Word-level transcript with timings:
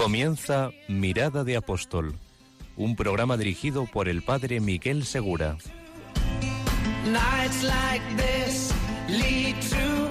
Comienza 0.00 0.70
Mirada 0.88 1.44
de 1.44 1.58
Apóstol, 1.58 2.14
un 2.78 2.96
programa 2.96 3.36
dirigido 3.36 3.84
por 3.84 4.08
el 4.08 4.22
padre 4.22 4.58
Miguel 4.58 5.04
Segura. 5.04 5.58
Nights 7.04 7.62
like 7.62 8.02
this 8.16 8.72
lead 9.08 9.56
to 9.68 10.08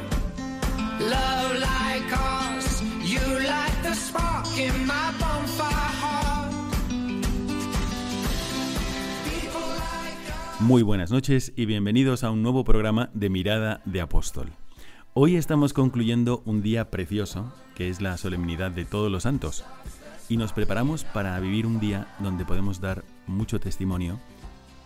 love 1.03 1.55
like 1.55 2.16
ours. 2.16 2.83
You 3.03 3.39
light 3.39 3.81
the 3.81 3.95
spark 3.95 4.45
in 4.59 4.85
my 4.85 5.09
bonfire 5.20 5.91
heart. 5.99 6.53
People 9.25 9.59
like 9.59 10.30
us. 10.30 10.61
Muy 10.61 10.83
buenas 10.83 11.09
noches 11.09 11.52
y 11.55 11.66
bienvenidos 11.66 12.23
a 12.23 12.30
un 12.30 12.44
nuevo 12.44 12.63
programa 12.63 13.09
de 13.16 13.31
Mirada 13.31 13.81
de 13.85 14.02
Apóstol. 14.02 14.52
Hoy 15.21 15.35
estamos 15.35 15.73
concluyendo 15.73 16.41
un 16.45 16.61
día 16.61 16.89
precioso, 16.89 17.51
que 17.75 17.89
es 17.89 17.99
la 17.99 18.15
solemnidad 18.15 18.71
de 18.71 18.85
todos 18.85 19.11
los 19.11 19.23
santos, 19.23 19.65
y 20.29 20.37
nos 20.37 20.53
preparamos 20.53 21.03
para 21.03 21.37
vivir 21.41 21.65
un 21.65 21.81
día 21.81 22.07
donde 22.19 22.45
podemos 22.45 22.79
dar 22.79 23.03
mucho 23.27 23.59
testimonio, 23.59 24.17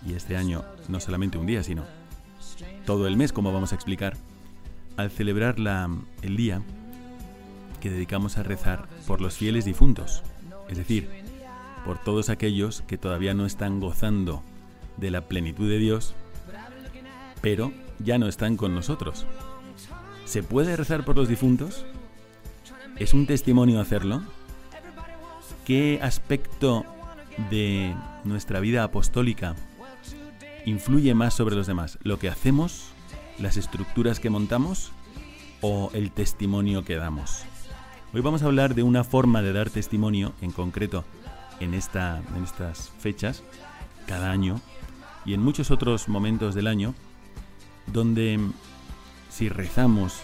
y 0.04 0.14
este 0.14 0.36
año 0.36 0.66
no 0.88 1.00
solamente 1.00 1.38
un 1.38 1.46
día, 1.46 1.62
sino 1.62 1.84
todo 2.84 3.06
el 3.06 3.16
mes, 3.16 3.32
como 3.32 3.54
vamos 3.54 3.74
a 3.74 3.76
explicar, 3.76 4.18
al 4.98 5.12
celebrar 5.12 5.58
el 6.24 6.36
día 6.36 6.64
que 7.80 7.92
dedicamos 7.92 8.40
a 8.40 8.42
rezar 8.42 8.88
por 9.06 9.22
los 9.22 9.38
fieles 9.38 9.66
difuntos, 9.66 10.24
es 10.68 10.80
decir, 10.80 11.12
por 11.86 12.00
todos 12.00 12.30
aquellos 12.30 12.82
que 12.88 12.98
todavía 12.98 13.36
no 13.36 13.46
están 13.46 13.80
gozando 13.80 14.42
de 14.98 15.12
la 15.12 15.28
plenitud 15.28 15.70
de 15.70 15.78
Dios, 15.78 16.16
pero 17.40 17.72
ya 18.00 18.18
no 18.18 18.28
están 18.28 18.58
con 18.58 18.74
nosotros. 18.74 19.28
¿Se 20.26 20.42
puede 20.42 20.76
rezar 20.76 21.06
por 21.06 21.16
los 21.16 21.28
difuntos? 21.28 21.86
¿Es 22.98 23.14
un 23.14 23.28
testimonio 23.28 23.80
hacerlo? 23.80 24.24
¿Qué 25.66 26.00
aspecto 26.02 26.86
de 27.50 27.94
nuestra 28.24 28.60
vida 28.60 28.84
apostólica 28.84 29.56
influye 30.66 31.14
más 31.14 31.34
sobre 31.34 31.56
los 31.56 31.68
demás? 31.68 32.00
¿Lo 32.04 32.20
que 32.20 32.30
hacemos? 32.30 32.86
¿Las 33.40 33.58
estructuras 33.58 34.20
que 34.20 34.30
montamos? 34.30 34.92
¿O 35.62 35.92
el 35.94 36.12
testimonio 36.12 36.84
que 36.84 36.96
damos? 36.96 37.44
Hoy 38.14 38.22
vamos 38.22 38.44
a 38.44 38.46
hablar 38.46 38.76
de 38.76 38.84
una 38.84 39.04
forma 39.04 39.42
de 39.42 39.54
dar 39.54 39.70
testimonio, 39.70 40.34
en 40.42 40.52
concreto 40.52 41.04
en, 41.60 41.74
esta, 41.74 42.22
en 42.36 42.44
estas 42.44 42.92
fechas, 43.00 43.44
cada 44.08 44.32
año, 44.32 44.62
y 45.26 45.34
en 45.34 45.42
muchos 45.42 45.72
otros 45.72 46.08
momentos 46.08 46.56
del 46.56 46.68
año, 46.68 46.94
donde 47.88 48.40
si 49.34 49.50
rezamos, 49.50 50.22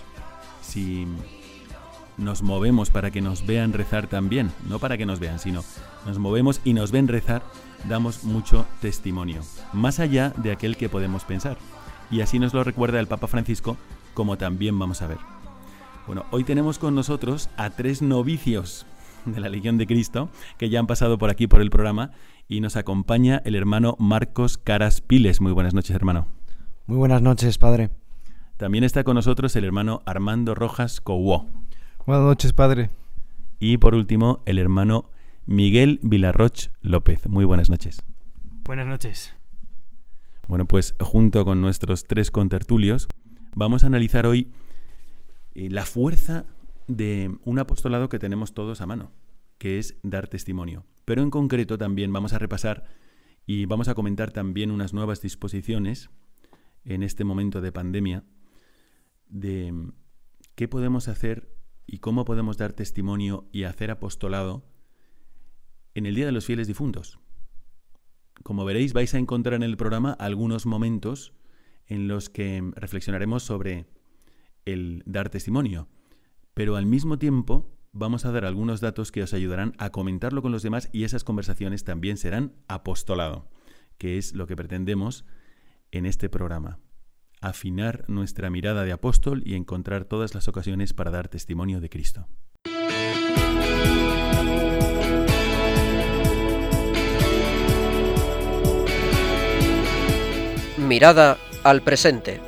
si 0.61 1.07
nos 2.17 2.43
movemos 2.43 2.91
para 2.91 3.09
que 3.09 3.21
nos 3.21 3.45
vean 3.45 3.73
rezar 3.73 4.05
también, 4.05 4.51
no 4.67 4.77
para 4.77 4.97
que 4.97 5.05
nos 5.07 5.19
vean, 5.19 5.39
sino 5.39 5.63
nos 6.05 6.19
movemos 6.19 6.61
y 6.63 6.73
nos 6.73 6.91
ven 6.91 7.07
rezar, 7.07 7.41
damos 7.87 8.23
mucho 8.23 8.67
testimonio, 8.81 9.41
más 9.73 9.99
allá 9.99 10.31
de 10.37 10.51
aquel 10.51 10.77
que 10.77 10.89
podemos 10.89 11.23
pensar. 11.23 11.57
Y 12.11 12.21
así 12.21 12.37
nos 12.37 12.53
lo 12.53 12.63
recuerda 12.63 12.99
el 12.99 13.07
Papa 13.07 13.27
Francisco, 13.27 13.77
como 14.13 14.37
también 14.37 14.77
vamos 14.77 15.01
a 15.01 15.07
ver. 15.07 15.17
Bueno, 16.05 16.25
hoy 16.29 16.43
tenemos 16.43 16.77
con 16.77 16.93
nosotros 16.93 17.49
a 17.57 17.71
tres 17.71 18.03
novicios 18.03 18.85
de 19.25 19.39
la 19.39 19.49
Legión 19.49 19.77
de 19.79 19.87
Cristo 19.87 20.29
que 20.59 20.69
ya 20.69 20.79
han 20.79 20.87
pasado 20.87 21.17
por 21.17 21.31
aquí 21.31 21.47
por 21.47 21.61
el 21.61 21.71
programa 21.71 22.11
y 22.47 22.61
nos 22.61 22.75
acompaña 22.75 23.41
el 23.43 23.55
hermano 23.55 23.95
Marcos 23.97 24.59
Caras 24.59 25.01
Piles. 25.01 25.41
Muy 25.41 25.51
buenas 25.51 25.73
noches, 25.73 25.95
hermano. 25.95 26.27
Muy 26.85 26.97
buenas 26.97 27.21
noches, 27.23 27.57
padre. 27.57 27.89
También 28.59 28.83
está 28.83 29.05
con 29.05 29.15
nosotros 29.15 29.55
el 29.55 29.63
hermano 29.63 30.01
Armando 30.05 30.53
Rojas 30.53 30.99
Cowó. 30.99 31.47
Buenas 32.05 32.25
noches, 32.25 32.51
padre. 32.51 32.89
Y 33.57 33.77
por 33.77 33.95
último, 33.95 34.43
el 34.45 34.59
hermano 34.59 35.09
Miguel 35.45 36.01
Vilarroch 36.03 36.67
López. 36.81 37.25
Muy 37.29 37.45
buenas 37.45 37.69
noches. 37.69 38.03
Buenas 38.65 38.85
noches. 38.85 39.33
Bueno, 40.49 40.65
pues 40.65 40.93
junto 40.99 41.45
con 41.45 41.61
nuestros 41.61 42.03
tres 42.03 42.31
contertulios, 42.31 43.07
vamos 43.55 43.85
a 43.85 43.87
analizar 43.87 44.25
hoy 44.25 44.51
eh, 45.55 45.69
la 45.69 45.85
fuerza 45.85 46.43
de 46.89 47.33
un 47.45 47.59
apostolado 47.59 48.09
que 48.09 48.19
tenemos 48.19 48.53
todos 48.53 48.81
a 48.81 48.85
mano, 48.85 49.13
que 49.57 49.79
es 49.79 49.95
dar 50.03 50.27
testimonio. 50.27 50.83
Pero 51.05 51.23
en 51.23 51.29
concreto 51.29 51.77
también 51.77 52.11
vamos 52.11 52.33
a 52.33 52.39
repasar 52.39 52.83
y 53.45 53.67
vamos 53.67 53.87
a 53.87 53.95
comentar 53.95 54.31
también 54.31 54.69
unas 54.69 54.93
nuevas 54.93 55.21
disposiciones 55.21 56.09
en 56.83 57.03
este 57.03 57.23
momento 57.23 57.61
de 57.61 57.71
pandemia 57.71 58.25
de 59.29 59.71
mm, 59.71 59.93
qué 60.55 60.67
podemos 60.67 61.07
hacer 61.07 61.55
y 61.87 61.99
cómo 61.99 62.25
podemos 62.25 62.57
dar 62.57 62.73
testimonio 62.73 63.47
y 63.51 63.63
hacer 63.63 63.91
apostolado 63.91 64.65
en 65.95 66.05
el 66.05 66.15
Día 66.15 66.25
de 66.25 66.31
los 66.31 66.45
Fieles 66.45 66.67
Difuntos. 66.67 67.19
Como 68.43 68.65
veréis, 68.65 68.93
vais 68.93 69.13
a 69.13 69.17
encontrar 69.17 69.55
en 69.55 69.63
el 69.63 69.77
programa 69.77 70.13
algunos 70.13 70.65
momentos 70.65 71.33
en 71.87 72.07
los 72.07 72.29
que 72.29 72.71
reflexionaremos 72.75 73.43
sobre 73.43 73.87
el 74.65 75.03
dar 75.05 75.29
testimonio, 75.29 75.87
pero 76.53 76.75
al 76.75 76.85
mismo 76.85 77.17
tiempo 77.17 77.75
vamos 77.91 78.25
a 78.25 78.31
dar 78.31 78.45
algunos 78.45 78.81
datos 78.81 79.11
que 79.11 79.23
os 79.23 79.33
ayudarán 79.33 79.73
a 79.77 79.89
comentarlo 79.89 80.41
con 80.41 80.51
los 80.51 80.63
demás 80.63 80.89
y 80.93 81.03
esas 81.03 81.23
conversaciones 81.23 81.83
también 81.83 82.17
serán 82.17 82.53
apostolado, 82.67 83.49
que 83.97 84.17
es 84.17 84.33
lo 84.33 84.45
que 84.47 84.55
pretendemos 84.55 85.25
en 85.91 86.05
este 86.05 86.29
programa. 86.29 86.79
Afinar 87.41 88.03
nuestra 88.09 88.49
mirada 88.49 88.83
de 88.83 88.91
apóstol 88.91 89.43
y 89.45 89.55
encontrar 89.55 90.03
todas 90.03 90.35
las 90.35 90.49
ocasiones 90.49 90.91
para 90.93 91.09
dar 91.09 91.29
testimonio 91.29 91.79
de 91.79 91.89
Cristo. 91.89 92.27
Mirada 100.77 101.37
al 101.63 101.81
presente. 101.81 102.41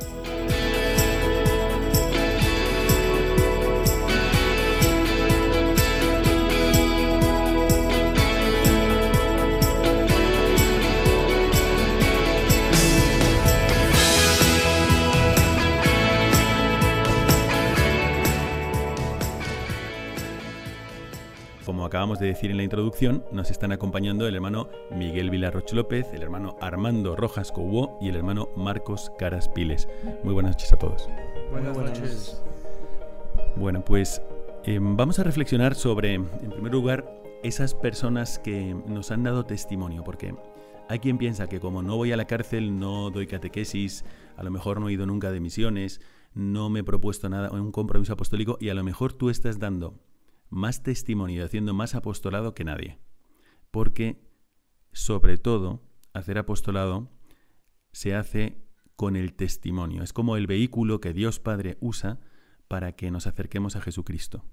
Acabamos 22.02 22.18
de 22.18 22.26
decir 22.26 22.50
en 22.50 22.56
la 22.56 22.64
introducción, 22.64 23.24
nos 23.30 23.52
están 23.52 23.70
acompañando 23.70 24.26
el 24.26 24.34
hermano 24.34 24.68
Miguel 24.90 25.30
Vilarroch 25.30 25.72
López, 25.72 26.08
el 26.12 26.22
hermano 26.22 26.56
Armando 26.60 27.14
Rojas 27.14 27.52
Cobó 27.52 27.96
y 28.00 28.08
el 28.08 28.16
hermano 28.16 28.48
Marcos 28.56 29.12
Caras 29.20 29.48
Piles. 29.48 29.86
Muy 30.24 30.34
buenas 30.34 30.56
noches 30.56 30.72
a 30.72 30.78
todos. 30.80 31.08
Buenas 31.52 31.78
noches. 31.78 32.42
Bueno, 33.54 33.84
pues 33.84 34.20
eh, 34.64 34.80
vamos 34.82 35.20
a 35.20 35.22
reflexionar 35.22 35.76
sobre, 35.76 36.14
en 36.14 36.26
primer 36.26 36.72
lugar, 36.72 37.22
esas 37.44 37.72
personas 37.72 38.40
que 38.40 38.74
nos 38.88 39.12
han 39.12 39.22
dado 39.22 39.44
testimonio, 39.44 40.02
porque 40.02 40.34
hay 40.88 40.98
quien 40.98 41.18
piensa 41.18 41.46
que 41.46 41.60
como 41.60 41.84
no 41.84 41.94
voy 41.94 42.10
a 42.10 42.16
la 42.16 42.24
cárcel, 42.24 42.80
no 42.80 43.12
doy 43.12 43.28
catequesis, 43.28 44.04
a 44.36 44.42
lo 44.42 44.50
mejor 44.50 44.80
no 44.80 44.88
he 44.88 44.92
ido 44.92 45.06
nunca 45.06 45.30
de 45.30 45.38
misiones, 45.38 46.00
no 46.34 46.68
me 46.68 46.80
he 46.80 46.84
propuesto 46.84 47.28
nada, 47.28 47.52
un 47.52 47.70
compromiso 47.70 48.14
apostólico, 48.14 48.58
y 48.60 48.70
a 48.70 48.74
lo 48.74 48.82
mejor 48.82 49.12
tú 49.12 49.30
estás 49.30 49.60
dando 49.60 49.94
más 50.52 50.82
testimonio 50.82 51.40
y 51.40 51.44
haciendo 51.44 51.74
más 51.74 51.94
apostolado 51.94 52.54
que 52.54 52.64
nadie. 52.64 52.98
Porque, 53.70 54.22
sobre 54.92 55.38
todo, 55.38 55.82
hacer 56.12 56.38
apostolado 56.38 57.10
se 57.92 58.14
hace 58.14 58.62
con 58.94 59.16
el 59.16 59.32
testimonio. 59.32 60.02
Es 60.02 60.12
como 60.12 60.36
el 60.36 60.46
vehículo 60.46 61.00
que 61.00 61.14
Dios 61.14 61.40
Padre 61.40 61.78
usa 61.80 62.20
para 62.68 62.92
que 62.92 63.10
nos 63.10 63.26
acerquemos 63.26 63.76
a 63.76 63.80
Jesucristo. 63.80 64.44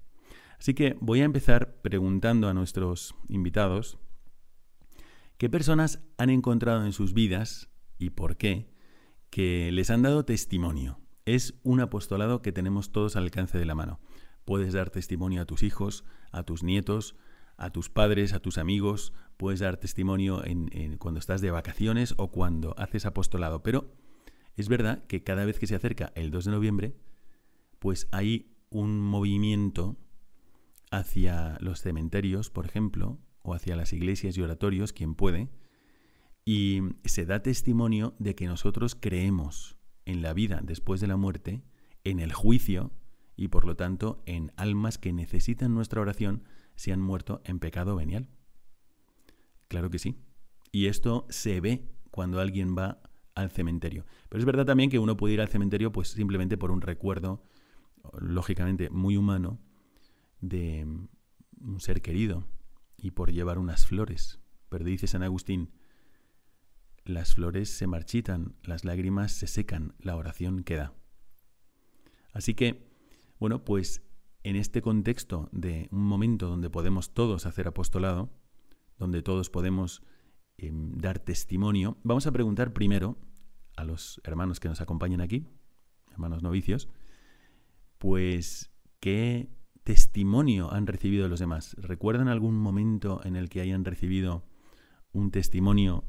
Así 0.58 0.74
que 0.74 0.96
voy 1.00 1.20
a 1.20 1.24
empezar 1.24 1.80
preguntando 1.82 2.48
a 2.48 2.54
nuestros 2.54 3.14
invitados 3.28 3.98
qué 5.36 5.48
personas 5.48 6.02
han 6.18 6.30
encontrado 6.30 6.84
en 6.84 6.92
sus 6.92 7.14
vidas 7.14 7.70
y 7.98 8.10
por 8.10 8.36
qué 8.36 8.70
que 9.30 9.70
les 9.72 9.90
han 9.90 10.02
dado 10.02 10.24
testimonio. 10.24 10.98
Es 11.26 11.54
un 11.62 11.80
apostolado 11.80 12.42
que 12.42 12.52
tenemos 12.52 12.90
todos 12.90 13.16
al 13.16 13.24
alcance 13.24 13.58
de 13.58 13.64
la 13.64 13.74
mano. 13.74 14.00
Puedes 14.50 14.72
dar 14.72 14.90
testimonio 14.90 15.42
a 15.42 15.44
tus 15.44 15.62
hijos, 15.62 16.02
a 16.32 16.42
tus 16.42 16.64
nietos, 16.64 17.14
a 17.56 17.70
tus 17.70 17.88
padres, 17.88 18.32
a 18.32 18.40
tus 18.40 18.58
amigos, 18.58 19.12
puedes 19.36 19.60
dar 19.60 19.76
testimonio 19.76 20.44
en, 20.44 20.96
cuando 20.98 21.20
estás 21.20 21.40
de 21.40 21.52
vacaciones 21.52 22.14
o 22.16 22.32
cuando 22.32 22.74
haces 22.76 23.06
apostolado. 23.06 23.62
Pero 23.62 23.94
es 24.56 24.68
verdad 24.68 25.04
que 25.06 25.22
cada 25.22 25.44
vez 25.44 25.60
que 25.60 25.68
se 25.68 25.76
acerca 25.76 26.10
el 26.16 26.32
2 26.32 26.46
de 26.46 26.50
noviembre, 26.50 26.96
pues 27.78 28.08
hay 28.10 28.56
un 28.70 29.00
movimiento 29.00 29.96
hacia 30.90 31.56
los 31.60 31.80
cementerios, 31.80 32.50
por 32.50 32.66
ejemplo, 32.66 33.20
o 33.42 33.54
hacia 33.54 33.76
las 33.76 33.92
iglesias 33.92 34.36
y 34.36 34.42
oratorios, 34.42 34.92
quien 34.92 35.14
puede, 35.14 35.48
y 36.44 36.80
se 37.04 37.24
da 37.24 37.40
testimonio 37.40 38.16
de 38.18 38.34
que 38.34 38.48
nosotros 38.48 38.96
creemos 38.96 39.78
en 40.06 40.22
la 40.22 40.32
vida 40.32 40.58
después 40.60 41.00
de 41.00 41.06
la 41.06 41.16
muerte, 41.16 41.62
en 42.02 42.18
el 42.18 42.32
juicio 42.32 42.90
y 43.40 43.48
por 43.48 43.64
lo 43.64 43.74
tanto 43.74 44.22
en 44.26 44.52
almas 44.56 44.98
que 44.98 45.14
necesitan 45.14 45.72
nuestra 45.72 46.02
oración 46.02 46.44
si 46.76 46.90
han 46.90 47.00
muerto 47.00 47.40
en 47.46 47.58
pecado 47.58 47.96
venial. 47.96 48.28
Claro 49.66 49.88
que 49.88 49.98
sí. 49.98 50.18
Y 50.72 50.88
esto 50.88 51.26
se 51.30 51.58
ve 51.62 51.88
cuando 52.10 52.38
alguien 52.38 52.76
va 52.76 53.00
al 53.34 53.50
cementerio. 53.50 54.04
Pero 54.28 54.40
es 54.40 54.44
verdad 54.44 54.66
también 54.66 54.90
que 54.90 54.98
uno 54.98 55.16
puede 55.16 55.32
ir 55.32 55.40
al 55.40 55.48
cementerio 55.48 55.90
pues 55.90 56.08
simplemente 56.08 56.58
por 56.58 56.70
un 56.70 56.82
recuerdo, 56.82 57.42
lógicamente 58.20 58.90
muy 58.90 59.16
humano, 59.16 59.58
de 60.42 60.86
un 61.62 61.80
ser 61.80 62.02
querido 62.02 62.44
y 62.98 63.12
por 63.12 63.32
llevar 63.32 63.58
unas 63.58 63.86
flores. 63.86 64.38
Pero 64.68 64.84
dice 64.84 65.06
San 65.06 65.22
Agustín, 65.22 65.70
las 67.06 67.36
flores 67.36 67.70
se 67.70 67.86
marchitan, 67.86 68.54
las 68.64 68.84
lágrimas 68.84 69.32
se 69.32 69.46
secan, 69.46 69.94
la 69.98 70.14
oración 70.16 70.62
queda. 70.62 70.92
Así 72.34 72.52
que, 72.52 72.89
bueno, 73.40 73.64
pues 73.64 74.04
en 74.44 74.54
este 74.54 74.82
contexto 74.82 75.48
de 75.50 75.88
un 75.90 76.04
momento 76.04 76.46
donde 76.46 76.70
podemos 76.70 77.12
todos 77.12 77.46
hacer 77.46 77.66
apostolado, 77.66 78.30
donde 78.98 79.22
todos 79.22 79.50
podemos 79.50 80.02
em, 80.58 80.92
dar 80.96 81.18
testimonio, 81.18 81.96
vamos 82.04 82.26
a 82.26 82.32
preguntar 82.32 82.72
primero 82.72 83.16
a 83.76 83.84
los 83.84 84.20
hermanos 84.24 84.60
que 84.60 84.68
nos 84.68 84.80
acompañan 84.80 85.20
aquí, 85.20 85.46
hermanos 86.12 86.42
novicios, 86.42 86.88
pues 87.98 88.70
qué 89.00 89.50
testimonio 89.84 90.72
han 90.72 90.86
recibido 90.86 91.28
los 91.28 91.40
demás. 91.40 91.74
¿Recuerdan 91.78 92.28
algún 92.28 92.56
momento 92.56 93.20
en 93.24 93.36
el 93.36 93.48
que 93.48 93.60
hayan 93.60 93.84
recibido 93.84 94.44
un 95.12 95.30
testimonio 95.30 96.04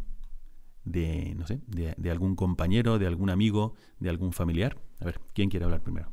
de, 0.84 1.34
no 1.36 1.48
sé, 1.48 1.62
de, 1.68 2.12
algún 2.12 2.36
compañero, 2.36 3.00
de 3.00 3.08
algún 3.08 3.30
amigo, 3.30 3.76
de 4.00 4.10
algún 4.10 4.34
familiar? 4.34 4.78
A 5.00 5.06
ver, 5.06 5.22
¿quién 5.34 5.50
quiere 5.50 5.66
hablar 5.66 5.82
primero? 5.82 6.12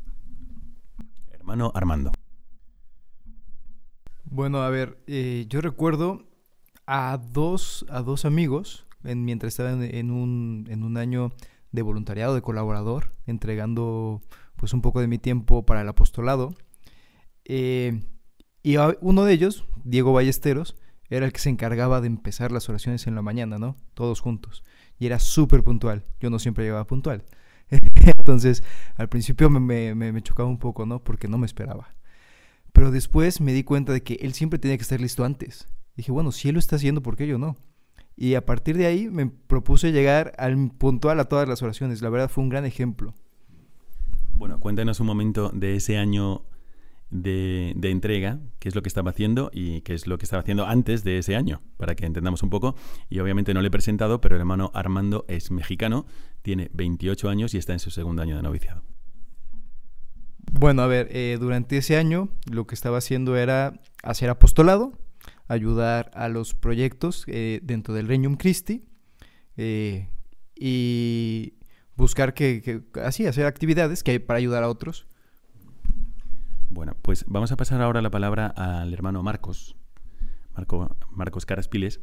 Hermano 1.49 1.73
Armando. 1.75 2.12
Bueno, 4.25 4.61
a 4.61 4.69
ver, 4.69 4.99
eh, 5.06 5.47
yo 5.49 5.62
recuerdo 5.62 6.27
a 6.87 7.19
dos, 7.33 7.87
a 7.89 8.03
dos 8.03 8.27
amigos 8.27 8.87
en, 9.03 9.25
mientras 9.25 9.55
estaba 9.55 9.71
en, 9.73 10.11
un, 10.11 10.67
en 10.69 10.83
un 10.83 10.99
año 10.99 11.33
de 11.73 11.81
voluntariado, 11.81 12.35
de 12.35 12.43
colaborador, 12.43 13.15
entregando 13.25 14.21
pues 14.56 14.75
un 14.75 14.83
poco 14.83 15.00
de 15.00 15.09
mi 15.09 15.17
tiempo 15.17 15.65
para 15.65 15.81
el 15.81 15.89
apostolado. 15.89 16.55
Eh, 17.47 18.03
y 18.62 18.77
uno 19.00 19.25
de 19.25 19.33
ellos, 19.33 19.65
Diego 19.85 20.12
Ballesteros, 20.12 20.77
era 21.09 21.25
el 21.25 21.33
que 21.33 21.39
se 21.39 21.49
encargaba 21.49 22.03
de 22.03 22.09
empezar 22.09 22.53
las 22.53 22.69
oraciones 22.69 23.06
en 23.06 23.15
la 23.15 23.23
mañana, 23.23 23.56
¿no? 23.56 23.75
Todos 23.95 24.21
juntos. 24.21 24.65
Y 24.99 25.06
era 25.06 25.19
súper 25.19 25.65
puntual. 25.65 26.05
Yo 26.21 26.29
no 26.29 26.39
siempre 26.39 26.65
llegaba 26.65 26.87
puntual. 26.87 27.25
Entonces, 28.19 28.62
al 28.97 29.09
principio 29.09 29.50
me, 29.50 29.95
me, 29.95 30.23
chocaba 30.23 30.49
un 30.49 30.59
poco, 30.59 30.87
¿no? 30.87 31.03
Porque 31.03 31.29
no 31.29 31.39
me 31.39 31.47
esperaba. 31.47 31.95
Pero 32.73 32.91
después 32.91 33.41
me 33.41 33.53
di 33.53 33.65
cuenta 33.65 33.93
de 33.93 34.03
que 34.03 34.15
él 34.21 34.35
siempre 34.35 34.59
tenía 34.59 34.77
que 34.77 34.83
estar 34.83 35.00
listo 35.00 35.25
antes. 35.25 35.69
Dije, 35.97 36.12
bueno, 36.12 36.33
si 36.33 36.49
él 36.49 36.55
lo 36.55 36.59
está 36.61 36.77
haciendo, 36.77 37.03
¿por 37.03 37.17
qué 37.17 37.27
yo 37.27 37.39
no? 37.39 37.56
Y 38.17 38.35
a 38.35 38.45
partir 38.45 38.77
de 38.77 38.87
ahí 38.87 39.09
me 39.09 39.27
propuse 39.27 39.93
llegar 39.93 40.33
al 40.39 40.71
puntual 40.71 41.21
a 41.21 41.27
todas 41.27 41.49
las 41.49 41.62
oraciones. 41.62 42.03
La 42.03 42.11
verdad 42.11 42.29
fue 42.29 42.43
un 42.43 42.50
gran 42.50 42.65
ejemplo. 42.65 43.15
Bueno, 44.35 44.61
cuéntanos 44.61 45.00
un 45.00 45.06
momento 45.06 45.50
de 45.50 45.77
ese 45.77 45.99
año 45.99 46.43
de, 47.11 47.75
entrega, 47.83 48.39
qué 48.59 48.69
es 48.69 48.75
lo 48.75 48.83
que 48.83 48.89
estaba 48.89 49.11
haciendo 49.11 49.51
y 49.53 49.81
qué 49.83 49.95
es 49.95 50.07
lo 50.07 50.19
que 50.19 50.25
estaba 50.25 50.41
haciendo 50.41 50.67
antes 50.67 51.05
de 51.05 51.19
ese 51.19 51.37
año, 51.37 51.63
para 51.77 51.95
que 51.95 52.07
entendamos 52.07 52.43
un 52.43 52.51
poco. 52.51 52.75
Y 53.09 53.21
obviamente 53.21 53.55
no 53.55 53.63
le 53.63 53.69
he 53.69 53.71
presentado, 53.71 54.21
pero 54.21 54.37
el 54.37 54.41
hermano 54.41 54.71
Armando 54.75 55.25
es 55.29 55.51
mexicano, 55.51 56.07
tiene 56.43 56.71
28 56.73 57.29
años 57.29 57.55
y 57.55 57.59
está 57.59 57.73
en 57.73 57.79
su 57.79 57.91
segundo 57.91 58.23
año 58.23 58.37
de 58.37 58.43
noviciado. 58.43 58.83
Bueno, 60.53 60.83
a 60.83 60.87
ver, 60.87 61.09
eh, 61.11 61.37
durante 61.39 61.77
ese 61.77 61.97
año 61.97 62.29
lo 62.51 62.67
que 62.67 62.75
estaba 62.75 62.99
haciendo 62.99 63.37
era 63.37 63.81
hacer 64.03 64.31
apostolado, 64.31 64.93
ayudar 65.47 66.11
a 66.15 66.29
los 66.29 66.55
proyectos 66.55 67.25
eh, 67.27 67.61
dentro 67.63 67.95
del 67.95 68.09
Regnum 68.09 68.37
Christi 68.37 68.85
eh, 69.57 70.09
y 70.55 71.55
buscar 71.97 72.33
que, 72.33 72.83
así, 73.03 73.27
hacer 73.27 73.47
actividades 73.47 74.03
que 74.03 74.13
hay 74.13 74.19
para 74.19 74.39
ayudar 74.39 74.63
a 74.63 74.69
otros. 74.69 75.07
Bueno, 76.70 76.97
pues 77.00 77.25
vamos 77.26 77.50
a 77.50 77.56
pasar 77.56 77.81
ahora 77.81 78.03
la 78.03 78.11
palabra 78.11 78.47
al 78.49 78.93
hermano 78.93 79.23
Marcos, 79.23 79.75
Marco, 80.55 80.94
Marcos 81.11 81.47
Caraspiles. 81.47 82.00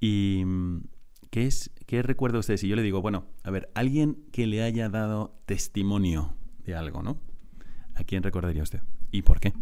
¿Y 0.00 0.42
mm, 0.44 0.84
qué, 1.30 1.46
es, 1.46 1.70
qué 1.86 2.02
recuerda 2.02 2.38
usted 2.38 2.56
si 2.56 2.68
yo 2.68 2.76
le 2.76 2.82
digo, 2.82 3.02
bueno, 3.02 3.26
a 3.42 3.50
ver, 3.50 3.70
alguien 3.74 4.24
que 4.30 4.46
le 4.46 4.62
haya 4.62 4.88
dado 4.88 5.34
testimonio 5.46 6.34
de 6.64 6.76
algo, 6.76 7.02
¿no? 7.02 7.18
¿A 7.94 8.04
quién 8.04 8.22
recordaría 8.22 8.62
usted? 8.62 8.80
¿Y 9.10 9.22
por 9.22 9.40
qué? 9.40 9.52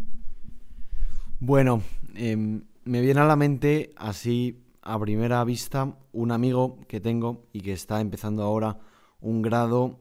Bueno, 1.38 1.82
em, 2.14 2.64
me 2.84 3.00
viene 3.00 3.20
a 3.20 3.24
la 3.24 3.36
mente 3.36 3.94
así 3.96 4.62
a 4.82 4.98
primera 4.98 5.42
vista 5.44 5.96
un 6.12 6.30
amigo 6.30 6.78
que 6.88 7.00
tengo 7.00 7.46
y 7.52 7.62
que 7.62 7.72
está 7.72 8.00
empezando 8.02 8.42
ahora 8.42 8.78
un 9.20 9.40
grado, 9.40 9.98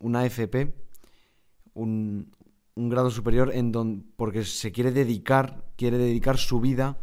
una 0.00 0.24
FP, 0.24 0.74
un, 1.74 2.32
un 2.74 2.88
grado 2.88 3.10
superior 3.10 3.52
en 3.54 3.72
don, 3.72 4.12
porque 4.16 4.44
se 4.44 4.72
quiere 4.72 4.92
dedicar, 4.92 5.64
quiere 5.76 5.98
dedicar 5.98 6.38
su 6.38 6.60
vida 6.60 6.98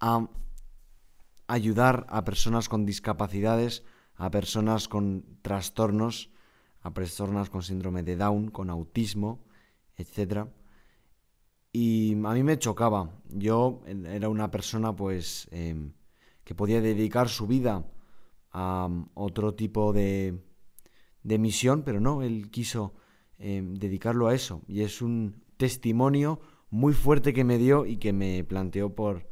a 0.00 0.28
ayudar 1.46 2.06
a 2.08 2.24
personas 2.24 2.68
con 2.68 2.86
discapacidades, 2.86 3.84
a 4.14 4.30
personas 4.30 4.88
con 4.88 5.24
trastornos, 5.42 6.30
a 6.82 6.94
personas 6.94 7.50
con 7.50 7.62
síndrome 7.62 8.02
de 8.02 8.16
Down, 8.16 8.50
con 8.50 8.70
autismo, 8.70 9.44
etc. 9.96 10.46
Y 11.72 12.12
a 12.12 12.32
mí 12.32 12.42
me 12.42 12.58
chocaba. 12.58 13.10
Yo 13.28 13.82
era 13.86 14.28
una 14.28 14.50
persona 14.50 14.94
pues 14.94 15.48
em, 15.50 15.92
que 16.44 16.54
podía 16.54 16.80
dedicar 16.80 17.28
su 17.28 17.46
vida 17.46 17.84
a 18.52 18.88
otro 19.14 19.54
tipo 19.54 19.92
de, 19.92 20.42
de 21.22 21.38
misión, 21.38 21.82
pero 21.82 22.00
no, 22.00 22.22
él 22.22 22.50
quiso 22.50 22.94
Em, 23.38 23.74
dedicarlo 23.74 24.28
a 24.28 24.34
eso. 24.34 24.62
Y 24.66 24.80
es 24.80 25.02
un 25.02 25.42
testimonio 25.58 26.40
muy 26.70 26.94
fuerte 26.94 27.34
que 27.34 27.44
me 27.44 27.58
dio 27.58 27.84
y 27.84 27.98
que 27.98 28.12
me 28.12 28.42
planteó 28.44 28.94
por, 28.94 29.28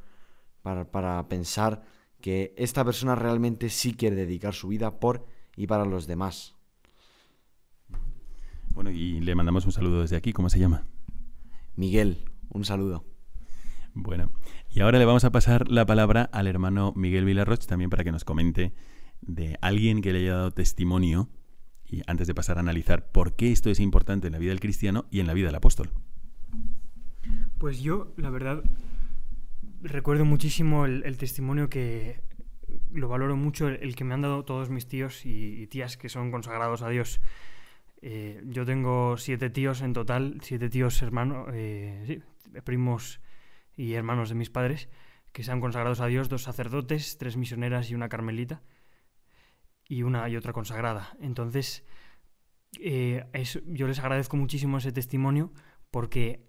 para, 0.63 1.29
pensar 1.29 1.85
que 2.21 2.55
esta 2.57 2.85
persona 2.85 3.15
realmente 3.15 3.71
sí 3.71 3.95
quiere 3.95 4.17
dedicar 4.17 4.55
su 4.55 4.69
vida 4.69 5.01
por 5.01 5.27
y 5.57 5.67
para 5.67 5.87
los 5.87 6.07
demás. 6.07 6.55
Bueno, 8.71 8.91
y 8.91 9.21
le 9.21 9.35
mandamos 9.35 9.65
un 9.65 9.73
saludo 9.73 10.03
desde 10.03 10.17
aquí. 10.17 10.33
¿Cómo 10.33 10.51
se 10.51 10.59
llama? 10.59 10.87
Miguel, 11.77 12.25
un 12.51 12.65
saludo. 12.65 13.05
Bueno, 13.95 14.33
y 14.71 14.81
ahora 14.81 14.99
le 14.99 15.05
vamos 15.05 15.25
a 15.25 15.31
pasar 15.31 15.71
la 15.71 15.87
palabra 15.87 16.29
al 16.33 16.47
hermano 16.47 16.93
Miguel 16.97 17.25
Villarroch 17.25 17.65
también 17.65 17.91
para 17.91 18.05
que 18.05 18.13
nos 18.13 18.25
comente 18.25 18.75
de 19.21 19.57
alguien 19.63 20.03
que 20.03 20.13
le 20.13 20.21
haya 20.21 20.35
dado 20.35 20.51
testimonio 20.51 21.31
y 21.95 22.03
antes 22.09 22.27
de 22.27 22.35
pasar 22.35 22.57
a 22.57 22.61
analizar 22.61 23.07
por 23.13 23.37
qué 23.37 23.53
esto 23.53 23.71
es 23.71 23.79
importante 23.79 24.27
en 24.27 24.33
la 24.33 24.39
vida 24.39 24.51
del 24.51 24.61
cristiano 24.61 25.07
y 25.11 25.21
en 25.21 25.27
la 25.27 25.35
vida 25.35 25.47
del 25.47 25.55
apóstol. 25.55 25.91
Pues 27.59 27.81
yo, 27.81 28.13
la 28.17 28.31
verdad, 28.31 28.63
recuerdo 29.81 30.25
muchísimo 30.25 30.87
el, 30.87 31.17
testimonio 31.17 31.69
que 31.71 32.21
lo 32.93 33.09
valoro 33.09 33.37
mucho, 33.37 33.69
el, 33.69 33.95
que 33.95 34.05
me 34.05 34.15
han 34.15 34.23
dado 34.23 34.45
todos 34.45 34.71
mis 34.71 34.89
tíos 34.89 35.25
y, 35.25 35.67
tías 35.69 35.97
que 35.97 36.09
son 36.09 36.31
consagrados 36.31 36.83
a 36.83 36.89
Dios. 36.89 37.21
Eh, 38.03 38.43
yo 38.47 38.67
tengo 38.67 39.17
siete 39.17 39.49
tíos 39.49 39.81
en 39.81 39.93
total, 39.93 40.39
siete 40.43 40.69
tíos 40.69 41.01
hermanos, 41.01 41.49
eh, 41.53 42.21
primos 42.65 43.21
y 43.77 43.95
hermanos 43.95 44.29
de 44.29 44.35
mis 44.35 44.51
padres, 44.51 44.89
que 45.33 45.45
se 45.45 45.53
han 45.53 45.61
consagrados 45.61 46.01
a 46.01 46.07
Dios, 46.07 46.29
dos 46.29 46.43
sacerdotes, 46.43 47.19
tres 47.19 47.37
misioneras 47.37 47.91
y 47.91 47.95
una 47.95 48.09
carmelita 48.09 48.63
y 49.95 50.03
una 50.03 50.29
y 50.29 50.37
otra 50.37 50.53
consagrada. 50.53 51.17
Entonces, 51.21 51.85
eh, 52.81 53.25
yo 53.67 53.87
les 53.87 54.01
agradezco 54.01 54.37
muchísimo 54.37 54.79
ese 54.79 54.91
testimonio 54.91 55.53
porque 55.91 56.45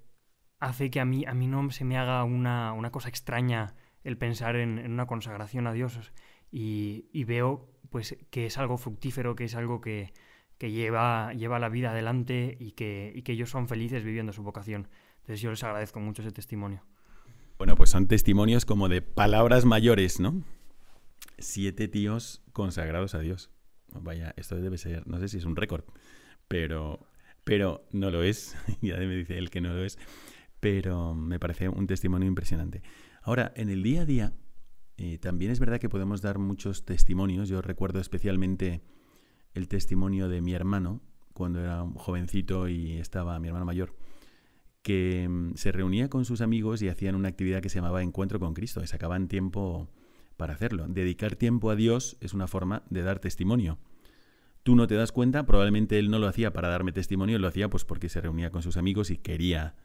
hace 0.60 0.90
que 0.90 1.00
a 1.00 1.06
mí, 1.06 1.26
a 1.26 1.34
mí 1.36 1.48
no 1.48 1.70
se 1.70 1.86
me 1.86 1.98
haga 1.98 2.24
una, 2.24 2.74
una 2.74 2.92
cosa 2.92 3.10
extraña 3.10 3.76
el 4.04 4.18
pensar 4.18 4.56
en, 4.56 4.92
una 4.92 5.06
consagración 5.06 5.68
a 5.68 5.74
Dios 5.74 6.12
y, 6.52 7.08
y, 7.12 7.24
veo 7.24 7.70
pues 7.90 8.18
que 8.32 8.48
es 8.48 8.58
algo 8.58 8.78
fructífero, 8.78 9.36
que 9.36 9.44
es 9.44 9.56
algo 9.56 9.80
que, 9.80 10.14
que 10.58 10.72
lleva, 10.72 11.34
lleva 11.34 11.60
la 11.60 11.70
vida 11.70 11.92
adelante 11.92 12.58
y 12.60 12.72
que, 12.72 13.12
y 13.16 13.22
que 13.22 13.34
ellos 13.34 13.50
son 13.50 13.68
felices 13.68 14.04
viviendo 14.04 14.34
su 14.34 14.42
vocación. 14.42 14.88
Entonces 15.18 15.42
yo 15.42 15.52
les 15.52 15.64
agradezco 15.64 16.00
mucho 16.00 16.22
ese 16.22 16.32
testimonio. 16.32 16.84
Bueno, 17.58 17.76
pues 17.76 17.90
son 17.92 18.08
testimonios 18.08 18.66
como 18.66 18.90
de 18.90 19.02
palabras 19.02 19.66
mayores, 19.66 20.20
¿no? 20.20 20.44
Siete 21.38 21.88
tíos 21.88 22.44
consagrados 22.54 23.16
a 23.16 23.20
Dios. 23.20 23.50
Vaya, 23.92 24.34
esto 24.38 24.56
debe 24.56 24.78
ser, 24.78 25.08
no 25.08 25.20
sé 25.20 25.28
si 25.28 25.38
es 25.38 25.46
un 25.46 25.56
récord, 25.56 25.84
pero, 26.48 27.08
pero 27.44 27.88
no 27.92 28.10
lo 28.10 28.24
es. 28.24 28.56
ya 28.82 28.98
me 28.98 29.16
dice 29.16 29.38
él 29.38 29.50
que 29.50 29.62
no 29.62 29.74
lo 29.74 29.84
es, 29.84 29.98
pero 30.60 31.14
me 31.14 31.40
parece 31.40 31.70
un 31.70 31.88
testimonio 31.88 32.28
impresionante. 32.28 32.82
Ahora, 33.22 33.52
en 33.56 33.70
el 33.70 33.84
día 33.84 34.02
a 34.02 34.06
día, 34.06 34.34
eh, 34.98 35.18
también 35.18 35.52
es 35.52 35.60
verdad 35.60 35.80
que 35.80 35.90
podemos 35.90 36.22
dar 36.22 36.38
muchos 36.38 36.86
testimonios. 36.86 37.50
Yo 37.50 37.62
recuerdo 37.62 38.00
especialmente 38.00 38.82
el 39.54 39.68
testimonio 39.68 40.30
de 40.30 40.42
mi 40.42 40.54
hermano, 40.54 41.02
cuando 41.34 41.60
era 41.60 41.84
un 41.84 41.96
jovencito 41.96 42.68
y 42.68 42.94
estaba 42.94 43.40
mi 43.40 43.48
hermano 43.48 43.66
mayor, 43.66 43.96
que 44.82 45.28
mm, 45.28 45.56
se 45.56 45.72
reunía 45.72 46.10
con 46.10 46.26
sus 46.26 46.42
amigos 46.42 46.82
y 46.82 46.90
hacían 46.90 47.16
una 47.16 47.30
actividad 47.30 47.62
que 47.62 47.70
se 47.70 47.80
llamaba 47.80 48.04
Encuentro 48.04 48.40
con 48.40 48.54
Cristo, 48.54 48.84
y 48.84 48.88
sacaban 48.88 49.28
tiempo 49.28 49.90
para 50.38 50.54
hacerlo. 50.54 50.88
Dedicar 50.88 51.36
tiempo 51.36 51.70
a 51.70 51.76
Dios 51.76 52.18
es 52.22 52.34
una 52.34 52.48
forma 52.48 52.84
de 52.90 53.02
dar 53.02 53.20
testimonio. 53.20 53.78
Tú 54.64 54.76
no 54.76 54.88
te 54.88 54.96
das 54.96 55.12
cuenta, 55.12 55.46
probablemente 55.46 56.00
él 56.00 56.10
no 56.10 56.18
lo 56.18 56.28
hacía 56.28 56.52
para 56.52 56.70
darme 56.70 56.92
testimonio, 56.92 57.38
lo 57.38 57.48
hacía 57.48 57.70
pues 57.70 57.86
porque 57.86 58.10
se 58.10 58.22
reunía 58.22 58.50
con 58.50 58.64
sus 58.64 58.78
amigos 58.78 59.12
y 59.12 59.18
quería 59.18 59.76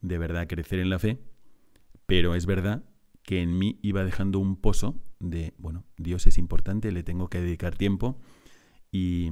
de 0.00 0.18
verdad 0.18 0.46
crecer 0.48 0.78
en 0.78 0.90
la 0.90 0.98
fe, 0.98 1.20
pero 2.06 2.34
es 2.34 2.46
verdad 2.46 2.84
que 3.22 3.42
en 3.42 3.58
mí 3.58 3.78
iba 3.82 4.04
dejando 4.04 4.38
un 4.38 4.56
pozo 4.56 5.02
de, 5.18 5.54
bueno, 5.58 5.84
Dios 5.96 6.26
es 6.26 6.38
importante, 6.38 6.92
le 6.92 7.02
tengo 7.02 7.28
que 7.28 7.40
dedicar 7.40 7.76
tiempo 7.76 8.20
y, 8.90 9.30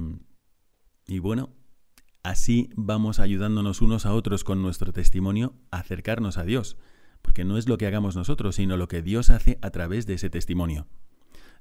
y 1.07 1.19
bueno, 1.19 1.51
así 2.23 2.69
vamos 2.75 3.19
ayudándonos 3.19 3.81
unos 3.81 4.05
a 4.05 4.13
otros 4.13 4.43
con 4.43 4.61
nuestro 4.61 4.93
testimonio 4.93 5.55
a 5.71 5.79
acercarnos 5.79 6.37
a 6.37 6.43
Dios, 6.43 6.77
porque 7.23 7.43
no 7.43 7.57
es 7.57 7.67
lo 7.67 7.79
que 7.79 7.87
hagamos 7.87 8.15
nosotros, 8.15 8.55
sino 8.55 8.77
lo 8.77 8.87
que 8.87 9.01
Dios 9.01 9.31
hace 9.31 9.57
a 9.63 9.71
través 9.71 10.05
de 10.05 10.13
ese 10.13 10.29
testimonio. 10.29 10.85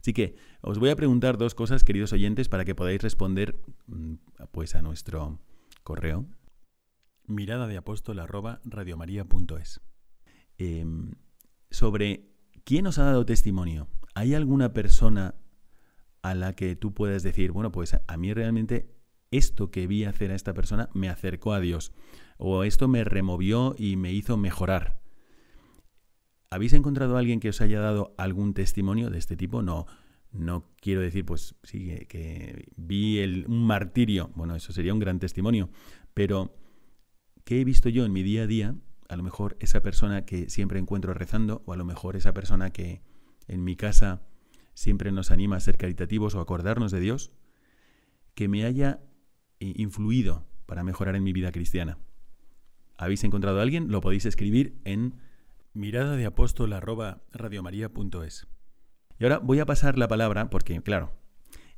Así 0.01 0.13
que 0.13 0.37
os 0.61 0.79
voy 0.79 0.91
a 0.91 0.97
preguntar 0.97 1.39
dos 1.39 1.55
cosas, 1.55 1.85
queridos 1.85 2.13
oyentes, 2.13 2.51
para 2.51 2.67
que 2.67 2.75
podáis 2.75 3.01
responder 3.01 3.57
mm, 3.87 4.15
pues 4.51 4.75
a 4.75 4.83
nuestro 4.83 5.39
correo 5.83 6.27
mirada 7.27 7.67
de 7.67 7.77
apóstol 7.77 8.21
em, 10.59 11.13
sobre 11.71 12.29
quién 12.65 12.87
os 12.87 12.99
ha 12.99 13.05
dado 13.05 13.25
testimonio. 13.25 13.89
¿Hay 14.15 14.35
alguna 14.35 14.73
persona 14.73 15.35
a 16.23 16.35
la 16.35 16.55
que 16.55 16.77
tú 16.77 16.93
puedas 16.95 17.23
decir, 17.23 17.53
bueno, 17.53 17.73
pues 17.73 17.97
a 18.07 18.17
mí 18.17 18.33
realmente 18.33 18.95
esto 19.31 19.71
que 19.71 19.87
vi 19.87 20.05
hacer 20.05 20.31
a 20.31 20.35
esta 20.35 20.55
persona 20.55 20.91
me 20.93 21.09
acercó 21.09 21.55
a 21.55 21.61
Dios 21.61 21.93
o 22.37 22.65
esto 22.65 22.87
me 22.89 23.03
removió 23.05 23.75
y 23.79 23.97
me 23.97 24.13
hizo 24.13 24.37
mejorar? 24.37 25.02
¿Habéis 26.53 26.75
encontrado 26.75 27.17
a 27.17 27.19
alguien 27.19 27.41
que 27.41 27.49
os 27.49 27.63
haya 27.63 27.81
dado 27.81 28.15
algún 28.19 28.53
testimonio 28.53 29.09
de 29.09 29.17
este 29.17 29.39
tipo? 29.39 29.63
No, 29.63 29.87
no 30.33 30.69
quiero 30.83 31.01
decir, 31.01 31.25
pues 31.25 31.55
sí, 31.63 32.05
que, 32.11 32.67
vi 32.77 33.21
el, 33.21 33.47
un 33.49 33.67
martirio. 33.67 34.31
Bueno, 34.35 34.55
eso 34.55 34.71
sería 34.71 34.93
un 34.93 34.99
gran 34.99 35.19
testimonio. 35.19 35.71
Pero, 36.13 36.55
¿qué 37.45 37.63
he 37.63 37.65
visto 37.65 37.89
yo 37.89 38.05
en 38.05 38.13
mi 38.13 38.23
día 38.23 38.43
a 38.43 38.47
día? 38.47 38.75
A 39.09 39.17
lo 39.17 39.23
mejor 39.23 39.57
esa 39.61 39.81
persona 39.81 40.27
que 40.27 40.51
siempre 40.51 40.79
encuentro 40.79 41.15
rezando, 41.15 41.63
o 41.65 41.73
a 41.73 41.77
lo 41.79 41.87
mejor 41.87 42.17
esa 42.17 42.35
persona 42.35 42.69
que 42.69 43.01
en 43.49 43.65
mi 43.65 43.75
casa 43.75 44.21
siempre 44.75 45.11
nos 45.11 45.31
anima 45.31 45.57
a 45.57 45.61
ser 45.61 45.79
caritativos 45.79 46.35
o 46.35 46.41
acordarnos 46.43 46.93
de 46.93 47.01
Dios, 47.01 47.33
que 48.35 48.49
me 48.49 48.67
haya 48.67 49.01
eh, 49.59 49.73
influido 49.77 50.47
para 50.67 50.85
mejorar 50.85 51.17
en 51.17 51.25
mi 51.25 51.33
vida 51.33 51.51
cristiana. 51.51 51.97
¿Habéis 52.99 53.25
encontrado 53.25 53.59
a 53.59 53.63
alguien? 53.63 53.91
Lo 53.91 54.03
podéis 54.03 54.27
escribir 54.27 54.79
en 54.85 55.15
mirada 55.75 56.17
de 56.17 56.27
apóstol 56.27 56.71
Y 59.19 59.25
ahora 59.25 59.39
voy 59.39 59.61
a 59.61 59.67
pasar 59.67 59.99
la 59.99 60.09
palabra 60.09 60.51
porque, 60.51 60.81
claro, 60.83 61.13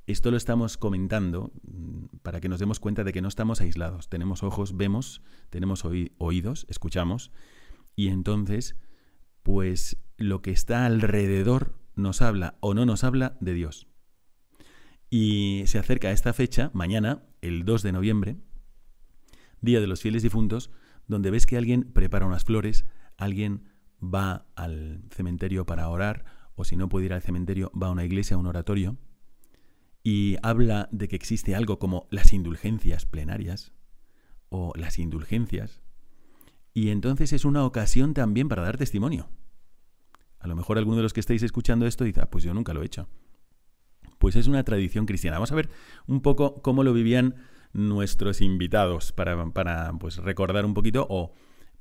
esto 0.06 0.30
lo 0.30 0.36
estamos 0.36 0.76
comentando 0.76 1.52
mm, 1.62 2.18
para 2.22 2.40
que 2.40 2.48
nos 2.48 2.60
demos 2.60 2.80
cuenta 2.80 3.04
de 3.04 3.12
que 3.12 3.22
no 3.22 3.28
estamos 3.28 3.60
aislados. 3.60 4.08
Tenemos 4.08 4.42
ojos, 4.42 4.76
vemos, 4.76 5.22
tenemos 5.50 5.84
oídos, 5.84 6.66
escuchamos, 6.68 7.32
y 7.96 8.08
entonces, 8.08 8.76
pues 9.42 9.96
lo 10.16 10.42
que 10.42 10.50
está 10.50 10.86
alrededor 10.86 11.78
nos 11.94 12.22
habla 12.22 12.56
o 12.60 12.74
no 12.74 12.86
nos 12.86 13.04
habla 13.04 13.36
de 13.40 13.54
Dios. 13.54 13.88
Y 15.10 15.62
se 15.66 15.78
acerca 15.78 16.10
esta 16.10 16.32
fecha, 16.32 16.70
mañana, 16.74 17.22
el 17.40 17.64
2 17.64 17.82
de 17.82 17.92
noviembre, 17.92 18.36
Día 19.60 19.80
de 19.80 19.86
los 19.86 20.02
Fieles 20.02 20.22
Difuntos, 20.22 20.70
donde 21.06 21.30
ves 21.30 21.46
que 21.46 21.56
alguien 21.56 21.84
prepara 21.84 22.26
unas 22.26 22.44
flores, 22.44 22.84
alguien 23.16 23.73
va 24.12 24.46
al 24.54 25.04
cementerio 25.10 25.66
para 25.66 25.88
orar, 25.88 26.24
o 26.54 26.64
si 26.64 26.76
no 26.76 26.88
puede 26.88 27.06
ir 27.06 27.12
al 27.12 27.22
cementerio, 27.22 27.70
va 27.80 27.88
a 27.88 27.92
una 27.92 28.04
iglesia, 28.04 28.36
a 28.36 28.38
un 28.38 28.46
oratorio, 28.46 28.96
y 30.02 30.36
habla 30.42 30.88
de 30.92 31.08
que 31.08 31.16
existe 31.16 31.54
algo 31.54 31.78
como 31.78 32.06
las 32.10 32.32
indulgencias 32.32 33.06
plenarias, 33.06 33.72
o 34.50 34.72
las 34.76 34.98
indulgencias, 34.98 35.82
y 36.74 36.90
entonces 36.90 37.32
es 37.32 37.44
una 37.44 37.64
ocasión 37.64 38.14
también 38.14 38.48
para 38.48 38.62
dar 38.62 38.76
testimonio. 38.76 39.28
A 40.40 40.48
lo 40.48 40.56
mejor 40.56 40.76
alguno 40.76 40.96
de 40.96 41.04
los 41.04 41.12
que 41.12 41.20
estáis 41.20 41.42
escuchando 41.42 41.86
esto 41.86 42.04
dice, 42.04 42.20
ah, 42.20 42.30
pues 42.30 42.42
yo 42.42 42.52
nunca 42.52 42.74
lo 42.74 42.82
he 42.82 42.86
hecho. 42.86 43.08
Pues 44.18 44.36
es 44.36 44.48
una 44.48 44.64
tradición 44.64 45.06
cristiana. 45.06 45.36
Vamos 45.36 45.52
a 45.52 45.54
ver 45.54 45.70
un 46.06 46.20
poco 46.20 46.60
cómo 46.62 46.82
lo 46.82 46.92
vivían 46.92 47.36
nuestros 47.72 48.40
invitados 48.40 49.12
para, 49.12 49.50
para 49.52 49.92
pues, 49.98 50.18
recordar 50.18 50.66
un 50.66 50.74
poquito 50.74 51.06
o 51.08 51.32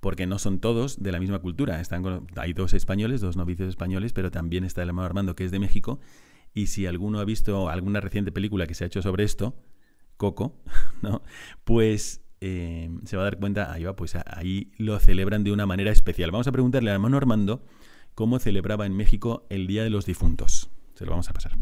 porque 0.03 0.27
no 0.27 0.38
son 0.38 0.60
todos 0.60 1.01
de 1.01 1.13
la 1.13 1.19
misma 1.22 1.39
cultura. 1.39 1.81
Hay 2.36 2.51
dos 2.51 2.74
españoles, 2.74 3.22
dos 3.22 3.38
novicios 3.38 3.69
españoles, 3.69 4.12
pero 4.12 4.31
también 4.31 4.65
está 4.65 4.83
el 4.83 4.89
hermano 4.89 5.05
Armando, 5.05 5.33
que 5.33 5.45
es 5.45 5.51
de 5.51 5.60
México. 5.60 6.01
Y 6.53 6.67
si 6.67 6.86
alguno 6.86 7.22
ha 7.22 7.25
visto 7.25 7.69
alguna 7.69 8.01
reciente 8.01 8.33
película 8.33 8.67
que 8.67 8.74
se 8.74 8.83
ha 8.83 8.88
hecho 8.88 9.01
sobre 9.01 9.24
esto, 9.24 9.55
Coco, 10.17 10.62
¿no? 11.01 11.22
pues 11.63 12.22
eh, 12.41 12.91
se 13.05 13.15
va 13.15 13.24
a 13.24 13.25
dar 13.25 13.39
cuenta, 13.39 13.72
ahí 13.72 13.86
va, 13.86 13.95
pues 13.95 14.17
ahí 14.27 14.74
lo 14.77 15.00
celebran 15.00 15.45
de 15.45 15.53
una 15.53 15.65
manera 15.65 15.89
especial. 15.89 16.31
Vamos 16.31 16.48
a 16.48 16.51
preguntarle 16.51 16.89
al 16.89 16.95
hermano 16.95 17.15
Armando 17.15 17.63
cómo 18.13 18.39
celebraba 18.39 18.86
en 18.86 18.98
México 18.98 19.48
el 19.50 19.67
Día 19.67 19.86
de 19.86 19.89
los 19.89 20.05
Difuntos. 20.05 20.69
Se 20.95 21.05
lo 21.05 21.12
vamos 21.12 21.29
a 21.29 21.33
pasar. 21.33 21.53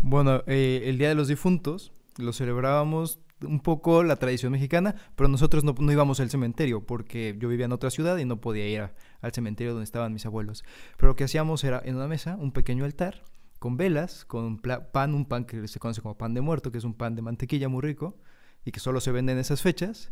Bueno, 0.00 0.42
eh, 0.48 0.82
el 0.86 0.98
Día 0.98 1.10
de 1.10 1.14
los 1.14 1.28
Difuntos 1.28 1.92
lo 2.18 2.32
celebrábamos 2.32 3.20
un 3.42 3.60
poco 3.60 4.02
la 4.02 4.16
tradición 4.16 4.52
mexicana, 4.52 4.94
pero 5.14 5.28
nosotros 5.28 5.64
no, 5.64 5.74
íbamos 5.92 6.20
al 6.20 6.30
cementerio 6.30 6.86
porque 6.86 7.36
yo 7.38 7.48
vivía 7.48 7.66
en 7.66 7.72
otra 7.72 7.90
ciudad 7.90 8.16
y 8.18 8.24
no 8.24 8.40
podía 8.40 8.66
ir 8.68 8.90
al 9.20 9.32
cementerio 9.32 9.72
donde 9.72 9.84
estaban 9.84 10.12
mis 10.12 10.26
abuelos. 10.26 10.64
Pero 10.96 11.08
lo 11.08 11.16
que 11.16 11.24
hacíamos 11.24 11.62
era 11.64 11.80
en 11.84 11.96
una 11.96 12.08
mesa 12.08 12.36
un 12.36 12.52
pequeño 12.52 12.84
altar 12.84 13.22
con 13.58 13.76
velas, 13.76 14.24
con 14.24 14.58
pan, 14.58 15.14
un 15.14 15.24
pan 15.26 15.44
que 15.44 15.66
se 15.68 15.78
conoce 15.78 16.02
como 16.02 16.16
pan 16.16 16.34
de 16.34 16.40
muerto, 16.40 16.70
que 16.70 16.78
es 16.78 16.84
un 16.84 16.94
pan 16.94 17.14
de 17.14 17.22
mantequilla 17.22 17.68
muy 17.68 17.82
rico 17.82 18.16
y 18.64 18.72
que 18.72 18.80
solo 18.80 19.00
se 19.00 19.12
vende 19.12 19.32
en 19.32 19.38
esas 19.38 19.62
fechas, 19.62 20.10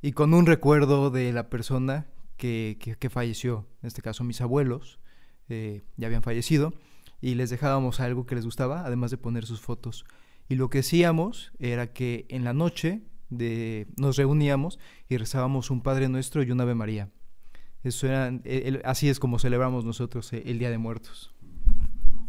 y 0.00 0.12
con 0.12 0.34
un 0.34 0.46
recuerdo 0.46 1.10
de 1.10 1.32
la 1.32 1.50
persona 1.50 2.06
que, 2.36 2.78
que, 2.98 3.10
falleció, 3.10 3.66
en 3.82 3.88
este 3.88 4.02
caso 4.02 4.24
mis 4.24 4.40
abuelos, 4.40 5.00
eh, 5.48 5.82
ya 5.96 6.06
habían 6.06 6.22
fallecido, 6.22 6.74
y 7.20 7.34
les 7.34 7.50
dejábamos 7.50 8.00
algo 8.00 8.24
que 8.24 8.36
les 8.36 8.44
gustaba, 8.44 8.84
además 8.84 9.10
de 9.10 9.18
poner 9.18 9.46
sus 9.46 9.60
fotos. 9.60 10.04
Y 10.52 10.54
lo 10.54 10.68
que 10.68 10.80
hacíamos 10.80 11.50
era 11.60 11.94
que 11.94 12.26
en 12.28 12.44
la 12.44 12.52
noche 12.52 13.00
de, 13.30 13.86
nos 13.96 14.18
reuníamos 14.18 14.78
y 15.08 15.16
rezábamos 15.16 15.70
un 15.70 15.80
Padre 15.80 16.10
Nuestro 16.10 16.42
y 16.42 16.50
un 16.50 16.60
Ave 16.60 16.74
María. 16.74 17.08
Eso 17.82 18.06
era, 18.06 18.30
así 18.84 19.08
es 19.08 19.18
como 19.18 19.38
celebramos 19.38 19.86
nosotros 19.86 20.30
eh, 20.34 20.42
el 20.44 20.58
Día 20.58 20.68
de 20.68 20.76
Muertos. 20.76 21.34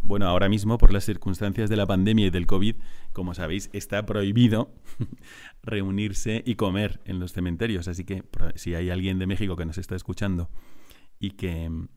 Bueno, 0.04 0.26
ahora 0.26 0.48
mismo 0.48 0.78
por 0.78 0.94
las 0.94 1.04
circunstancias 1.04 1.70
de 1.70 1.76
la 1.76 1.86
pandemia 1.86 2.28
y 2.28 2.30
del 2.30 2.48
COVID, 2.48 2.78
como 3.12 3.34
sabéis, 3.34 3.70
está 3.74 4.06
prohibido 4.06 4.74
reunirse 5.62 6.44
y 6.46 6.56
comer 6.56 7.02
en 7.04 7.20
los 7.20 7.34
cementerios. 7.34 7.90
Así 7.90 8.06
que 8.06 8.24
si 8.56 8.74
hay 8.74 8.90
alguien 8.90 9.20
de 9.20 9.28
México 9.28 9.58
que 9.58 9.66
nos 9.66 9.78
está 9.78 9.98
escuchando 9.98 10.50
y 11.20 11.32
que 11.32 11.70
mm, 11.70 11.90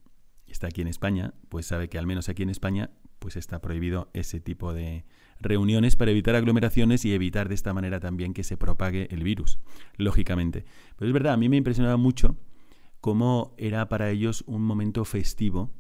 está 0.49 0.67
aquí 0.67 0.81
en 0.81 0.89
España, 0.89 1.35
pues 1.51 1.67
sabe 1.67 1.89
que 1.89 1.99
al 1.99 2.07
menos 2.09 2.29
aquí 2.29 2.43
en 2.43 2.51
España 2.51 2.91
pues 3.21 3.37
está 3.37 3.61
prohibido 3.61 4.11
ese 4.13 4.41
tipo 4.41 4.73
de 4.73 5.05
reuniones 5.41 5.97
para 5.97 6.11
evitar 6.11 6.35
aglomeraciones 6.35 7.05
y 7.05 7.13
evitar 7.13 7.49
de 7.49 7.55
esta 7.55 7.75
manera 7.75 8.01
también 8.01 8.35
que 8.35 8.45
se 8.45 8.57
propague 8.57 9.09
el 9.11 9.23
virus, 9.23 9.59
lógicamente. 9.97 10.65
Pero 10.97 11.09
es 11.09 11.13
verdad, 11.13 11.35
a 11.35 11.37
mí 11.37 11.49
me 11.49 11.57
impresionaba 11.57 11.97
mucho 11.97 12.37
cómo 13.01 13.55
era 13.59 13.89
para 13.89 14.11
ellos 14.11 14.45
un 14.47 14.63
momento 14.63 15.05
festivo, 15.05 15.73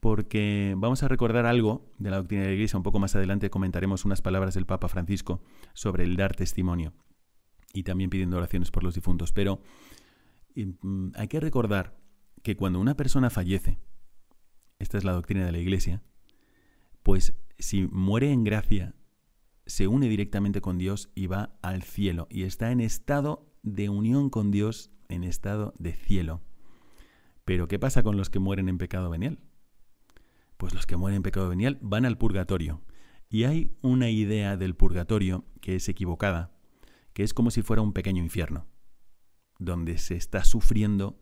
porque 0.00 0.74
vamos 0.76 1.02
a 1.02 1.08
recordar 1.08 1.46
algo 1.46 1.92
de 1.98 2.10
la 2.10 2.16
doctrina 2.16 2.42
de 2.42 2.48
la 2.48 2.54
Iglesia, 2.54 2.78
un 2.78 2.82
poco 2.82 2.98
más 2.98 3.14
adelante 3.14 3.50
comentaremos 3.50 4.04
unas 4.04 4.22
palabras 4.22 4.54
del 4.54 4.66
Papa 4.66 4.88
Francisco 4.88 5.42
sobre 5.74 6.04
el 6.04 6.16
dar 6.16 6.34
testimonio 6.34 6.94
y 7.72 7.82
también 7.82 8.10
pidiendo 8.10 8.36
oraciones 8.36 8.70
por 8.70 8.82
los 8.82 8.94
difuntos, 8.94 9.32
pero 9.32 9.60
mm, 10.56 11.10
hay 11.14 11.28
que 11.28 11.40
recordar 11.40 11.98
que 12.42 12.56
cuando 12.56 12.80
una 12.80 12.96
persona 12.96 13.30
fallece, 13.30 13.78
esta 14.78 14.96
es 14.96 15.04
la 15.04 15.12
doctrina 15.12 15.44
de 15.44 15.52
la 15.52 15.58
Iglesia, 15.58 16.02
pues 17.02 17.34
si 17.60 17.86
muere 17.86 18.32
en 18.32 18.44
gracia, 18.44 18.94
se 19.66 19.86
une 19.86 20.08
directamente 20.08 20.60
con 20.60 20.78
Dios 20.78 21.10
y 21.14 21.26
va 21.26 21.56
al 21.62 21.82
cielo 21.82 22.26
y 22.30 22.42
está 22.42 22.72
en 22.72 22.80
estado 22.80 23.54
de 23.62 23.88
unión 23.88 24.30
con 24.30 24.50
Dios, 24.50 24.90
en 25.08 25.24
estado 25.24 25.74
de 25.78 25.92
cielo. 25.92 26.42
Pero 27.44 27.68
¿qué 27.68 27.78
pasa 27.78 28.02
con 28.02 28.16
los 28.16 28.30
que 28.30 28.38
mueren 28.38 28.68
en 28.68 28.78
pecado 28.78 29.10
venial? 29.10 29.38
Pues 30.56 30.74
los 30.74 30.86
que 30.86 30.96
mueren 30.96 31.16
en 31.16 31.22
pecado 31.22 31.48
venial 31.48 31.78
van 31.80 32.04
al 32.04 32.18
purgatorio. 32.18 32.82
Y 33.28 33.44
hay 33.44 33.76
una 33.80 34.10
idea 34.10 34.56
del 34.56 34.74
purgatorio 34.74 35.44
que 35.60 35.76
es 35.76 35.88
equivocada, 35.88 36.52
que 37.12 37.22
es 37.22 37.32
como 37.32 37.50
si 37.50 37.62
fuera 37.62 37.82
un 37.82 37.92
pequeño 37.92 38.22
infierno, 38.22 38.66
donde 39.58 39.98
se 39.98 40.16
está 40.16 40.44
sufriendo 40.44 41.20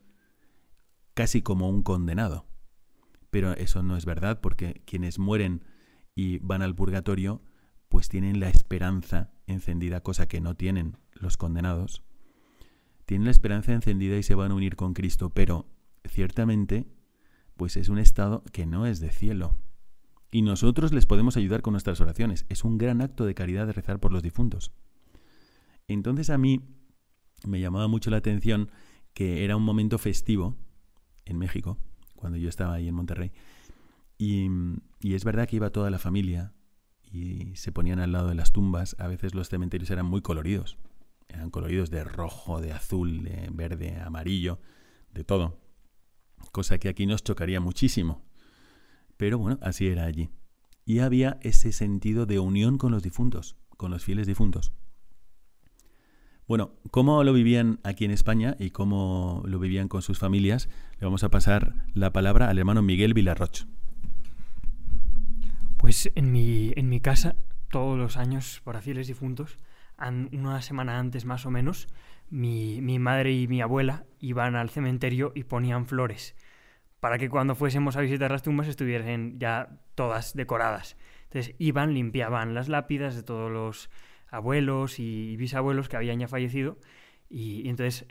casi 1.15 1.43
como 1.43 1.69
un 1.69 1.83
condenado. 1.83 2.47
Pero 3.31 3.53
eso 3.53 3.83
no 3.83 3.97
es 3.97 4.07
verdad 4.07 4.41
porque 4.41 4.83
quienes 4.87 5.19
mueren 5.19 5.65
y 6.19 6.39
van 6.41 6.63
al 6.63 6.75
purgatorio 6.75 7.41
pues 7.89 8.09
tienen 8.09 8.41
la 8.41 8.49
esperanza 8.49 9.31
encendida, 9.47 10.01
cosa 10.01 10.27
que 10.27 10.41
no 10.41 10.57
tienen 10.57 10.97
los 11.13 11.37
condenados. 11.37 12.03
Tienen 13.07 13.27
la 13.27 13.31
esperanza 13.31 13.73
encendida 13.73 14.17
y 14.17 14.25
se 14.25 14.35
van 14.35 14.51
a 14.51 14.57
unir 14.57 14.75
con 14.75 14.95
Cristo, 14.95 15.31
pero 15.31 15.69
ciertamente 16.05 16.89
pues 17.57 17.77
es 17.77 17.89
un 17.89 18.01
estado 18.01 18.43
que 18.53 18.67
no 18.67 18.85
es 18.85 18.99
de 18.99 19.13
cielo. 19.13 19.57
Y 20.33 20.43
nosotros 20.43 20.93
les 20.93 21.07
podemos 21.07 21.37
ayudar 21.37 21.63
con 21.63 21.71
nuestras 21.73 22.01
oraciones. 22.01 22.47
Es 22.49 22.65
un 22.65 22.79
gran 22.79 23.01
acto 23.01 23.25
de 23.25 23.37
caridad 23.37 23.69
de 23.69 23.75
rezar 23.75 24.01
por 24.01 24.13
los 24.13 24.25
difuntos. 24.25 24.73
Entonces 25.87 26.31
a 26.31 26.37
mí 26.37 26.63
me 27.47 27.61
llamaba 27.61 27.87
mucho 27.87 28.11
la 28.11 28.17
atención 28.17 28.73
que 29.15 29.45
era 29.45 29.55
un 29.55 29.63
momento 29.63 29.99
festivo 29.99 30.57
en 31.27 31.39
México, 31.39 31.79
cuando 32.17 32.39
yo 32.39 32.49
estaba 32.49 32.75
ahí 32.75 32.89
en 32.89 32.95
Monterrey. 32.97 33.31
Y, 34.19 34.51
y, 35.01 35.15
es 35.15 35.25
verdad 35.25 35.49
que 35.49 35.57
iba 35.57 35.71
toda 35.71 35.91
la 35.91 35.99
familia 35.99 36.53
y 37.03 37.55
se 37.57 37.73
ponían 37.73 38.01
al 38.01 38.13
lado 38.13 38.29
de 38.29 38.35
las 38.35 38.53
tumbas. 38.53 38.97
A 38.99 39.09
veces 39.09 39.35
los 39.35 39.49
cementerios 39.49 39.91
eran 39.91 40.07
muy 40.07 40.23
coloridos. 40.23 40.79
Eran 41.29 41.51
coloridos 41.51 41.91
de 41.91 42.05
rojo, 42.05 42.61
de 42.61 42.73
azul, 42.73 43.23
de 43.23 43.49
verde, 43.53 44.01
amarillo, 44.01 44.61
de 45.13 45.25
todo. 45.25 45.59
Cosa 46.53 46.79
que 46.79 46.89
aquí 46.89 47.07
nos 47.07 47.23
chocaría 47.23 47.61
muchísimo. 47.61 48.25
Pero 49.17 49.39
bueno, 49.39 49.59
así 49.63 49.89
era 49.89 50.05
allí. 50.05 50.31
Y 50.85 51.01
había 51.01 51.39
ese 51.43 51.73
sentido 51.73 52.25
de 52.25 52.39
unión 52.39 52.79
con 52.79 52.93
los 52.93 53.03
difuntos, 53.03 53.57
con 53.77 53.91
los 53.91 54.05
fieles 54.05 54.27
difuntos. 54.27 54.73
Bueno, 56.47 56.73
cómo 56.91 57.23
lo 57.25 57.35
vivían 57.35 57.79
aquí 57.85 58.07
en 58.07 58.11
España 58.11 58.57
y 58.59 58.71
cómo 58.71 59.43
lo 59.45 59.59
vivían 59.59 59.89
con 59.89 60.01
sus 60.01 60.19
familias, 60.19 60.71
le 60.99 61.05
vamos 61.05 61.23
a 61.23 61.29
pasar 61.29 61.85
la 61.93 62.11
palabra 62.11 62.49
al 62.49 62.59
hermano 62.59 62.81
Miguel 62.81 63.13
Villarroch. 63.13 63.67
Pues 65.89 66.13
en 66.17 66.31
mi, 66.33 66.75
en 66.77 66.91
mi 66.91 67.01
casa, 67.01 67.35
todos 67.71 67.97
los 67.97 68.19
años, 68.19 68.61
para 68.63 68.83
fieles 68.83 69.07
difuntos, 69.07 69.57
una 70.33 70.61
semana 70.61 70.99
antes 70.99 71.25
más 71.25 71.47
o 71.47 71.51
menos, 71.51 71.89
mi, 72.29 72.83
mi 72.83 72.99
madre 72.99 73.33
y 73.33 73.49
mi 73.49 73.63
abuela 73.63 74.05
iban 74.21 74.55
al 74.55 74.69
cementerio 74.69 75.33
y 75.35 75.45
ponían 75.45 75.87
flores 75.87 76.37
para 77.01 77.17
que 77.17 77.31
cuando 77.31 77.55
fuésemos 77.55 77.97
a 77.97 78.03
visitar 78.03 78.31
las 78.31 78.43
tumbas 78.43 78.69
estuviesen 78.69 79.39
ya 79.39 79.81
todas 79.95 80.35
decoradas. 80.35 80.99
Entonces 81.23 81.55
iban, 81.57 81.95
limpiaban 81.95 82.53
las 82.53 82.69
lápidas 82.69 83.17
de 83.17 83.23
todos 83.23 83.51
los 83.51 83.89
abuelos 84.29 84.99
y 84.99 85.39
bisabuelos 85.39 85.89
que 85.89 85.97
habían 85.97 86.19
ya 86.19 86.29
fallecido 86.29 86.77
y, 87.31 87.67
entonces 87.67 88.07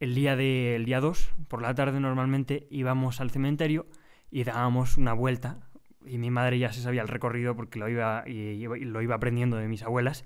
el 0.00 0.14
día 0.14 0.36
de 0.36 0.76
el 0.76 0.84
día 0.84 1.00
2 1.00 1.32
por 1.48 1.62
la 1.62 1.74
tarde 1.74 1.98
normalmente 1.98 2.66
íbamos 2.70 3.22
al 3.22 3.30
cementerio 3.30 3.86
y 4.30 4.44
dábamos 4.44 4.98
una 4.98 5.14
vuelta 5.14 5.71
y 6.06 6.18
mi 6.18 6.30
madre 6.30 6.58
ya 6.58 6.72
se 6.72 6.80
sabía 6.80 7.02
el 7.02 7.08
recorrido 7.08 7.56
porque 7.56 7.78
lo 7.78 7.88
iba 7.88 8.24
y, 8.26 8.66
lo 8.66 9.02
iba 9.02 9.14
aprendiendo 9.14 9.56
de 9.56 9.68
mis 9.68 9.82
abuelas 9.82 10.24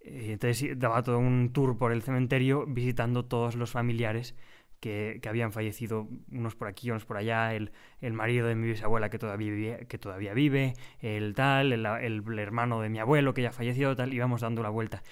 eh, 0.00 0.32
entonces 0.32 0.78
daba 0.78 1.02
todo 1.02 1.18
un 1.18 1.52
tour 1.52 1.76
por 1.78 1.92
el 1.92 2.02
cementerio 2.02 2.66
visitando 2.66 3.24
todos 3.24 3.56
los 3.56 3.70
familiares 3.70 4.34
que, 4.80 5.20
habían 5.28 5.52
fallecido 5.52 6.08
unos 6.32 6.56
por 6.56 6.66
aquí, 6.66 6.90
unos 6.90 7.04
por 7.04 7.18
allá, 7.18 7.54
el, 7.54 7.70
marido 8.12 8.48
de 8.48 8.54
mi 8.54 8.68
bisabuela 8.68 9.10
que 9.10 9.18
todavía 9.18 9.52
vive, 9.52 9.86
que 9.88 9.98
todavía 9.98 10.34
vive 10.34 10.72
el 11.00 11.34
tal, 11.34 11.72
el, 11.72 12.38
hermano 12.38 12.80
de 12.80 12.88
mi 12.88 12.98
abuelo 12.98 13.34
que 13.34 13.42
ya 13.42 13.52
falleció, 13.52 13.94
tal, 13.94 14.12
íbamos 14.12 14.40
dando 14.40 14.62
la 14.62 14.70
vuelta. 14.70 15.02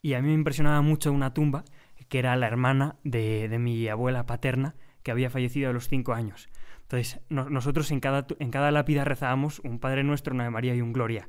Y 0.00 0.14
a 0.14 0.22
mí 0.22 0.28
me 0.28 0.34
impresionaba 0.34 0.80
mucho 0.80 1.12
una 1.12 1.34
tumba 1.34 1.64
que 2.08 2.18
era 2.18 2.36
la 2.36 2.46
hermana 2.46 2.96
de, 3.04 3.54
mi 3.58 3.86
abuela 3.88 4.26
paterna 4.26 4.74
que 5.02 5.10
había 5.10 5.30
fallecido 5.30 5.70
a 5.70 5.72
los 5.72 5.88
cinco 5.88 6.14
años. 6.14 6.48
Entonces, 6.88 7.20
nosotros 7.28 7.90
en 7.90 8.00
cada, 8.00 8.26
en 8.38 8.50
cada 8.50 8.70
lápida 8.70 9.04
rezábamos 9.04 9.60
un 9.60 9.78
Padre 9.78 10.04
Nuestro, 10.04 10.34
una 10.34 10.44
de 10.44 10.50
María 10.50 10.74
y 10.74 10.80
un 10.80 10.94
Gloria, 10.94 11.26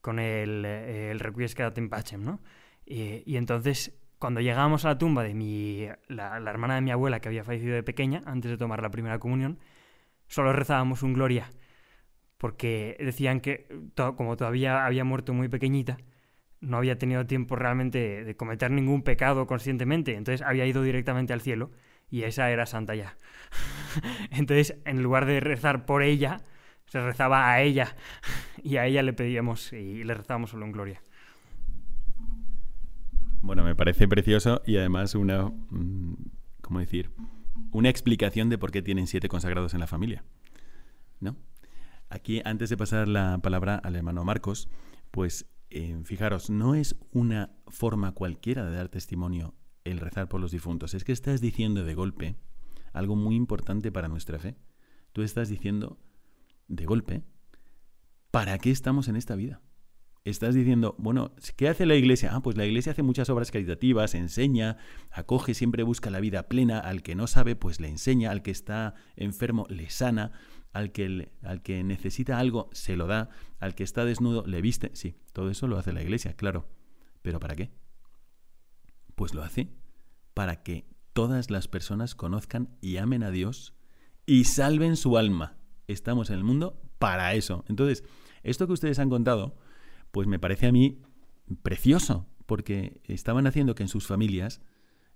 con 0.00 0.18
el, 0.18 0.64
el 0.64 1.20
Requiescat 1.20 1.76
in 1.76 1.90
Pacem, 1.90 2.24
¿no? 2.24 2.40
Y, 2.86 3.22
y 3.26 3.36
entonces 3.36 3.92
cuando 4.18 4.40
llegábamos 4.40 4.84
a 4.84 4.88
la 4.88 4.98
tumba 4.98 5.22
de 5.22 5.34
mi, 5.34 5.86
la, 6.08 6.38
hermana 6.38 6.76
de 6.76 6.80
mi 6.80 6.90
abuela 6.90 7.20
que 7.20 7.28
había 7.28 7.44
fallecido 7.44 7.74
de 7.74 7.82
pequeña, 7.82 8.22
antes 8.24 8.50
de 8.50 8.56
tomar 8.56 8.82
la 8.82 8.90
primera 8.90 9.18
comunión, 9.18 9.58
solo 10.26 10.52
rezábamos 10.52 11.02
un 11.02 11.12
gloria, 11.12 11.50
porque 12.38 12.96
decían 12.98 13.40
que 13.40 13.66
como 14.16 14.36
todavía 14.36 14.86
había 14.86 15.04
muerto 15.04 15.32
muy 15.34 15.48
pequeñita, 15.48 15.98
no 16.60 16.78
había 16.78 16.98
tenido 16.98 17.26
tiempo 17.26 17.56
realmente 17.56 18.24
de, 18.24 18.36
cometer 18.36 18.70
ningún 18.70 19.02
pecado 19.02 19.46
conscientemente, 19.46 20.14
entonces 20.14 20.46
había 20.46 20.66
ido 20.66 20.82
directamente 20.82 21.32
al 21.32 21.42
cielo 21.42 21.70
y 22.10 22.22
esa 22.22 22.50
era 22.50 22.66
santa 22.66 22.94
ya. 22.94 23.16
entonces, 24.30 24.76
en 24.84 25.02
lugar 25.02 25.26
de 25.26 25.40
rezar 25.40 25.86
por 25.86 26.02
ella, 26.02 26.40
se 26.86 27.00
rezaba 27.00 27.50
a 27.50 27.62
ella 27.62 27.96
y 28.62 28.76
a 28.76 28.86
ella 28.86 29.02
le 29.02 29.12
pedíamos 29.12 29.72
y 29.72 30.04
le 30.04 30.14
rezábamos 30.14 30.50
solo 30.50 30.64
un 30.64 30.72
gloria. 30.72 31.02
Bueno, 33.42 33.62
me 33.62 33.76
parece 33.76 34.08
precioso 34.08 34.62
y 34.66 34.76
además 34.76 35.14
una, 35.14 35.44
mm, 35.44 36.14
¿cómo 36.62 36.80
decir? 36.80 37.10
Una 37.70 37.88
explicación 37.88 38.48
de 38.48 38.58
por 38.58 38.72
qué 38.72 38.82
tienen 38.82 39.06
siete 39.06 39.28
consagrados 39.28 39.74
en 39.74 39.80
la 39.80 39.86
familia. 39.86 40.24
¿No? 41.20 41.36
Aquí, 42.08 42.42
antes 42.44 42.70
de 42.70 42.76
pasar 42.76 43.08
la 43.08 43.38
palabra 43.38 43.76
al 43.76 43.96
hermano 43.96 44.24
Marcos, 44.24 44.68
pues 45.10 45.46
eh, 45.70 45.98
fijaros, 46.04 46.50
no 46.50 46.74
es 46.74 46.96
una 47.12 47.50
forma 47.68 48.12
cualquiera 48.12 48.64
de 48.64 48.76
dar 48.76 48.88
testimonio 48.88 49.54
el 49.90 50.00
rezar 50.00 50.28
por 50.28 50.40
los 50.40 50.50
difuntos. 50.50 50.94
Es 50.94 51.04
que 51.04 51.12
estás 51.12 51.40
diciendo 51.40 51.84
de 51.84 51.94
golpe 51.94 52.36
algo 52.92 53.16
muy 53.16 53.36
importante 53.36 53.92
para 53.92 54.08
nuestra 54.08 54.38
fe. 54.38 54.56
Tú 55.12 55.22
estás 55.22 55.48
diciendo 55.48 55.98
de 56.68 56.84
golpe, 56.86 57.22
¿para 58.30 58.58
qué 58.58 58.70
estamos 58.70 59.08
en 59.08 59.16
esta 59.16 59.36
vida? 59.36 59.60
estás 60.30 60.54
diciendo, 60.54 60.96
bueno, 60.98 61.32
¿qué 61.56 61.68
hace 61.68 61.86
la 61.86 61.94
iglesia? 61.94 62.30
Ah, 62.34 62.40
pues 62.42 62.56
la 62.56 62.66
iglesia 62.66 62.92
hace 62.92 63.02
muchas 63.02 63.30
obras 63.30 63.50
caritativas, 63.52 64.14
enseña, 64.14 64.76
acoge, 65.12 65.54
siempre 65.54 65.84
busca 65.84 66.10
la 66.10 66.20
vida 66.20 66.48
plena, 66.48 66.80
al 66.80 67.02
que 67.02 67.14
no 67.14 67.28
sabe, 67.28 67.54
pues 67.54 67.80
le 67.80 67.88
enseña, 67.88 68.32
al 68.32 68.42
que 68.42 68.50
está 68.50 68.94
enfermo, 69.14 69.66
le 69.68 69.88
sana, 69.88 70.32
al 70.72 70.90
que, 70.90 71.30
al 71.42 71.62
que 71.62 71.84
necesita 71.84 72.38
algo, 72.38 72.68
se 72.72 72.96
lo 72.96 73.06
da, 73.06 73.30
al 73.60 73.74
que 73.76 73.84
está 73.84 74.04
desnudo, 74.04 74.44
le 74.46 74.60
viste. 74.60 74.90
Sí, 74.94 75.16
todo 75.32 75.48
eso 75.48 75.68
lo 75.68 75.78
hace 75.78 75.92
la 75.92 76.02
iglesia, 76.02 76.34
claro. 76.34 76.68
¿Pero 77.22 77.38
para 77.38 77.54
qué? 77.54 77.70
Pues 79.16 79.34
lo 79.34 79.42
hace 79.42 79.72
para 80.34 80.62
que 80.62 80.86
todas 81.12 81.50
las 81.50 81.66
personas 81.66 82.14
conozcan 82.14 82.76
y 82.80 82.98
amen 82.98 83.24
a 83.24 83.30
Dios 83.30 83.74
y 84.26 84.44
salven 84.44 84.96
su 84.96 85.18
alma. 85.18 85.56
Estamos 85.88 86.30
en 86.30 86.36
el 86.36 86.44
mundo 86.44 86.80
para 86.98 87.34
eso. 87.34 87.64
Entonces, 87.68 88.04
esto 88.42 88.66
que 88.66 88.74
ustedes 88.74 88.98
han 88.98 89.10
contado, 89.10 89.56
pues 90.12 90.28
me 90.28 90.38
parece 90.38 90.66
a 90.66 90.72
mí 90.72 91.02
precioso, 91.62 92.26
porque 92.46 93.00
estaban 93.04 93.46
haciendo 93.46 93.74
que 93.74 93.82
en 93.82 93.88
sus 93.88 94.06
familias 94.06 94.60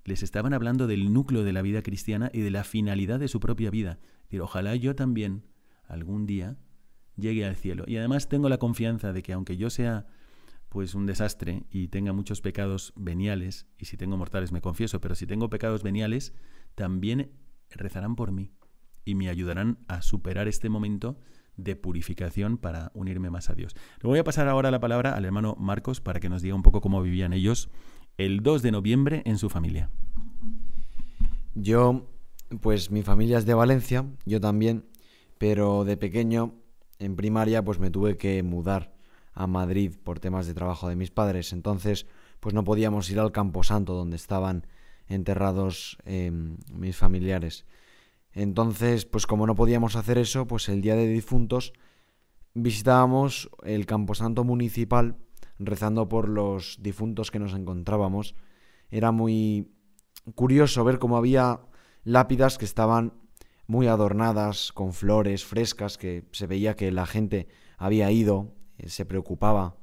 les 0.05 0.23
estaban 0.23 0.55
hablando 0.55 0.87
del 0.87 1.13
núcleo 1.13 1.45
de 1.45 1.53
la 1.53 1.63
vida 1.63 1.83
cristiana 1.83 2.31
y 2.33 2.41
de 2.41 2.51
la 2.51 2.65
finalidad 2.65 3.21
de 3.21 3.29
su 3.29 3.39
propia 3.39 3.71
vida. 3.71 3.99
Decir, 4.25 4.41
ojalá 4.41 4.75
yo 4.77 4.95
también 4.95 5.45
algún 5.85 6.27
día 6.27 6.57
llegue 7.17 7.45
al 7.45 7.57
cielo. 7.57 7.85
Y 7.87 7.97
además 7.97 8.29
tengo 8.29 8.49
la 8.49 8.59
confianza 8.59 9.13
de 9.13 9.23
que 9.23 9.33
aunque 9.33 9.57
yo 9.57 9.71
sea 9.71 10.07
pues 10.71 10.95
un 10.95 11.05
desastre 11.05 11.65
y 11.69 11.89
tenga 11.89 12.13
muchos 12.13 12.41
pecados 12.41 12.95
veniales, 12.97 13.67
y 13.77 13.85
si 13.85 13.97
tengo 13.97 14.17
mortales 14.17 14.53
me 14.53 14.63
confieso, 14.63 15.01
pero 15.01 15.15
si 15.15 15.27
tengo 15.27 15.51
pecados 15.51 15.83
veniales, 15.83 16.33
también 16.75 17.33
rezarán 17.71 18.17
por 18.17 18.33
mí 18.33 18.53
y 19.05 19.17
me 19.17 19.29
ayudarán 19.29 19.79
a 19.89 20.01
superar 20.01 20.49
este 20.49 20.69
momento 20.69 21.19
de 21.57 21.75
purificación 21.75 22.57
para 22.57 22.93
unirme 22.95 23.31
más 23.31 23.51
a 23.51 23.55
Dios. 23.55 23.75
Le 24.01 24.09
voy 24.09 24.21
a 24.21 24.25
pasar 24.25 24.49
ahora 24.49 24.71
la 24.71 24.81
palabra 24.81 25.15
al 25.15 25.25
hermano 25.25 25.57
Marcos 25.59 26.01
para 26.01 26.21
que 26.21 26.29
nos 26.29 26.41
diga 26.41 26.55
un 26.55 26.63
poco 26.63 26.81
cómo 26.81 27.03
vivían 27.03 27.33
ellos 27.33 27.69
el 28.17 28.41
2 28.41 28.63
de 28.63 28.71
noviembre 28.71 29.23
en 29.27 29.39
su 29.39 29.51
familia. 29.51 29.91
Yo, 31.57 32.09
pues 32.61 32.93
mi 32.93 33.03
familia 33.03 33.39
es 33.39 33.45
de 33.45 33.55
Valencia, 33.55 34.07
yo 34.25 34.41
también, 34.41 34.87
pero 35.39 35.85
de 35.85 35.97
pequeño, 35.97 36.55
en 37.01 37.17
primaria, 37.17 37.65
pues 37.65 37.81
me 37.81 37.91
tuve 37.91 38.17
que 38.17 38.43
mudar 38.45 38.95
a 39.33 39.47
Madrid 39.47 39.95
por 40.03 40.21
temas 40.21 40.47
de 40.47 40.55
trabajo 40.55 40.88
de 40.88 40.97
mis 40.97 41.11
padres. 41.11 41.53
Entonces, 41.53 42.07
pues 42.40 42.55
no 42.55 42.64
podíamos 42.64 43.11
ir 43.11 43.21
al 43.21 43.33
Camposanto 43.33 43.95
donde 43.95 44.16
estaban 44.16 44.66
enterrados 45.07 45.99
em, 46.05 46.57
mis 46.73 46.97
familiares. 46.97 47.66
Entonces, 48.33 49.07
pues 49.07 49.27
como 49.27 49.47
no 49.47 49.55
podíamos 49.55 49.97
hacer 49.97 50.19
eso, 50.19 50.47
pues 50.47 50.69
el 50.69 50.81
día 50.81 50.95
de 50.95 51.09
difuntos 51.09 51.73
visitábamos 52.55 53.51
el 53.64 53.87
camposanto 53.87 54.45
municipal 54.45 55.16
rezando 55.59 56.09
por 56.09 56.29
los 56.29 56.79
difuntos 56.81 57.31
que 57.31 57.38
nos 57.38 57.55
encontrábamos. 57.55 58.35
Era 58.90 59.12
muy 59.12 59.73
curioso 60.35 60.85
ver 60.85 60.99
cómo 60.99 61.16
había 61.16 61.61
lápidas 62.05 62.59
que 62.59 62.64
estaban 62.64 63.14
muy 63.66 63.87
adornadas, 63.87 64.73
con 64.73 64.93
flores 64.93 65.45
frescas, 65.45 65.97
que 65.97 66.25
se 66.33 66.47
veía 66.47 66.75
que 66.75 66.90
la 66.90 67.07
gente 67.07 67.47
había 67.79 68.11
ido, 68.11 68.53
se 68.87 69.05
preocupaba 69.05 69.77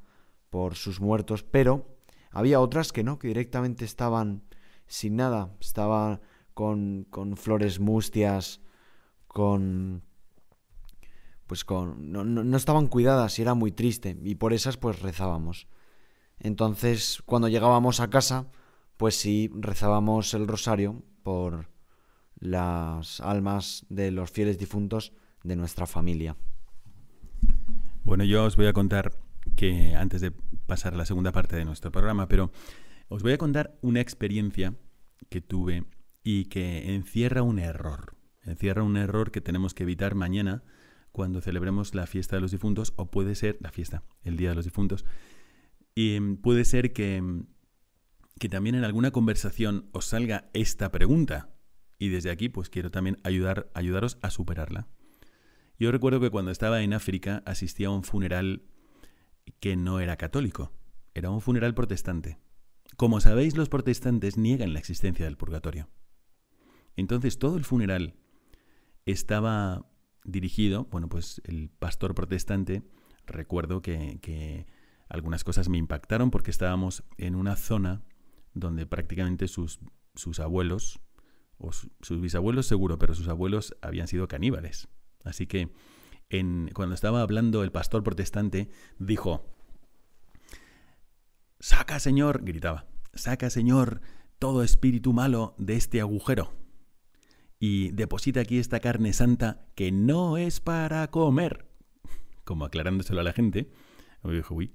por 0.50 0.76
sus 0.76 1.00
muertos, 1.02 1.44
pero 1.44 1.98
había 2.32 2.60
otras 2.60 2.92
que 2.92 3.04
no, 3.04 3.20
que 3.20 3.28
directamente 3.28 3.86
estaban 3.86 4.44
sin 4.88 5.16
nada, 5.16 5.56
estaban 5.60 6.22
con, 6.54 7.06
con 7.10 7.38
flores 7.38 7.80
mustias, 7.80 8.62
con... 9.28 10.04
pues 11.46 11.66
con... 11.66 12.12
No, 12.12 12.24
no, 12.24 12.44
no 12.44 12.58
estaban 12.58 12.88
cuidadas 12.88 13.38
y 13.38 13.42
era 13.42 13.54
muy 13.54 13.72
triste, 13.72 14.18
y 14.24 14.36
por 14.36 14.54
esas 14.54 14.78
pues 14.78 15.02
rezábamos. 15.02 15.68
Entonces, 16.40 17.22
cuando 17.26 17.48
llegábamos 17.48 18.00
a 18.00 18.10
casa, 18.10 18.48
pues 18.98 19.16
sí, 19.16 19.50
rezábamos 19.54 20.34
el 20.34 20.48
rosario 20.48 21.04
por 21.24 21.70
las 22.40 23.20
almas 23.22 23.86
de 23.90 24.12
los 24.12 24.32
fieles 24.32 24.58
difuntos 24.58 25.14
de 25.44 25.56
nuestra 25.56 25.88
familia. 25.88 26.38
Bueno, 28.08 28.24
yo 28.24 28.46
os 28.46 28.56
voy 28.56 28.68
a 28.68 28.74
contar 28.74 29.20
que 29.58 29.94
antes 29.94 30.22
de 30.22 30.32
pasar 30.66 30.94
a 30.94 30.98
la 30.98 31.06
segunda 31.06 31.34
parte 31.34 31.58
de 31.58 31.66
nuestro 31.66 31.92
programa, 31.92 32.30
pero 32.30 32.54
os 33.10 33.22
voy 33.22 33.34
a 33.34 33.38
contar 33.38 33.78
una 33.82 34.00
experiencia 34.00 34.76
que 35.28 35.42
tuve 35.42 35.84
y 36.24 36.46
que 36.46 36.96
encierra 36.96 37.42
un 37.42 37.60
error. 37.60 38.16
Encierra 38.46 38.82
un 38.82 38.96
error 38.96 39.30
que 39.30 39.42
tenemos 39.42 39.74
que 39.74 39.84
evitar 39.84 40.16
mañana 40.16 40.64
cuando 41.12 41.42
celebremos 41.42 41.96
la 41.96 42.08
fiesta 42.08 42.38
de 42.38 42.42
los 42.44 42.52
difuntos, 42.52 42.94
o 42.96 43.12
puede 43.12 43.36
ser 43.36 43.58
la 43.60 43.72
fiesta, 43.72 44.04
el 44.24 44.38
Día 44.38 44.50
de 44.50 44.56
los 44.56 44.64
Difuntos, 44.64 45.04
y 45.94 46.18
mm, 46.18 46.38
puede 46.38 46.64
ser 46.64 46.94
que, 46.94 47.22
mm, 47.22 47.46
que 48.40 48.48
también 48.48 48.76
en 48.76 48.86
alguna 48.86 49.12
conversación 49.12 49.90
os 49.92 50.06
salga 50.06 50.50
esta 50.54 50.92
pregunta. 50.92 51.50
Y 52.00 52.08
desde 52.08 52.32
aquí, 52.32 52.48
pues 52.48 52.70
quiero 52.70 52.90
también 52.90 53.20
ayudar, 53.26 53.70
ayudaros 53.74 54.18
a 54.22 54.30
superarla. 54.30 54.88
Yo 55.80 55.92
recuerdo 55.92 56.20
que 56.20 56.32
cuando 56.32 56.52
estaba 56.52 56.82
en 56.82 56.94
África 56.94 57.44
asistía 57.46 57.88
a 57.88 57.92
un 57.92 58.04
funeral 58.04 58.64
que 59.60 59.76
no 59.76 60.00
era 60.00 60.18
católico, 60.18 60.72
era 61.14 61.30
un 61.30 61.42
funeral 61.42 61.74
protestante. 61.74 62.40
Como 62.96 63.20
sabéis, 63.22 63.56
los 63.56 63.70
protestantes 63.70 64.38
niegan 64.38 64.74
la 64.74 64.80
existencia 64.80 65.26
del 65.26 65.38
purgatorio. 65.38 65.88
Entonces 66.96 67.38
todo 67.38 67.58
el 67.58 67.64
funeral 67.64 68.16
estaba 69.06 69.90
dirigido, 70.24 70.86
bueno, 70.86 71.10
pues 71.10 71.42
el 71.46 71.70
pastor 71.70 72.16
protestante, 72.16 72.84
recuerdo 73.26 73.82
que, 73.82 74.20
que 74.22 74.66
algunas 75.10 75.44
cosas 75.44 75.70
me 75.70 75.78
impactaron 75.78 76.32
porque 76.32 76.52
estábamos 76.52 77.04
en 77.18 77.36
una 77.36 77.56
zona 77.56 78.04
donde 78.54 78.86
prácticamente 78.88 79.48
sus, 79.48 79.80
sus 80.16 80.40
abuelos, 80.40 81.00
o 81.60 81.72
sus 81.72 82.22
bisabuelos 82.22 82.68
seguro, 82.68 83.00
pero 83.00 83.16
sus 83.16 83.28
abuelos 83.28 83.76
habían 83.82 84.08
sido 84.08 84.28
caníbales. 84.28 84.90
Así 85.24 85.48
que 85.48 85.70
cuando 86.74 86.96
estaba 86.96 87.22
hablando 87.22 87.64
el 87.64 87.72
pastor 87.72 88.04
protestante, 88.04 88.70
dijo, 89.00 89.46
Saca, 91.60 92.00
Señor, 92.00 92.44
gritaba, 92.44 92.86
saca, 93.14 93.50
Señor, 93.50 94.02
todo 94.40 94.64
espíritu 94.64 95.14
malo 95.14 95.56
de 95.58 95.76
este 95.76 96.02
agujero 96.02 96.54
y 97.60 97.92
deposita 97.92 98.42
aquí 98.42 98.60
esta 98.60 98.80
carne 98.80 99.14
santa 99.14 99.66
que 99.76 99.92
no 99.92 100.38
es 100.38 100.60
para 100.60 101.08
comer. 101.10 101.66
Como 102.44 102.66
aclarándoselo 102.66 103.22
a 103.22 103.24
la 103.24 103.34
gente. 103.34 103.72
Me 104.24 104.34
dijo, 104.34 104.54
uy, 104.54 104.74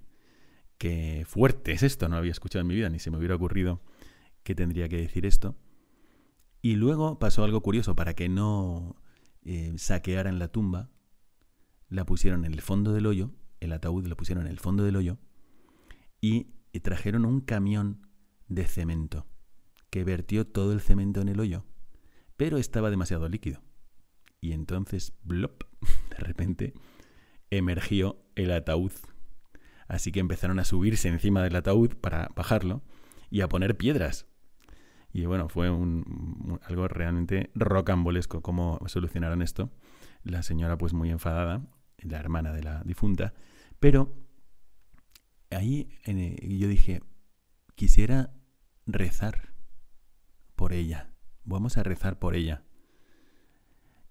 qué 0.78 1.24
fuerte 1.26 1.72
es 1.72 1.82
esto, 1.82 2.08
no 2.08 2.16
lo 2.16 2.20
había 2.20 2.32
escuchado 2.32 2.62
en 2.62 2.66
mi 2.66 2.74
vida, 2.74 2.88
ni 2.88 2.98
se 2.98 3.10
me 3.10 3.18
hubiera 3.18 3.36
ocurrido 3.36 3.82
que 4.42 4.54
tendría 4.54 4.88
que 4.88 4.96
decir 4.96 5.26
esto. 5.26 5.56
Y 6.60 6.76
luego 6.76 7.18
pasó 7.18 7.44
algo 7.44 7.60
curioso, 7.60 7.94
para 7.94 8.14
que 8.14 8.28
no 8.28 8.96
eh, 9.44 9.72
saquearan 9.76 10.38
la 10.38 10.48
tumba, 10.48 10.90
la 11.88 12.04
pusieron 12.04 12.44
en 12.44 12.52
el 12.52 12.60
fondo 12.60 12.92
del 12.92 13.06
hoyo, 13.06 13.32
el 13.60 13.72
ataúd 13.72 14.06
lo 14.06 14.16
pusieron 14.16 14.46
en 14.46 14.52
el 14.52 14.58
fondo 14.58 14.84
del 14.84 14.96
hoyo, 14.96 15.18
y, 16.20 16.48
trajeron 16.82 17.26
un 17.26 17.42
camión 17.42 18.08
de 18.48 18.66
cemento, 18.66 19.26
que 19.90 20.04
vertió 20.04 20.46
todo 20.46 20.72
el 20.72 20.80
cemento 20.80 21.20
en 21.20 21.28
el 21.28 21.38
hoyo, 21.38 21.64
pero 22.36 22.56
estaba 22.56 22.90
demasiado 22.90 23.28
líquido. 23.28 23.62
Y 24.40 24.52
entonces, 24.52 25.12
blop, 25.22 25.64
de 26.10 26.16
repente 26.16 26.74
emergió 27.50 28.24
el 28.34 28.52
ataúd 28.52 28.92
Así 29.92 30.10
que 30.10 30.20
empezaron 30.20 30.58
a 30.58 30.64
subirse 30.64 31.08
encima 31.08 31.42
del 31.42 31.54
ataúd 31.54 31.96
para 31.96 32.30
bajarlo 32.34 32.82
y 33.30 33.42
a 33.42 33.48
poner 33.50 33.76
piedras. 33.76 34.26
Y 35.12 35.26
bueno, 35.26 35.48
fue 35.48 35.70
un, 35.70 36.58
algo 36.64 36.88
realmente 36.88 37.50
rocambolesco 37.54 38.40
cómo 38.40 38.80
solucionaron 38.86 39.42
esto. 39.42 39.70
La 40.22 40.42
señora 40.42 40.78
pues 40.78 40.92
muy 40.94 41.10
enfadada, 41.10 41.66
la 41.98 42.18
hermana 42.18 42.52
de 42.52 42.62
la 42.62 42.82
difunta. 42.84 43.34
Pero 43.78 44.14
ahí 45.50 45.88
yo 46.06 46.68
dije, 46.68 47.02
quisiera 47.74 48.32
rezar 48.86 49.54
por 50.54 50.72
ella. 50.72 51.12
Vamos 51.44 51.76
a 51.76 51.82
rezar 51.82 52.18
por 52.18 52.34
ella. 52.34 52.64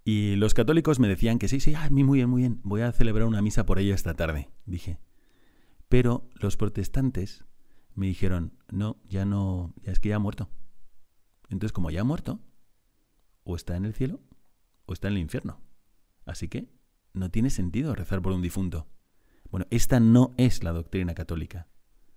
Y 0.04 0.36
los 0.36 0.54
católicos 0.54 1.00
me 1.00 1.08
decían 1.08 1.40
que 1.40 1.48
sí, 1.48 1.60
sí, 1.60 1.76
a 1.76 1.90
mí 1.90 2.04
muy 2.04 2.20
bien, 2.20 2.30
muy 2.30 2.42
bien, 2.42 2.60
voy 2.64 2.82
a 2.82 2.92
celebrar 2.92 3.28
una 3.28 3.42
misa 3.42 3.66
por 3.66 3.80
ella 3.80 3.94
esta 3.94 4.16
tarde. 4.16 4.50
Dije, 4.66 5.00
pero 5.90 6.28
los 6.36 6.58
protestantes 6.58 7.46
me 7.94 8.08
dijeron, 8.08 8.58
no, 8.72 8.98
ya 9.08 9.26
no, 9.26 9.74
ya 9.84 9.92
es 9.92 10.00
que 10.00 10.10
ya 10.10 10.16
ha 10.16 10.20
muerto. 10.20 10.50
Entonces, 11.52 11.74
como 11.74 11.92
ya 11.92 12.02
ha 12.02 12.06
muerto, 12.06 12.40
o 13.44 13.56
está 13.56 13.76
en 13.76 13.86
el 13.86 13.94
cielo 13.94 14.20
o 14.86 14.94
está 14.94 15.08
en 15.08 15.16
el 15.16 15.20
infierno. 15.20 15.62
Así 16.26 16.48
que 16.48 16.70
no 17.14 17.30
tiene 17.30 17.50
sentido 17.50 17.94
rezar 17.96 18.22
por 18.22 18.34
un 18.34 18.42
difunto. 18.42 18.88
Bueno, 19.50 19.68
esta 19.70 20.00
no 20.00 20.34
es 20.38 20.64
la 20.64 20.72
doctrina 20.72 21.14
católica. 21.14 21.68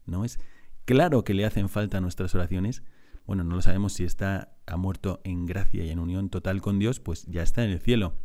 No 0.06 0.24
es 0.24 0.38
claro 0.84 1.24
que 1.24 1.34
le 1.34 1.44
hacen 1.44 1.68
falta 1.68 2.00
nuestras 2.00 2.34
oraciones. 2.34 2.82
Bueno, 3.26 3.42
no 3.44 3.56
lo 3.56 3.62
sabemos 3.62 3.94
si 3.94 4.04
está 4.04 4.56
ha 4.66 4.76
muerto 4.76 5.20
en 5.24 5.46
gracia 5.46 5.84
y 5.84 5.90
en 5.90 5.98
unión 5.98 6.30
total 6.30 6.60
con 6.60 6.78
Dios, 6.78 7.00
pues 7.00 7.26
ya 7.26 7.42
está 7.42 7.64
en 7.64 7.70
el 7.70 7.80
cielo. 7.80 8.18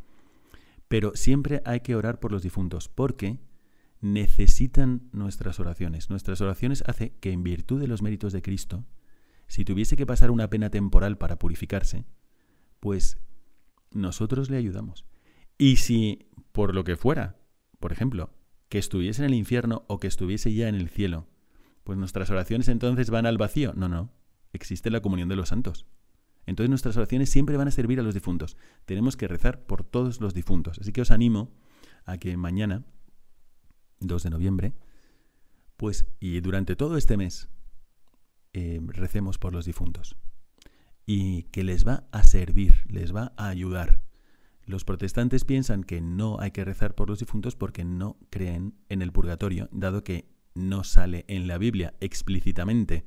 Pero 0.88 1.14
siempre 1.16 1.62
hay 1.66 1.82
que 1.82 1.96
orar 1.96 2.20
por 2.20 2.32
los 2.32 2.44
difuntos, 2.44 2.90
porque 2.90 3.40
necesitan 4.02 5.10
nuestras 5.12 5.60
oraciones. 5.60 6.10
Nuestras 6.10 6.42
oraciones 6.42 6.84
hace 6.88 7.12
que 7.20 7.32
en 7.32 7.44
virtud 7.44 7.80
de 7.80 7.88
los 7.88 8.02
méritos 8.02 8.34
de 8.34 8.42
Cristo, 8.42 8.86
si 9.50 9.66
tuviese 9.66 9.98
que 9.98 10.06
pasar 10.06 10.30
una 10.30 10.50
pena 10.50 10.70
temporal 10.70 11.18
para 11.18 11.40
purificarse, 11.40 12.06
pues 12.80 13.18
nosotros 13.92 14.50
le 14.52 14.58
ayudamos. 14.58 15.06
Y 15.58 15.78
si, 15.78 16.30
por 16.52 16.76
lo 16.76 16.84
que 16.84 16.96
fuera, 16.96 17.40
por 17.80 17.92
ejemplo, 17.92 18.32
que 18.70 18.78
estuviese 18.78 19.24
en 19.24 19.26
el 19.26 19.34
infierno 19.34 19.86
o 19.88 20.00
que 20.00 20.06
estuviese 20.06 20.54
ya 20.54 20.70
en 20.70 20.76
el 20.76 20.88
cielo, 20.88 21.28
pues 21.84 21.98
nuestras 21.98 22.30
oraciones 22.30 22.68
entonces 22.68 23.10
van 23.10 23.26
al 23.26 23.40
vacío. 23.40 23.74
No, 23.74 23.90
no, 23.90 24.14
existe 24.54 24.92
la 24.92 25.02
comunión 25.02 25.30
de 25.30 25.36
los 25.36 25.50
santos. 25.50 25.88
Entonces 26.46 26.70
nuestras 26.70 26.96
oraciones 26.96 27.32
siempre 27.32 27.58
van 27.58 27.68
a 27.68 27.72
servir 27.72 28.00
a 28.00 28.04
los 28.04 28.14
difuntos. 28.14 28.56
Tenemos 28.86 29.18
que 29.18 29.28
rezar 29.28 29.66
por 29.66 29.84
todos 29.84 30.22
los 30.22 30.36
difuntos. 30.36 30.78
Así 30.80 30.94
que 30.94 31.02
os 31.02 31.10
animo 31.10 31.52
a 32.06 32.20
que 32.20 32.38
mañana 32.38 32.86
2 34.00 34.24
de 34.24 34.30
noviembre, 34.30 34.74
pues 35.76 36.06
y 36.20 36.40
durante 36.40 36.76
todo 36.76 36.98
este 36.98 37.18
mes 37.18 37.50
eh, 38.54 38.80
recemos 38.88 39.38
por 39.38 39.54
los 39.54 39.66
difuntos 39.66 40.16
y 41.06 41.44
que 41.44 41.64
les 41.64 41.88
va 41.88 42.08
a 42.12 42.24
servir, 42.24 42.86
les 42.88 43.16
va 43.16 43.34
a 43.36 43.50
ayudar. 43.50 44.02
Los 44.66 44.86
protestantes 44.86 45.46
piensan 45.46 45.84
que 45.84 46.02
no 46.02 46.40
hay 46.40 46.52
que 46.52 46.64
rezar 46.64 46.94
por 46.94 47.10
los 47.10 47.20
difuntos 47.20 47.56
porque 47.56 47.84
no 47.84 48.18
creen 48.30 48.76
en 48.90 49.02
el 49.02 49.12
purgatorio, 49.12 49.70
dado 49.72 50.04
que 50.04 50.30
no 50.54 50.84
sale 50.84 51.26
en 51.28 51.48
la 51.48 51.58
Biblia 51.58 51.96
explícitamente. 52.00 53.06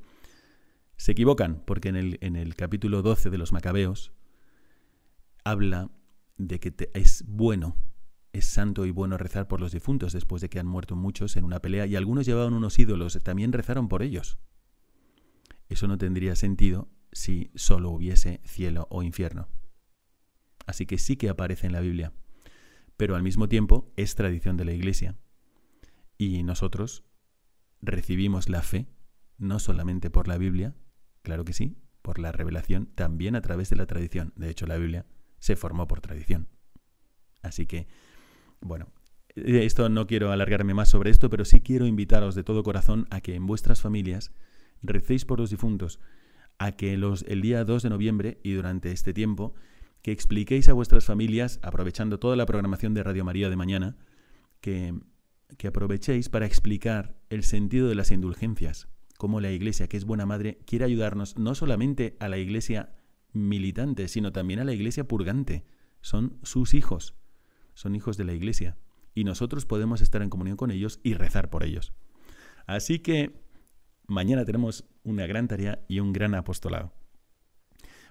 Se 0.97 1.13
equivocan 1.13 1.63
porque 1.65 1.89
en 1.89 1.95
el, 1.95 2.17
en 2.21 2.35
el 2.35 2.55
capítulo 2.55 3.01
12 3.01 3.29
de 3.29 3.37
los 3.37 3.53
Macabeos 3.53 4.11
habla 5.45 5.89
de 6.37 6.59
que 6.59 6.73
es 6.93 7.23
bueno 7.27 7.77
es 8.33 8.45
santo 8.45 8.85
y 8.85 8.91
bueno 8.91 9.17
rezar 9.17 9.47
por 9.47 9.61
los 9.61 9.71
difuntos 9.71 10.11
después 10.11 10.41
de 10.41 10.49
que 10.49 10.59
han 10.59 10.65
muerto 10.65 10.95
muchos 10.95 11.37
en 11.37 11.45
una 11.45 11.59
pelea 11.59 11.85
y 11.85 11.95
algunos 11.95 12.25
llevaban 12.25 12.53
unos 12.53 12.77
ídolos, 12.79 13.17
también 13.23 13.53
rezaron 13.53 13.87
por 13.87 14.01
ellos. 14.01 14.39
Eso 15.69 15.87
no 15.87 15.97
tendría 15.97 16.35
sentido 16.35 16.89
si 17.11 17.51
solo 17.55 17.89
hubiese 17.89 18.41
cielo 18.43 18.87
o 18.89 19.03
infierno. 19.03 19.47
Así 20.65 20.85
que 20.85 20.97
sí 20.97 21.17
que 21.17 21.29
aparece 21.29 21.67
en 21.67 21.73
la 21.73 21.81
Biblia, 21.81 22.13
pero 22.97 23.15
al 23.15 23.23
mismo 23.23 23.49
tiempo 23.49 23.91
es 23.97 24.15
tradición 24.15 24.57
de 24.57 24.65
la 24.65 24.73
Iglesia. 24.73 25.17
Y 26.17 26.43
nosotros 26.43 27.03
recibimos 27.81 28.49
la 28.49 28.61
fe 28.61 28.87
no 29.37 29.59
solamente 29.59 30.09
por 30.09 30.27
la 30.27 30.37
Biblia, 30.37 30.75
claro 31.21 31.43
que 31.43 31.53
sí, 31.53 31.77
por 32.01 32.19
la 32.19 32.31
revelación, 32.31 32.87
también 32.95 33.35
a 33.35 33.41
través 33.41 33.69
de 33.69 33.75
la 33.75 33.85
tradición. 33.85 34.33
De 34.35 34.49
hecho, 34.49 34.65
la 34.67 34.77
Biblia 34.77 35.05
se 35.39 35.55
formó 35.55 35.87
por 35.87 36.01
tradición. 36.01 36.47
Así 37.41 37.65
que 37.65 37.87
bueno, 38.63 38.87
esto 39.35 39.89
no 39.89 40.07
quiero 40.07 40.31
alargarme 40.31 40.73
más 40.73 40.89
sobre 40.89 41.11
esto, 41.11 41.29
pero 41.29 41.45
sí 41.45 41.61
quiero 41.61 41.85
invitaros 41.85 42.35
de 42.35 42.43
todo 42.43 42.63
corazón 42.63 43.07
a 43.09 43.21
que 43.21 43.35
en 43.35 43.45
vuestras 43.45 43.81
familias 43.81 44.31
recéis 44.83 45.25
por 45.25 45.39
los 45.39 45.49
difuntos, 45.49 45.99
a 46.59 46.73
que 46.73 46.97
los, 46.97 47.23
el 47.23 47.41
día 47.41 47.63
2 47.63 47.83
de 47.83 47.89
noviembre 47.89 48.39
y 48.43 48.53
durante 48.53 48.91
este 48.91 49.13
tiempo 49.13 49.55
que 50.01 50.11
expliquéis 50.11 50.67
a 50.69 50.73
vuestras 50.73 51.05
familias, 51.05 51.59
aprovechando 51.63 52.19
toda 52.19 52.35
la 52.35 52.45
programación 52.45 52.93
de 52.93 53.03
Radio 53.03 53.23
María 53.23 53.49
de 53.49 53.55
mañana, 53.55 53.95
que, 54.59 54.93
que 55.57 55.67
aprovechéis 55.67 56.29
para 56.29 56.45
explicar 56.45 57.15
el 57.29 57.43
sentido 57.43 57.87
de 57.87 57.95
las 57.95 58.11
indulgencias, 58.11 58.89
cómo 59.17 59.39
la 59.39 59.51
Iglesia, 59.51 59.87
que 59.87 59.97
es 59.97 60.05
buena 60.05 60.25
madre, 60.25 60.59
quiere 60.65 60.85
ayudarnos 60.85 61.37
no 61.37 61.55
solamente 61.55 62.17
a 62.19 62.27
la 62.27 62.37
Iglesia 62.37 62.93
militante, 63.31 64.09
sino 64.09 64.33
también 64.33 64.59
a 64.59 64.65
la 64.65 64.73
Iglesia 64.73 65.07
purgante. 65.07 65.63
Son 66.01 66.37
sus 66.43 66.73
hijos, 66.73 67.15
son 67.73 67.95
hijos 67.95 68.17
de 68.17 68.25
la 68.25 68.33
Iglesia, 68.33 68.77
y 69.15 69.23
nosotros 69.23 69.65
podemos 69.65 70.01
estar 70.01 70.21
en 70.21 70.29
comunión 70.29 70.57
con 70.57 70.69
ellos 70.69 70.99
y 71.03 71.13
rezar 71.13 71.49
por 71.49 71.63
ellos. 71.63 71.93
Así 72.65 72.99
que 72.99 73.42
mañana 74.13 74.45
tenemos 74.45 74.85
una 75.03 75.27
gran 75.27 75.47
tarea 75.47 75.83
y 75.87 75.99
un 75.99 76.13
gran 76.13 76.35
apostolado. 76.35 76.93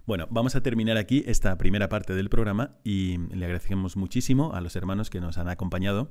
Bueno, 0.05 0.27
vamos 0.31 0.57
a 0.57 0.63
terminar 0.63 0.97
aquí 0.97 1.23
esta 1.27 1.57
primera 1.57 1.89
parte 1.89 2.15
del 2.15 2.29
programa 2.29 2.77
y 2.83 3.19
le 3.19 3.45
agradecemos 3.47 3.97
muchísimo 3.97 4.53
a 4.53 4.61
los 4.61 4.75
hermanos 4.75 5.11
que 5.11 5.21
nos 5.21 5.39
han 5.39 5.49
acompañado, 5.49 6.11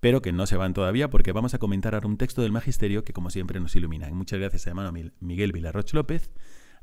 pero 0.00 0.22
que 0.22 0.32
no 0.32 0.46
se 0.46 0.56
van 0.56 0.72
todavía 0.72 1.10
porque 1.10 1.32
vamos 1.32 1.52
a 1.52 1.58
comentar 1.58 1.94
ahora 1.94 2.06
un 2.06 2.16
texto 2.16 2.40
del 2.40 2.52
Magisterio 2.52 3.04
que 3.04 3.12
como 3.12 3.28
siempre 3.28 3.60
nos 3.60 3.76
ilumina. 3.76 4.08
Muchas 4.08 4.40
gracias 4.40 4.66
al 4.66 4.70
hermano 4.70 4.92
Miguel 5.20 5.52
Vilarroch 5.52 5.92
López, 5.92 6.32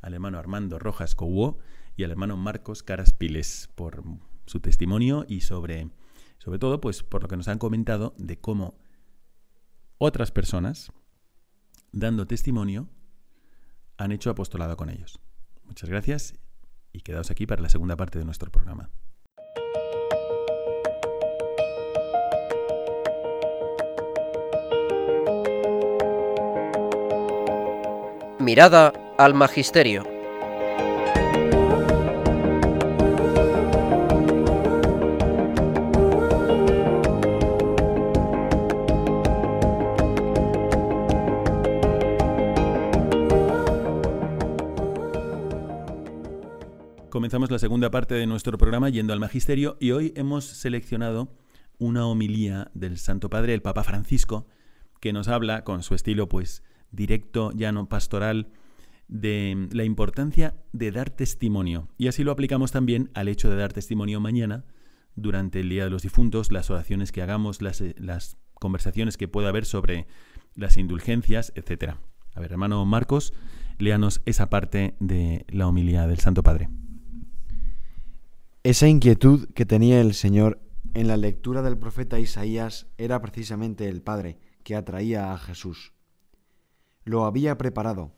al 0.01 0.13
hermano 0.13 0.37
Armando 0.37 0.77
Rojas 0.77 1.15
Couó 1.15 1.57
y 1.95 2.03
al 2.03 2.11
hermano 2.11 2.37
Marcos 2.37 2.83
Caras 2.83 3.13
Piles 3.13 3.69
por 3.73 4.03
su 4.45 4.59
testimonio 4.59 5.25
y 5.27 5.41
sobre, 5.41 5.89
sobre 6.37 6.59
todo 6.59 6.81
pues 6.81 7.01
por 7.01 7.23
lo 7.23 7.29
que 7.29 7.37
nos 7.37 7.47
han 7.47 7.57
comentado 7.57 8.13
de 8.19 8.39
cómo 8.39 8.77
otras 9.97 10.31
personas, 10.31 10.91
dando 11.93 12.27
testimonio, 12.27 12.89
han 13.97 14.11
hecho 14.11 14.29
apostolado 14.29 14.75
con 14.75 14.89
ellos. 14.89 15.21
Muchas 15.63 15.89
gracias 15.89 16.33
y 16.91 17.01
quedaos 17.01 17.31
aquí 17.31 17.45
para 17.45 17.61
la 17.61 17.69
segunda 17.69 17.95
parte 17.95 18.19
de 18.19 18.25
nuestro 18.25 18.51
programa. 18.51 18.89
Mirada 28.39 28.91
al 29.17 29.33
Magisterio. 29.33 30.12
Comenzamos 47.23 47.51
la 47.51 47.59
segunda 47.59 47.89
parte 47.89 48.15
de 48.15 48.27
nuestro 48.27 48.57
programa 48.57 48.89
yendo 48.89 49.13
al 49.13 49.21
Magisterio 49.21 49.77
y 49.79 49.91
hoy 49.91 50.11
hemos 50.17 50.43
seleccionado 50.43 51.33
una 51.77 52.05
homilía 52.05 52.69
del 52.73 52.97
Santo 52.97 53.29
Padre, 53.29 53.53
el 53.53 53.61
Papa 53.61 53.85
Francisco, 53.85 54.45
que 54.99 55.13
nos 55.13 55.29
habla 55.29 55.63
con 55.63 55.83
su 55.83 55.95
estilo 55.95 56.27
pues 56.27 56.63
directo, 56.91 57.53
llano, 57.53 57.87
pastoral, 57.87 58.49
de 59.07 59.69
la 59.71 59.85
importancia 59.85 60.53
de 60.73 60.91
dar 60.91 61.11
testimonio. 61.11 61.87
Y 61.97 62.09
así 62.09 62.25
lo 62.25 62.33
aplicamos 62.33 62.73
también 62.73 63.09
al 63.13 63.29
hecho 63.29 63.49
de 63.49 63.55
dar 63.55 63.71
testimonio 63.71 64.19
mañana, 64.19 64.65
durante 65.15 65.61
el 65.61 65.69
Día 65.69 65.85
de 65.85 65.91
los 65.91 66.03
Difuntos, 66.03 66.51
las 66.51 66.69
oraciones 66.71 67.13
que 67.13 67.21
hagamos, 67.21 67.61
las, 67.61 67.79
eh, 67.79 67.95
las 67.99 68.35
conversaciones 68.55 69.15
que 69.15 69.29
pueda 69.29 69.47
haber 69.47 69.63
sobre 69.63 70.07
las 70.55 70.75
indulgencias, 70.75 71.53
etc. 71.55 71.93
A 72.35 72.41
ver, 72.41 72.51
hermano 72.51 72.83
Marcos, 72.83 73.33
léanos 73.77 74.21
esa 74.25 74.49
parte 74.49 74.97
de 74.99 75.45
la 75.47 75.69
homilía 75.69 76.05
del 76.05 76.19
Santo 76.19 76.43
Padre. 76.43 76.67
Esa 78.65 78.87
inquietud 78.87 79.49
que 79.49 79.65
tenía 79.65 79.99
el 79.99 80.13
Señor 80.13 80.61
en 80.93 81.09
la 81.09 81.17
lectura 81.17 81.61
del 81.61 81.77
profeta 81.77 82.21
Isaías 82.21 82.87
era 82.97 83.21
precisamente 83.21 83.89
el 83.89 84.01
Padre 84.01 84.39
que 84.63 84.77
atraía 84.77 85.33
a 85.33 85.37
Jesús. 85.37 85.91
Lo 87.03 87.25
había 87.25 87.57
preparado, 87.57 88.13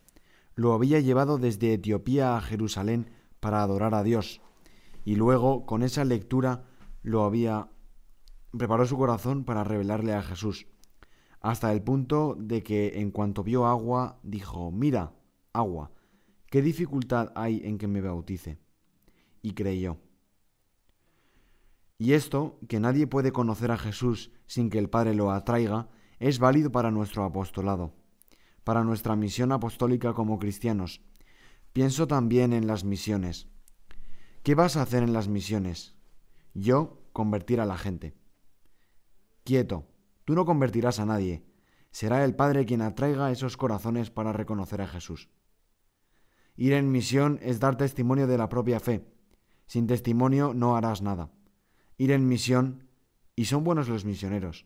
lo 0.54 0.74
había 0.74 1.00
llevado 1.00 1.40
desde 1.40 1.74
Etiopía 1.74 2.38
a 2.38 2.42
Jerusalén 2.42 3.10
para 3.40 3.64
adorar 3.64 3.96
a 3.96 4.04
Dios, 4.04 4.40
y 5.04 5.16
luego 5.16 5.66
con 5.66 5.82
esa 5.82 6.06
lectura 6.06 6.66
lo 7.02 7.24
había 7.24 7.72
preparó 8.56 8.86
su 8.86 8.98
corazón 8.98 9.46
para 9.46 9.64
revelarle 9.64 10.14
a 10.14 10.22
Jesús, 10.22 10.68
hasta 11.42 11.72
el 11.72 11.82
punto 11.82 12.38
de 12.40 12.62
que 12.62 13.00
en 13.00 13.10
cuanto 13.10 13.44
vio 13.44 13.66
agua 13.66 14.20
dijo, 14.22 14.70
mira, 14.72 15.12
agua, 15.54 15.92
¿qué 16.52 16.62
dificultad 16.62 17.32
hay 17.34 17.64
en 17.66 17.80
que 17.80 17.88
me 17.88 18.02
bautice? 18.02 18.60
Y 19.42 19.54
creyó. 19.54 20.05
Y 21.98 22.14
esto, 22.14 22.60
que 22.68 22.80
nadie 22.80 23.08
puede 23.08 23.32
conocer 23.32 23.72
a 23.72 23.78
Jesús 23.78 24.32
sin 24.48 24.70
que 24.70 24.80
el 24.80 24.90
Padre 24.90 25.16
lo 25.16 25.32
atraiga, 25.32 25.90
es 26.20 26.40
válido 26.40 26.72
para 26.72 26.92
nuestro 26.92 27.24
apostolado, 27.24 27.94
para 28.64 28.84
nuestra 28.84 29.16
misión 29.16 29.52
apostólica 29.52 30.14
como 30.14 30.38
cristianos. 30.38 31.02
Pienso 31.72 32.08
también 32.08 32.52
en 32.52 32.68
las 32.68 32.84
misiones. 32.84 33.48
¿Qué 34.44 34.56
vas 34.56 34.76
a 34.76 34.82
hacer 34.82 35.04
en 35.04 35.14
las 35.14 35.28
misiones? 35.28 35.96
Yo, 36.54 37.02
convertir 37.14 37.62
a 37.62 37.66
la 37.66 37.78
gente. 37.78 38.14
Quieto, 39.44 39.88
tú 40.26 40.36
no 40.36 40.46
convertirás 40.46 41.00
a 41.00 41.06
nadie. 41.06 41.46
Será 41.92 42.26
el 42.26 42.36
Padre 42.36 42.66
quien 42.66 42.82
atraiga 42.82 43.32
esos 43.32 43.56
corazones 43.56 44.12
para 44.12 44.34
reconocer 44.34 44.82
a 44.82 44.88
Jesús. 44.88 45.30
Ir 46.58 46.74
en 46.74 46.92
misión 46.92 47.40
es 47.42 47.60
dar 47.62 47.78
testimonio 47.78 48.28
de 48.28 48.38
la 48.38 48.50
propia 48.50 48.82
fe. 48.82 49.06
Sin 49.66 49.88
testimonio 49.88 50.54
no 50.54 50.76
harás 50.76 51.02
nada 51.02 51.35
ir 51.98 52.12
en 52.12 52.28
misión, 52.28 52.88
y 53.36 53.46
son 53.46 53.64
buenos 53.64 53.88
los 53.88 54.06
misioneros. 54.06 54.66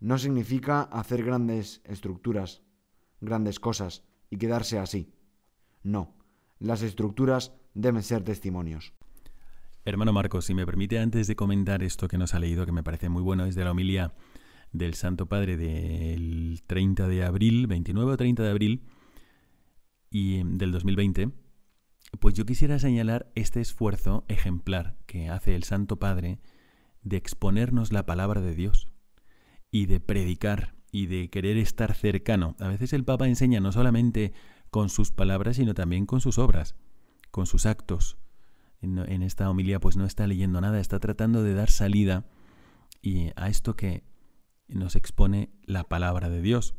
No 0.00 0.18
significa 0.18 0.82
hacer 0.82 1.24
grandes 1.24 1.80
estructuras, 1.84 2.62
grandes 3.20 3.60
cosas, 3.60 4.04
y 4.30 4.36
quedarse 4.36 4.78
así. 4.78 5.12
No, 5.82 6.14
las 6.58 6.82
estructuras 6.82 7.52
deben 7.74 8.02
ser 8.02 8.22
testimonios. 8.22 8.92
Hermano 9.84 10.12
Marcos, 10.12 10.46
si 10.46 10.54
me 10.54 10.64
permite, 10.64 10.98
antes 10.98 11.26
de 11.26 11.36
comentar 11.36 11.82
esto 11.82 12.08
que 12.08 12.18
nos 12.18 12.34
ha 12.34 12.38
leído, 12.38 12.64
que 12.64 12.72
me 12.72 12.82
parece 12.82 13.08
muy 13.08 13.22
bueno, 13.22 13.44
es 13.44 13.54
de 13.54 13.64
la 13.64 13.72
homilía 13.72 14.14
del 14.72 14.94
Santo 14.94 15.26
Padre 15.26 15.56
del 15.56 16.62
30 16.66 17.06
de 17.06 17.22
abril, 17.22 17.66
29 17.66 18.12
o 18.12 18.16
30 18.16 18.42
de 18.42 18.50
abril, 18.50 18.82
y 20.10 20.42
del 20.42 20.72
2020, 20.72 21.30
pues 22.20 22.34
yo 22.34 22.44
quisiera 22.46 22.78
señalar 22.78 23.30
este 23.34 23.60
esfuerzo 23.60 24.24
ejemplar 24.28 24.96
que 25.06 25.28
hace 25.28 25.54
el 25.54 25.64
Santo 25.64 25.96
Padre 25.98 26.38
de 27.02 27.16
exponernos 27.16 27.92
la 27.92 28.06
palabra 28.06 28.40
de 28.40 28.54
Dios 28.54 28.88
y 29.70 29.86
de 29.86 30.00
predicar 30.00 30.74
y 30.90 31.06
de 31.06 31.28
querer 31.28 31.56
estar 31.56 31.94
cercano. 31.94 32.56
A 32.60 32.68
veces 32.68 32.92
el 32.92 33.04
Papa 33.04 33.26
enseña 33.26 33.60
no 33.60 33.72
solamente 33.72 34.32
con 34.70 34.88
sus 34.88 35.10
palabras, 35.10 35.56
sino 35.56 35.74
también 35.74 36.06
con 36.06 36.20
sus 36.20 36.38
obras, 36.38 36.76
con 37.30 37.46
sus 37.46 37.66
actos. 37.66 38.16
En, 38.80 39.22
esta 39.22 39.48
homilía 39.48 39.80
pues 39.80 39.96
no 39.96 40.04
está 40.04 40.26
leyendo 40.26 40.60
nada, 40.60 40.78
está 40.78 41.00
tratando 41.00 41.42
de 41.42 41.54
dar 41.54 41.70
salida 41.70 42.26
y 43.00 43.30
a 43.34 43.48
esto 43.48 43.76
que 43.76 44.04
nos 44.68 44.94
expone 44.94 45.50
la 45.64 45.84
palabra 45.84 46.28
de 46.28 46.42
Dios. 46.42 46.74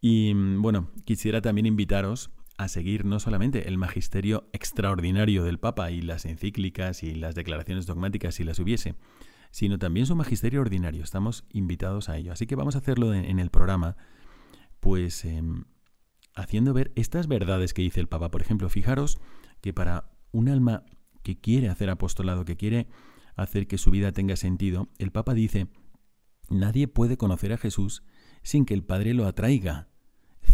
Y 0.00 0.34
bueno, 0.34 0.90
quisiera 1.04 1.40
también 1.40 1.66
invitaros 1.66 2.30
a 2.58 2.68
seguir 2.68 3.04
no 3.04 3.20
solamente 3.20 3.68
el 3.68 3.78
magisterio 3.78 4.48
extraordinario 4.52 5.44
del 5.44 5.58
Papa 5.58 5.90
y 5.90 6.00
las 6.00 6.24
encíclicas 6.24 7.02
y 7.02 7.14
las 7.14 7.34
declaraciones 7.34 7.86
dogmáticas 7.86 8.34
si 8.34 8.44
las 8.44 8.58
hubiese, 8.58 8.94
sino 9.50 9.78
también 9.78 10.06
su 10.06 10.16
magisterio 10.16 10.60
ordinario. 10.60 11.02
Estamos 11.02 11.44
invitados 11.52 12.08
a 12.08 12.16
ello. 12.16 12.32
Así 12.32 12.46
que 12.46 12.56
vamos 12.56 12.74
a 12.74 12.78
hacerlo 12.78 13.12
en, 13.12 13.38
el 13.38 13.50
programa, 13.50 13.96
pues 14.80 15.24
em, 15.24 15.64
haciendo 16.34 16.72
ver 16.72 16.92
estas 16.94 17.26
verdades 17.26 17.74
que 17.74 17.82
dice 17.82 18.00
el 18.00 18.08
Papa. 18.08 18.30
Por 18.30 18.42
ejemplo, 18.42 18.68
fijaros 18.68 19.18
que 19.60 19.72
para 19.72 20.10
un 20.32 20.48
alma 20.48 20.84
que 21.22 21.38
quiere 21.40 21.68
hacer 21.68 21.90
apostolado, 21.90 22.44
que 22.44 22.56
quiere 22.56 22.86
hacer 23.34 23.66
que 23.66 23.78
su 23.78 23.90
vida 23.90 24.12
tenga 24.12 24.36
sentido, 24.36 24.88
el 24.98 25.12
Papa 25.12 25.34
dice, 25.34 25.68
nadie 26.48 26.88
puede 26.88 27.16
conocer 27.16 27.52
a 27.52 27.58
Jesús 27.58 28.02
sin 28.42 28.64
que 28.64 28.74
el 28.74 28.84
Padre 28.84 29.12
lo 29.12 29.26
atraiga. 29.26 29.88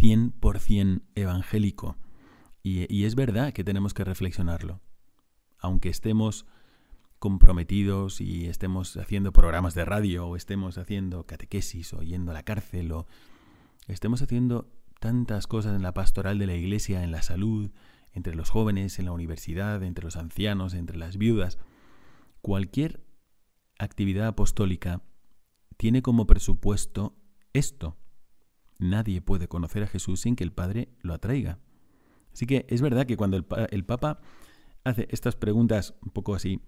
100% 0.03 1.03
evangélico. 1.15 1.97
Y, 2.63 2.93
y 2.93 3.05
es 3.05 3.15
verdad 3.15 3.53
que 3.53 3.65
tenemos 3.65 3.95
que 3.95 4.05
reflexionarlo. 4.05 4.81
Aunque 5.59 5.89
estemos 5.89 6.47
comprometidos 7.19 8.21
y 8.21 8.47
estemos 8.47 8.97
haciendo 8.97 9.33
programas 9.33 9.75
de 9.75 9.85
radio 9.85 10.27
o 10.27 10.37
estemos 10.37 10.77
haciendo 10.77 11.25
catequesis 11.25 11.95
o 11.95 12.03
yendo 12.03 12.33
a 12.33 12.35
la 12.35 12.43
cárcel 12.43 12.91
o 12.91 13.07
estemos 13.87 14.23
haciendo 14.23 14.69
tantas 14.99 15.47
cosas 15.47 15.77
en 15.77 15.83
la 15.83 15.95
pastoral 15.95 16.41
de 16.41 16.47
la 16.47 16.55
iglesia, 16.55 17.05
en 17.05 17.13
la 17.13 17.23
salud, 17.23 17.71
entre 18.13 18.35
los 18.35 18.51
jóvenes, 18.51 18.99
en 18.99 19.05
la 19.05 19.13
universidad, 19.13 19.83
entre 19.83 20.05
los 20.05 20.17
ancianos, 20.17 20.75
entre 20.75 20.97
las 20.97 21.17
viudas, 21.17 21.59
cualquier 22.41 23.05
actividad 23.79 24.27
apostólica 24.27 25.03
tiene 25.77 26.03
como 26.03 26.27
presupuesto 26.27 27.17
esto, 27.53 27.97
Nadie 28.83 29.21
puede 29.21 29.47
conocer 29.47 29.85
a 29.85 29.87
Jesús 29.87 30.23
sin 30.23 30.35
que 30.35 30.43
el 30.43 30.51
Padre 30.51 30.89
lo 31.03 31.15
atraiga. 31.15 31.61
Así 32.33 32.47
que 32.47 32.67
es 32.69 32.83
verdad 32.83 33.07
que 33.07 33.17
cuando 33.17 33.37
el, 33.37 33.85
Papa 33.85 34.21
hace 34.83 35.07
estas 35.13 35.37
preguntas 35.37 35.95
un 36.03 36.11
poco 36.11 36.35
así 36.35 36.61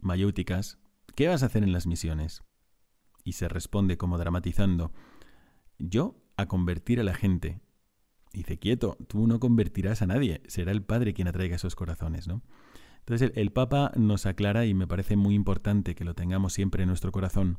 mayéuticas. 0.00 0.78
¿Qué 1.16 1.26
vas 1.26 1.42
a 1.42 1.46
hacer 1.46 1.62
en 1.62 1.72
las 1.72 1.86
misiones? 1.86 2.42
Y 3.24 3.32
se 3.32 3.48
responde 3.48 3.96
como 3.96 4.18
dramatizando, 4.18 4.92
yo 5.78 6.22
a 6.36 6.44
convertir 6.46 7.00
a 7.00 7.04
la 7.04 7.14
gente. 7.14 7.62
dice, 8.34 8.58
quieto, 8.58 8.98
tú 9.08 9.26
no 9.26 9.40
convertirás 9.40 10.02
a 10.02 10.06
nadie, 10.06 10.42
será 10.46 10.70
el 10.70 10.82
Padre 10.82 11.14
quien 11.14 11.28
atraiga 11.28 11.56
esos 11.56 11.76
corazones, 11.76 12.28
¿no? 12.28 12.42
Entonces 12.98 13.32
el 13.36 13.52
Papa 13.52 13.90
nos 13.96 14.26
aclara, 14.26 14.66
y 14.66 14.74
me 14.74 14.86
parece 14.86 15.16
muy 15.16 15.34
importante 15.34 15.94
que 15.94 16.04
lo 16.04 16.14
tengamos 16.14 16.52
siempre 16.52 16.82
en 16.82 16.88
nuestro 16.88 17.10
corazón, 17.10 17.58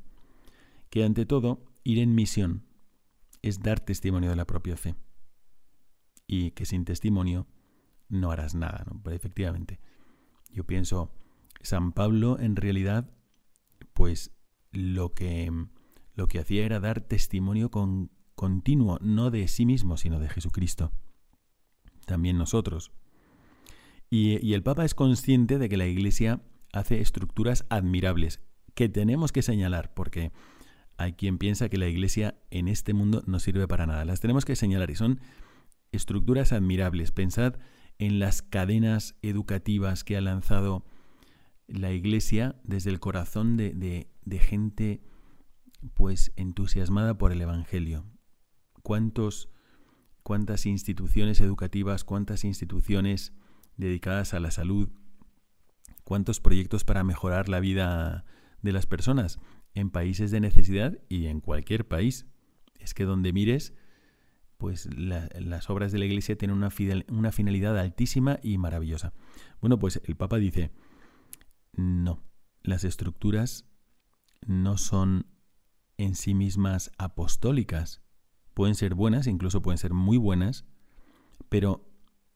que 0.92 1.04
ante 1.04 1.26
todo, 1.26 1.66
ir 1.84 1.98
en 1.98 2.14
misión 2.14 2.66
es 3.46 3.60
dar 3.60 3.80
testimonio 3.80 4.32
de 4.32 4.36
la 4.36 4.46
propia 4.46 4.76
fe. 4.76 4.96
Y 6.28 6.52
que 6.52 6.66
sin 6.66 6.84
testimonio 6.84 7.48
no 8.10 8.32
harás 8.32 8.56
nada. 8.56 8.86
Pero 9.04 9.16
efectivamente, 9.16 9.80
yo 10.52 10.66
pienso, 10.66 11.12
San 11.62 11.92
Pablo 11.92 12.40
en 12.40 12.56
realidad, 12.56 13.10
pues 13.94 14.32
lo 14.72 15.14
que, 15.14 15.52
lo 16.16 16.28
que 16.28 16.40
hacía 16.40 16.66
era 16.66 16.80
dar 16.80 17.02
testimonio 17.02 17.70
con, 17.70 18.10
continuo, 18.34 18.98
no 19.02 19.30
de 19.30 19.48
sí 19.48 19.66
mismo, 19.66 19.96
sino 19.98 20.20
de 20.20 20.30
Jesucristo. 20.30 20.92
También 22.08 22.38
nosotros. 22.40 22.92
Y, 24.10 24.44
y 24.44 24.54
el 24.54 24.64
Papa 24.64 24.86
es 24.86 24.96
consciente 24.96 25.60
de 25.60 25.70
que 25.70 25.78
la 25.78 25.86
Iglesia 25.86 26.42
hace 26.74 27.00
estructuras 27.00 27.66
admirables, 27.70 28.42
que 28.74 28.90
tenemos 28.90 29.32
que 29.32 29.44
señalar, 29.44 29.94
porque 29.94 30.32
hay 30.98 31.14
quien 31.14 31.38
piensa 31.38 31.70
que 31.70 31.78
la 31.78 31.88
Iglesia 31.88 32.36
en 32.52 32.68
este 32.68 32.94
mundo 32.94 33.24
no 33.28 33.40
sirve 33.40 33.68
para 33.68 33.86
nada. 33.86 34.06
Las 34.06 34.22
tenemos 34.22 34.46
que 34.46 34.56
señalar 34.56 34.90
y 34.92 34.96
son 34.96 35.20
estructuras 35.92 36.54
admirables. 36.54 37.12
Pensad 37.12 37.56
en 38.00 38.20
las 38.20 38.42
cadenas 38.42 39.16
educativas 39.22 40.04
que 40.04 40.18
ha 40.18 40.22
lanzado 40.22 40.86
la 41.68 41.92
Iglesia 41.92 42.56
desde 42.64 42.92
el 42.92 43.00
corazón 43.00 43.58
de, 43.58 44.08
gente 44.40 45.02
pues 45.94 46.32
entusiasmada 46.36 47.18
por 47.18 47.32
el 47.32 47.42
Evangelio. 47.42 48.06
¿Cuántos, 48.82 49.50
cuántas 50.24 50.66
instituciones 50.66 51.42
educativas, 51.42 52.04
cuántas 52.04 52.44
instituciones 52.44 53.34
dedicadas 53.78 54.34
a 54.34 54.40
la 54.40 54.52
salud, 54.52 54.90
cuántos 56.04 56.40
proyectos 56.40 56.84
para 56.84 57.04
mejorar 57.04 57.50
la 57.50 57.60
vida 57.60 58.26
de 58.62 58.72
las 58.72 58.86
personas 58.86 59.40
en 59.76 59.92
países 59.92 60.32
de 60.32 60.40
necesidad 60.40 60.98
y 61.08 61.28
en 61.28 61.42
cualquier 61.42 61.88
país. 61.88 62.26
Es 62.80 62.94
que 62.94 63.04
donde 63.04 63.34
mires, 63.34 63.74
pues 64.58 64.90
las 64.98 65.70
obras 65.70 65.92
de 65.92 66.00
la 66.00 66.06
Iglesia 66.06 66.38
tienen 66.38 66.58
una, 66.58 66.70
una 67.10 67.32
finalidad 67.32 67.78
altísima 67.78 68.40
y 68.42 68.58
maravillosa. 68.58 69.14
Bueno, 69.62 69.78
pues 69.78 70.02
el 70.06 70.16
Papa 70.16 70.38
dice, 70.38 70.72
no, 71.74 72.24
las 72.64 72.84
estructuras 72.84 73.66
no 74.48 74.78
son 74.78 75.28
en 75.98 76.16
sí 76.16 76.34
mismas 76.34 76.92
apostólicas. 76.98 78.02
Pueden 78.54 78.76
ser 78.76 78.96
buenas, 78.96 79.28
incluso 79.28 79.62
pueden 79.62 79.78
ser 79.78 79.94
muy 79.94 80.18
buenas, 80.18 80.66
pero 81.50 81.86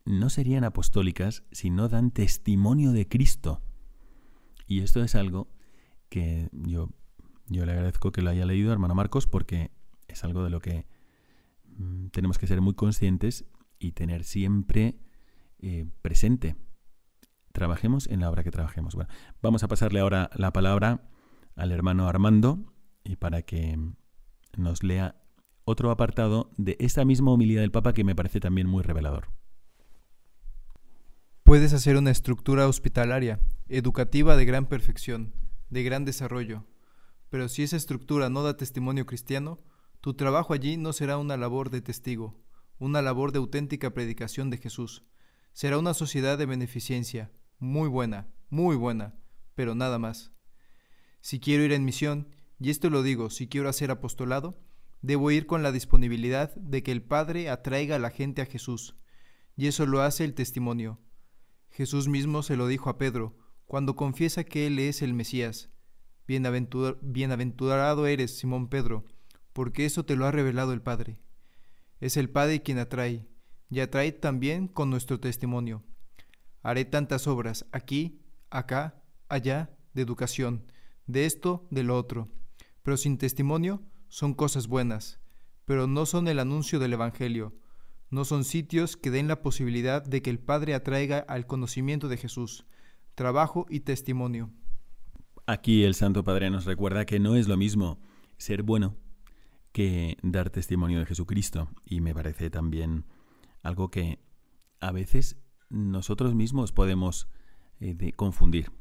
no 0.05 0.29
serían 0.29 0.63
apostólicas 0.63 1.43
si 1.51 1.69
no 1.69 1.87
dan 1.87 2.11
testimonio 2.11 2.91
de 2.91 3.07
Cristo. 3.07 3.61
Y 4.67 4.81
esto 4.81 5.03
es 5.03 5.15
algo 5.15 5.49
que 6.09 6.49
yo, 6.51 6.89
yo 7.49 7.65
le 7.65 7.73
agradezco 7.73 8.11
que 8.11 8.21
lo 8.21 8.29
haya 8.29 8.45
leído, 8.45 8.71
hermano 8.71 8.95
Marcos, 8.95 9.27
porque 9.27 9.71
es 10.07 10.23
algo 10.23 10.43
de 10.43 10.49
lo 10.49 10.59
que 10.59 10.85
Mm, 11.79 12.07
tenemos 12.09 12.37
que 12.37 12.45
ser 12.45 12.59
muy 12.61 12.73
conscientes 12.73 13.45
y 13.79 13.93
tener 13.93 14.25
siempre 14.25 14.99
eh, 15.59 15.85
presente. 16.01 16.57
Trabajemos 17.53 18.07
en 18.07 18.19
la 18.19 18.29
obra 18.29 18.43
que 18.43 18.51
trabajemos. 18.51 18.95
Bueno, 18.95 19.09
vamos 19.41 19.63
a 19.63 19.69
pasarle 19.69 20.01
ahora 20.01 20.29
la 20.35 20.51
palabra 20.51 21.09
al 21.55 21.71
hermano 21.71 22.07
Armando 22.07 22.73
y 23.03 23.15
para 23.15 23.41
que 23.43 23.79
nos 24.57 24.83
lea 24.83 25.15
otro 25.63 25.89
apartado 25.89 26.51
de 26.57 26.75
esta 26.79 27.05
misma 27.05 27.31
humildad 27.31 27.61
del 27.61 27.71
Papa 27.71 27.93
que 27.93 28.03
me 28.03 28.15
parece 28.15 28.41
también 28.41 28.67
muy 28.67 28.83
revelador. 28.83 29.29
Puedes 31.43 31.73
hacer 31.73 31.95
una 31.95 32.11
estructura 32.11 32.67
hospitalaria, 32.67 33.39
educativa 33.69 34.35
de 34.35 34.45
gran 34.45 34.65
perfección, 34.67 35.33
de 35.69 35.83
gran 35.83 36.03
desarrollo, 36.05 36.65
pero 37.29 37.47
si 37.49 37.63
esa 37.63 37.77
estructura 37.77 38.29
no 38.29 38.43
da 38.43 38.57
testimonio 38.57 39.05
cristiano, 39.05 39.59
tu 40.01 40.13
trabajo 40.13 40.53
allí 40.53 40.77
no 40.77 40.93
será 40.93 41.17
una 41.17 41.37
labor 41.37 41.69
de 41.69 41.81
testigo, 41.81 42.41
una 42.77 43.01
labor 43.01 43.31
de 43.31 43.39
auténtica 43.39 43.93
predicación 43.93 44.49
de 44.49 44.57
Jesús. 44.57 45.05
Será 45.53 45.77
una 45.77 45.93
sociedad 45.93 46.37
de 46.37 46.45
beneficencia, 46.45 47.31
muy 47.59 47.89
buena, 47.89 48.27
muy 48.49 48.75
buena, 48.75 49.15
pero 49.55 49.75
nada 49.75 49.99
más. 49.99 50.31
Si 51.21 51.39
quiero 51.39 51.63
ir 51.63 51.73
en 51.73 51.85
misión, 51.85 52.33
y 52.59 52.69
esto 52.69 52.89
lo 52.89 53.03
digo, 53.03 53.29
si 53.29 53.47
quiero 53.47 53.69
hacer 53.69 53.91
apostolado, 53.91 54.59
debo 55.01 55.31
ir 55.31 55.45
con 55.45 55.63
la 55.63 55.71
disponibilidad 55.71 56.55
de 56.55 56.83
que 56.83 56.91
el 56.91 57.03
Padre 57.03 57.49
atraiga 57.49 57.97
a 57.97 57.99
la 57.99 58.09
gente 58.09 58.41
a 58.41 58.45
Jesús, 58.45 58.95
y 59.55 59.67
eso 59.67 59.85
lo 59.85 60.01
hace 60.01 60.23
el 60.23 60.33
testimonio. 60.33 60.99
Jesús 61.69 62.07
mismo 62.07 62.43
se 62.43 62.55
lo 62.55 62.67
dijo 62.67 62.89
a 62.89 62.97
Pedro, 62.97 63.37
cuando 63.65 63.95
confiesa 63.95 64.43
que 64.43 64.67
Él 64.67 64.79
es 64.79 65.01
el 65.01 65.13
Mesías. 65.13 65.69
Bienaventurado 66.29 68.07
eres, 68.07 68.37
Simón 68.37 68.69
Pedro, 68.69 69.05
porque 69.53 69.85
eso 69.85 70.05
te 70.05 70.15
lo 70.15 70.25
ha 70.25 70.31
revelado 70.31 70.73
el 70.73 70.81
Padre. 70.81 71.19
Es 71.99 72.15
el 72.17 72.29
Padre 72.29 72.61
quien 72.61 72.77
atrae, 72.77 73.27
y 73.69 73.79
atrae 73.81 74.11
también 74.11 74.67
con 74.67 74.89
nuestro 74.89 75.19
testimonio. 75.19 75.83
Haré 76.61 76.85
tantas 76.85 77.27
obras 77.27 77.65
aquí, 77.71 78.21
acá, 78.49 79.01
allá, 79.27 79.75
de 79.93 80.01
educación, 80.01 80.71
de 81.07 81.25
esto, 81.25 81.67
de 81.71 81.83
lo 81.83 81.97
otro, 81.97 82.29
pero 82.83 82.97
sin 82.97 83.17
testimonio 83.17 83.81
son 84.07 84.33
cosas 84.33 84.67
buenas, 84.67 85.19
pero 85.65 85.87
no 85.87 86.05
son 86.05 86.27
el 86.27 86.39
anuncio 86.39 86.79
del 86.79 86.93
Evangelio, 86.93 87.53
no 88.09 88.25
son 88.25 88.43
sitios 88.43 88.97
que 88.97 89.11
den 89.11 89.27
la 89.27 89.41
posibilidad 89.41 90.03
de 90.03 90.21
que 90.21 90.29
el 90.29 90.39
Padre 90.39 90.73
atraiga 90.73 91.19
al 91.19 91.45
conocimiento 91.45 92.07
de 92.07 92.17
Jesús, 92.17 92.65
trabajo 93.13 93.65
y 93.69 93.81
testimonio. 93.81 94.51
Aquí 95.49 95.83
el 95.83 95.95
Santo 95.95 96.23
Padre 96.23 96.51
nos 96.51 96.65
recuerda 96.65 97.07
que 97.07 97.19
no 97.19 97.35
es 97.35 97.47
lo 97.47 97.57
mismo 97.57 97.99
ser 98.37 98.61
bueno 98.61 98.95
que 99.71 100.15
dar 100.21 100.51
testimonio 100.51 100.99
de 100.99 101.07
Jesucristo. 101.07 101.69
Y 101.83 102.01
me 102.01 102.13
parece 102.13 102.51
también 102.51 103.05
algo 103.63 103.89
que 103.89 104.19
a 104.79 104.91
veces 104.91 105.41
nosotros 105.71 106.35
mismos 106.35 106.71
podemos 106.71 107.29
eh, 107.79 108.13
confundir. 108.15 108.71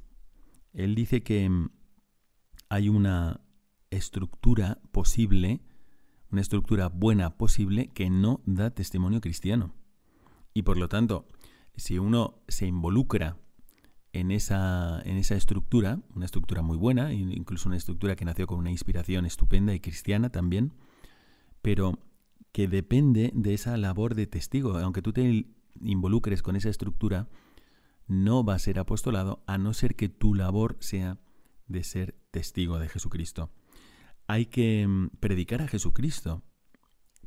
Él 0.75 0.95
dice 0.95 1.23
que 1.23 1.49
mm, 1.49 1.71
hay 2.69 2.91
una 2.91 3.41
estructura 3.89 4.79
posible, 4.93 5.63
una 6.31 6.43
estructura 6.43 6.91
buena 6.91 7.39
posible 7.39 7.89
que 7.95 8.11
no 8.11 8.43
da 8.45 8.69
testimonio 8.75 9.23
cristiano. 9.23 9.73
Y 10.53 10.65
por 10.65 10.77
lo 10.77 10.91
tanto, 10.91 11.29
si 11.77 11.99
uno 11.99 12.43
se 12.47 12.67
involucra 12.67 13.39
en 14.21 14.31
esa, 14.31 15.01
en 15.05 15.17
esa 15.17 15.35
estructura, 15.35 16.01
una 16.15 16.25
estructura 16.25 16.63
muy 16.63 16.77
buena, 16.77 17.13
incluso 17.13 17.69
una 17.69 17.77
estructura 17.77 18.17
que 18.17 18.25
nació 18.25 18.47
con 18.47 18.59
una 18.59 18.71
inspiración 18.71 19.27
estupenda 19.27 19.75
y 19.75 19.81
cristiana 19.81 20.31
también, 20.31 20.73
pero 21.63 21.99
que 22.53 22.69
depende 22.69 23.31
de 23.35 23.55
esa 23.55 23.77
labor 23.77 24.15
de 24.15 24.27
testigo. 24.27 24.77
Aunque 24.79 25.03
tú 25.03 25.13
te 25.13 25.47
involucres 25.81 26.43
con 26.43 26.57
esa 26.57 26.69
estructura, 26.69 27.29
no 28.07 28.45
va 28.45 28.55
a 28.55 28.59
ser 28.59 28.79
apostolado 28.79 29.43
a 29.47 29.59
no 29.59 29.75
ser 29.75 29.95
que 29.95 30.09
tu 30.09 30.35
labor 30.35 30.77
sea 30.81 31.19
de 31.67 31.85
ser 31.85 32.17
testigo 32.31 32.79
de 32.79 32.89
Jesucristo. 32.89 33.51
Hay 34.27 34.47
que 34.47 34.87
mm, 34.87 35.09
predicar 35.21 35.63
a 35.63 35.69
Jesucristo. 35.69 36.43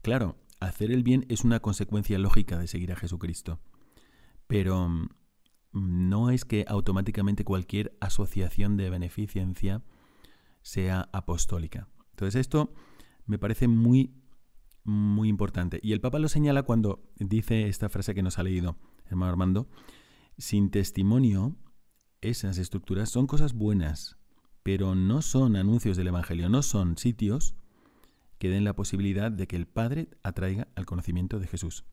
Claro, 0.01 0.37
hacer 0.59 0.91
el 0.91 1.03
bien 1.03 1.25
es 1.29 1.43
una 1.43 1.59
consecuencia 1.59 2.17
lógica 2.19 2.57
de 2.57 2.67
seguir 2.67 2.91
a 2.91 2.95
Jesucristo. 2.95 3.59
Pero 4.47 4.89
mm, 4.89 5.09
no 5.71 6.29
es 6.29 6.45
que 6.45 6.65
automáticamente 6.67 7.43
cualquier 7.43 7.95
asociación 8.01 8.77
de 8.77 8.89
beneficencia 8.89 9.83
sea 10.61 11.09
apostólica. 11.13 11.87
Entonces 12.11 12.39
esto 12.39 12.73
me 13.25 13.39
parece 13.39 13.67
muy, 13.67 14.13
muy 14.83 15.29
importante. 15.29 15.79
Y 15.81 15.93
el 15.93 16.01
Papa 16.01 16.19
lo 16.19 16.27
señala 16.27 16.63
cuando 16.63 17.03
dice 17.17 17.67
esta 17.67 17.89
frase 17.89 18.13
que 18.13 18.23
nos 18.23 18.37
ha 18.37 18.43
leído 18.43 18.77
hermano 19.11 19.31
Armando, 19.31 19.67
sin 20.37 20.71
testimonio, 20.71 21.55
esas 22.21 22.57
estructuras 22.57 23.09
son 23.09 23.27
cosas 23.27 23.53
buenas, 23.53 24.17
pero 24.63 24.95
no 24.95 25.21
son 25.21 25.55
anuncios 25.55 25.97
del 25.97 26.07
Evangelio, 26.07 26.49
no 26.49 26.61
son 26.61 26.97
sitios 26.97 27.55
que 28.37 28.49
den 28.49 28.63
la 28.63 28.75
posibilidad 28.75 29.31
de 29.31 29.47
que 29.47 29.55
el 29.55 29.67
Padre 29.67 30.09
atraiga 30.23 30.67
al 30.75 30.85
conocimiento 30.85 31.39
de 31.39 31.47
Jesús. 31.47 31.85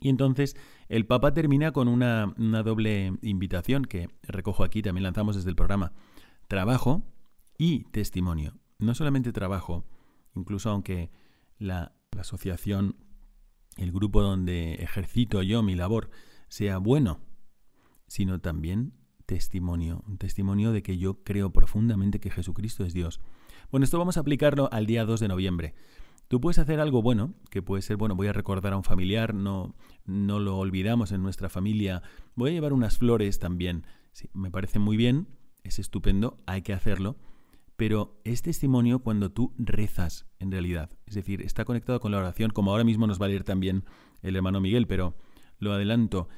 Y 0.00 0.08
entonces 0.08 0.56
el 0.88 1.06
Papa 1.06 1.34
termina 1.34 1.72
con 1.72 1.88
una, 1.88 2.34
doble 2.62 3.12
invitación 3.22 3.84
que 3.84 4.08
recojo 4.22 4.64
aquí, 4.64 4.82
también 4.82 5.04
lanzamos 5.04 5.36
desde 5.36 5.50
el 5.50 5.56
programa. 5.56 5.92
Trabajo 6.46 7.02
y 7.56 7.84
testimonio. 7.84 8.54
No 8.78 8.94
solamente 8.94 9.32
trabajo, 9.32 9.84
incluso 10.34 10.70
aunque 10.70 11.10
la, 11.58 11.92
la 12.12 12.20
asociación, 12.20 12.96
el 13.76 13.92
grupo 13.92 14.22
donde 14.22 14.74
ejercito 14.74 15.42
yo 15.42 15.62
mi 15.62 15.74
labor, 15.74 16.10
sea 16.48 16.78
bueno 16.78 17.20
sino 18.08 18.40
también 18.40 18.94
testimonio, 19.26 20.02
un 20.08 20.18
testimonio 20.18 20.72
de 20.72 20.82
que 20.82 20.98
yo 20.98 21.22
creo 21.22 21.52
profundamente 21.52 22.18
que 22.18 22.30
Jesucristo 22.30 22.84
es 22.84 22.94
Dios. 22.94 23.20
Bueno, 23.70 23.84
esto 23.84 23.98
vamos 23.98 24.16
a 24.16 24.20
aplicarlo 24.20 24.68
al 24.72 24.86
día 24.86 25.04
2 25.04 25.20
de 25.20 25.28
noviembre. 25.28 25.74
Tú 26.28 26.42
puedes 26.42 26.58
hacer 26.58 26.78
algo 26.78 27.00
bueno, 27.00 27.34
que 27.50 27.62
puede 27.62 27.80
ser, 27.80 27.96
bueno, 27.96 28.14
voy 28.14 28.26
a 28.26 28.34
recordar 28.34 28.74
a 28.74 28.76
un 28.76 28.84
familiar, 28.84 29.34
no, 29.34 29.74
no 30.04 30.38
lo 30.38 30.58
olvidamos 30.58 31.10
en 31.12 31.22
nuestra 31.22 31.48
familia, 31.48 32.02
voy 32.34 32.50
a 32.50 32.52
llevar 32.52 32.74
unas 32.74 32.98
flores 32.98 33.38
también. 33.38 33.86
Me 34.34 34.50
parece 34.50 34.78
muy 34.78 34.98
bien, 34.98 35.28
es 35.64 35.78
estupendo, 35.78 36.38
hay 36.46 36.60
que 36.60 36.74
hacerlo, 36.74 37.16
pero 37.76 38.20
es 38.24 38.42
testimonio 38.42 38.98
cuando 38.98 39.30
tú 39.30 39.54
rezas 39.56 40.26
en 40.38 40.52
realidad. 40.52 40.90
Es 41.06 41.14
decir, 41.14 41.40
está 41.40 41.64
conectado 41.64 41.98
con 41.98 42.12
la 42.12 42.18
oración, 42.18 42.50
como 42.50 42.72
ahora 42.72 42.84
mismo 42.84 43.06
nos 43.06 43.20
va 43.20 43.26
a 43.26 43.28
leer 43.30 43.44
también 43.44 43.84
el 44.20 44.36
hermano 44.36 44.60
Miguel, 44.60 44.86
pero 44.86 45.16
lo 45.58 45.72
adelanto. 45.72 46.28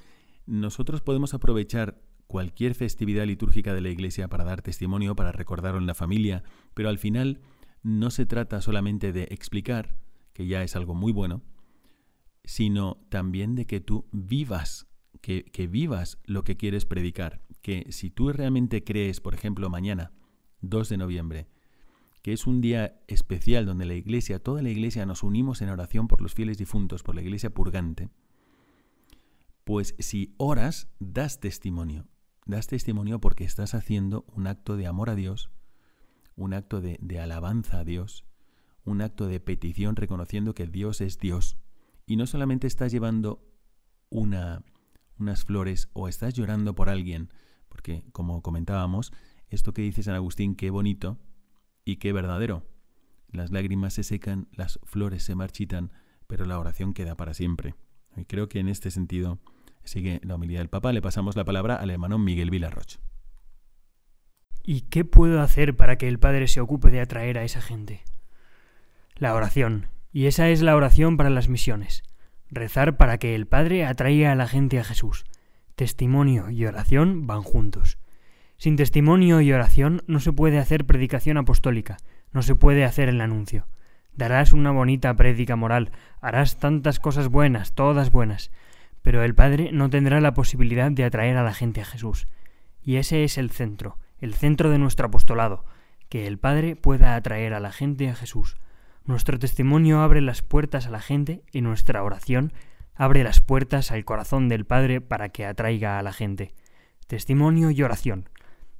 Nosotros 0.46 1.00
podemos 1.00 1.34
aprovechar 1.34 2.00
cualquier 2.28 2.74
festividad 2.76 3.26
litúrgica 3.26 3.74
de 3.74 3.80
la 3.80 3.88
Iglesia 3.88 4.28
para 4.28 4.44
dar 4.44 4.62
testimonio, 4.62 5.16
para 5.16 5.32
recordarlo 5.32 5.80
en 5.80 5.86
la 5.86 5.94
familia, 5.94 6.44
pero 6.74 6.88
al 6.88 6.98
final 6.98 7.40
no 7.82 8.10
se 8.10 8.26
trata 8.26 8.60
solamente 8.60 9.12
de 9.12 9.24
explicar, 9.30 9.96
que 10.32 10.46
ya 10.46 10.62
es 10.62 10.76
algo 10.76 10.94
muy 10.94 11.12
bueno, 11.12 11.42
sino 12.44 12.96
también 13.08 13.54
de 13.54 13.66
que 13.66 13.80
tú 13.80 14.08
vivas, 14.12 14.86
que, 15.20 15.44
vivas 15.70 16.18
lo 16.24 16.44
que 16.44 16.56
quieres 16.56 16.84
predicar. 16.86 17.42
Que 17.62 17.86
si 17.90 18.10
tú 18.10 18.32
realmente 18.32 18.84
crees, 18.84 19.20
por 19.20 19.34
ejemplo, 19.34 19.68
mañana, 19.68 20.12
2 20.62 20.88
de 20.88 20.96
noviembre, 20.96 21.48
que 22.22 22.32
es 22.32 22.46
un 22.46 22.60
día 22.60 23.00
especial 23.08 23.66
donde 23.66 23.86
la 23.86 23.94
iglesia, 23.94 24.42
toda 24.42 24.62
la 24.62 24.70
iglesia 24.70 25.06
nos 25.06 25.22
unimos 25.22 25.62
en 25.62 25.70
oración 25.70 26.08
por 26.08 26.20
los 26.20 26.34
fieles 26.34 26.58
difuntos, 26.58 27.02
por 27.02 27.14
la 27.14 27.22
iglesia 27.22 27.50
purgante, 27.50 28.10
pues 29.64 29.94
si 29.98 30.34
oras, 30.36 30.88
das 30.98 31.40
testimonio. 31.40 32.08
Das 32.46 32.66
testimonio 32.66 33.20
porque 33.20 33.44
estás 33.44 33.74
haciendo 33.74 34.24
un 34.34 34.46
acto 34.46 34.76
de 34.76 34.86
amor 34.86 35.10
a 35.10 35.14
Dios, 35.14 35.50
un 36.36 36.54
acto 36.54 36.80
de, 36.80 36.98
alabanza 37.20 37.80
a 37.80 37.84
Dios, 37.84 38.24
un 38.84 39.02
acto 39.02 39.26
de 39.26 39.40
petición 39.40 39.96
reconociendo 39.96 40.54
que 40.54 40.66
Dios 40.66 41.00
es 41.00 41.18
Dios. 41.18 41.56
Y 42.06 42.16
no 42.16 42.26
solamente 42.26 42.66
estás 42.66 42.92
llevando 42.92 43.46
una, 44.08 44.64
unas 45.18 45.44
flores 45.44 45.90
o 45.92 46.08
estás 46.08 46.34
llorando 46.34 46.74
por 46.74 46.88
alguien, 46.88 47.30
porque 47.68 48.04
como 48.12 48.42
comentábamos, 48.42 49.12
esto 49.48 49.72
que 49.72 49.82
dice 49.82 50.02
San 50.02 50.14
Agustín, 50.14 50.54
qué 50.54 50.70
bonito 50.70 51.18
y 51.84 51.96
qué 51.96 52.12
verdadero. 52.12 52.66
Las 53.28 53.52
lágrimas 53.52 53.94
se 53.94 54.02
secan, 54.02 54.48
las 54.52 54.80
flores 54.84 55.22
se 55.22 55.34
marchitan, 55.34 55.92
pero 56.26 56.44
la 56.44 56.58
oración 56.58 56.94
queda 56.94 57.16
para 57.16 57.34
siempre. 57.34 57.74
Y 58.16 58.24
creo 58.24 58.48
que 58.48 58.58
en 58.58 58.68
este 58.68 58.90
sentido 58.90 59.38
sigue 59.84 60.20
la 60.24 60.34
humildad 60.34 60.58
del 60.58 60.68
Papa. 60.68 60.92
Le 60.92 61.02
pasamos 61.02 61.36
la 61.36 61.44
palabra 61.44 61.76
al 61.76 61.90
hermano 61.90 62.18
Miguel 62.18 62.50
Villarroch. 62.50 62.98
¿Y 64.62 64.82
qué 64.82 65.04
puedo 65.04 65.40
hacer 65.40 65.76
para 65.76 65.96
que 65.96 66.08
el 66.08 66.18
Padre 66.18 66.48
se 66.48 66.60
ocupe 66.60 66.90
de 66.90 67.00
atraer 67.00 67.38
a 67.38 67.44
esa 67.44 67.60
gente? 67.60 68.02
La 69.16 69.34
oración. 69.34 69.88
Y 70.12 70.26
esa 70.26 70.48
es 70.48 70.60
la 70.62 70.76
oración 70.76 71.16
para 71.16 71.30
las 71.30 71.48
misiones. 71.48 72.02
Rezar 72.50 72.96
para 72.96 73.18
que 73.18 73.34
el 73.34 73.46
Padre 73.46 73.86
atraiga 73.86 74.32
a 74.32 74.34
la 74.34 74.48
gente 74.48 74.78
a 74.78 74.84
Jesús. 74.84 75.24
Testimonio 75.76 76.50
y 76.50 76.66
oración 76.66 77.26
van 77.26 77.42
juntos. 77.42 77.98
Sin 78.56 78.76
testimonio 78.76 79.40
y 79.40 79.52
oración 79.52 80.02
no 80.06 80.20
se 80.20 80.32
puede 80.32 80.58
hacer 80.58 80.84
predicación 80.84 81.38
apostólica, 81.38 81.96
no 82.32 82.42
se 82.42 82.54
puede 82.54 82.84
hacer 82.84 83.08
el 83.08 83.22
anuncio. 83.22 83.66
Darás 84.12 84.52
una 84.52 84.70
bonita 84.70 85.14
prédica 85.14 85.56
moral, 85.56 85.92
harás 86.20 86.58
tantas 86.58 87.00
cosas 87.00 87.28
buenas, 87.28 87.72
todas 87.72 88.10
buenas, 88.10 88.50
pero 89.00 89.24
el 89.24 89.34
Padre 89.34 89.70
no 89.72 89.88
tendrá 89.88 90.20
la 90.20 90.34
posibilidad 90.34 90.90
de 90.90 91.04
atraer 91.04 91.38
a 91.38 91.42
la 91.42 91.54
gente 91.54 91.80
a 91.80 91.86
Jesús. 91.86 92.28
Y 92.82 92.96
ese 92.96 93.24
es 93.24 93.38
el 93.38 93.50
centro, 93.50 93.96
el 94.20 94.34
centro 94.34 94.70
de 94.70 94.78
nuestro 94.78 95.06
apostolado, 95.06 95.64
que 96.08 96.26
el 96.26 96.38
Padre 96.38 96.76
pueda 96.76 97.14
atraer 97.14 97.54
a 97.54 97.60
la 97.60 97.72
gente 97.72 98.08
a 98.08 98.14
Jesús. 98.14 98.56
Nuestro 99.04 99.38
testimonio 99.38 100.00
abre 100.00 100.20
las 100.20 100.42
puertas 100.42 100.86
a 100.86 100.90
la 100.90 101.00
gente 101.00 101.42
y 101.52 101.62
nuestra 101.62 102.02
oración 102.02 102.52
abre 102.94 103.24
las 103.24 103.40
puertas 103.40 103.90
al 103.92 104.04
corazón 104.04 104.48
del 104.48 104.66
Padre 104.66 105.00
para 105.00 105.30
que 105.30 105.46
atraiga 105.46 105.98
a 105.98 106.02
la 106.02 106.12
gente. 106.12 106.52
Testimonio 107.06 107.70
y 107.70 107.82
oración. 107.82 108.28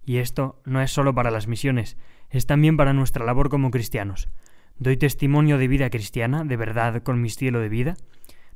Y 0.04 0.18
esto 0.18 0.60
no 0.64 0.82
es 0.82 0.90
solo 0.90 1.14
para 1.14 1.30
las 1.30 1.46
misiones, 1.46 1.96
es 2.28 2.46
también 2.46 2.76
para 2.76 2.92
nuestra 2.92 3.24
labor 3.24 3.48
como 3.48 3.70
cristianos. 3.70 4.28
Doy 4.78 4.96
testimonio 4.96 5.56
de 5.56 5.68
vida 5.68 5.90
cristiana, 5.90 6.44
de 6.44 6.56
verdad, 6.56 7.02
con 7.02 7.20
mi 7.20 7.28
estilo 7.28 7.60
de 7.60 7.68
vida. 7.68 7.94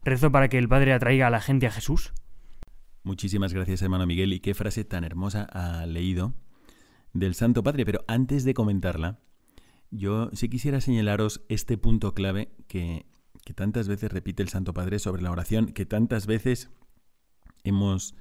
Rezo 0.03 0.31
para 0.31 0.49
que 0.49 0.59
el 0.59 0.69
Padre 0.69 0.93
atraiga 0.93 1.27
a 1.27 1.31
la 1.31 1.41
gente 1.41 1.67
a 1.67 1.71
Jesús. 1.71 2.13
Muchísimas 3.03 3.53
gracias, 3.53 3.83
hermano 3.83 4.07
Miguel, 4.07 4.33
y 4.33 4.41
qué 4.41 4.55
frase 4.55 4.85
tan 4.85 5.05
hermosa 5.05 5.45
ha 5.45 5.87
leído 5.87 6.35
del 7.15 7.35
Santo 7.35 7.63
Padre. 7.63 7.87
Pero 7.87 8.05
antes 8.07 8.45
de 8.45 8.53
comentarla, 8.53 9.21
yo 9.91 10.29
sí 10.35 10.49
quisiera 10.51 10.81
señalaros 10.81 11.45
este 11.49 11.79
punto 11.79 12.13
clave 12.13 12.53
que, 12.69 13.07
que 13.45 13.55
tantas 13.55 13.89
veces 13.89 14.13
repite 14.13 14.43
el 14.43 14.51
Santo 14.51 14.75
Padre 14.75 14.99
sobre 14.99 15.23
la 15.23 15.31
oración, 15.31 15.73
que 15.73 15.87
tantas 15.87 16.27
veces 16.27 16.69
hemos 17.63 18.15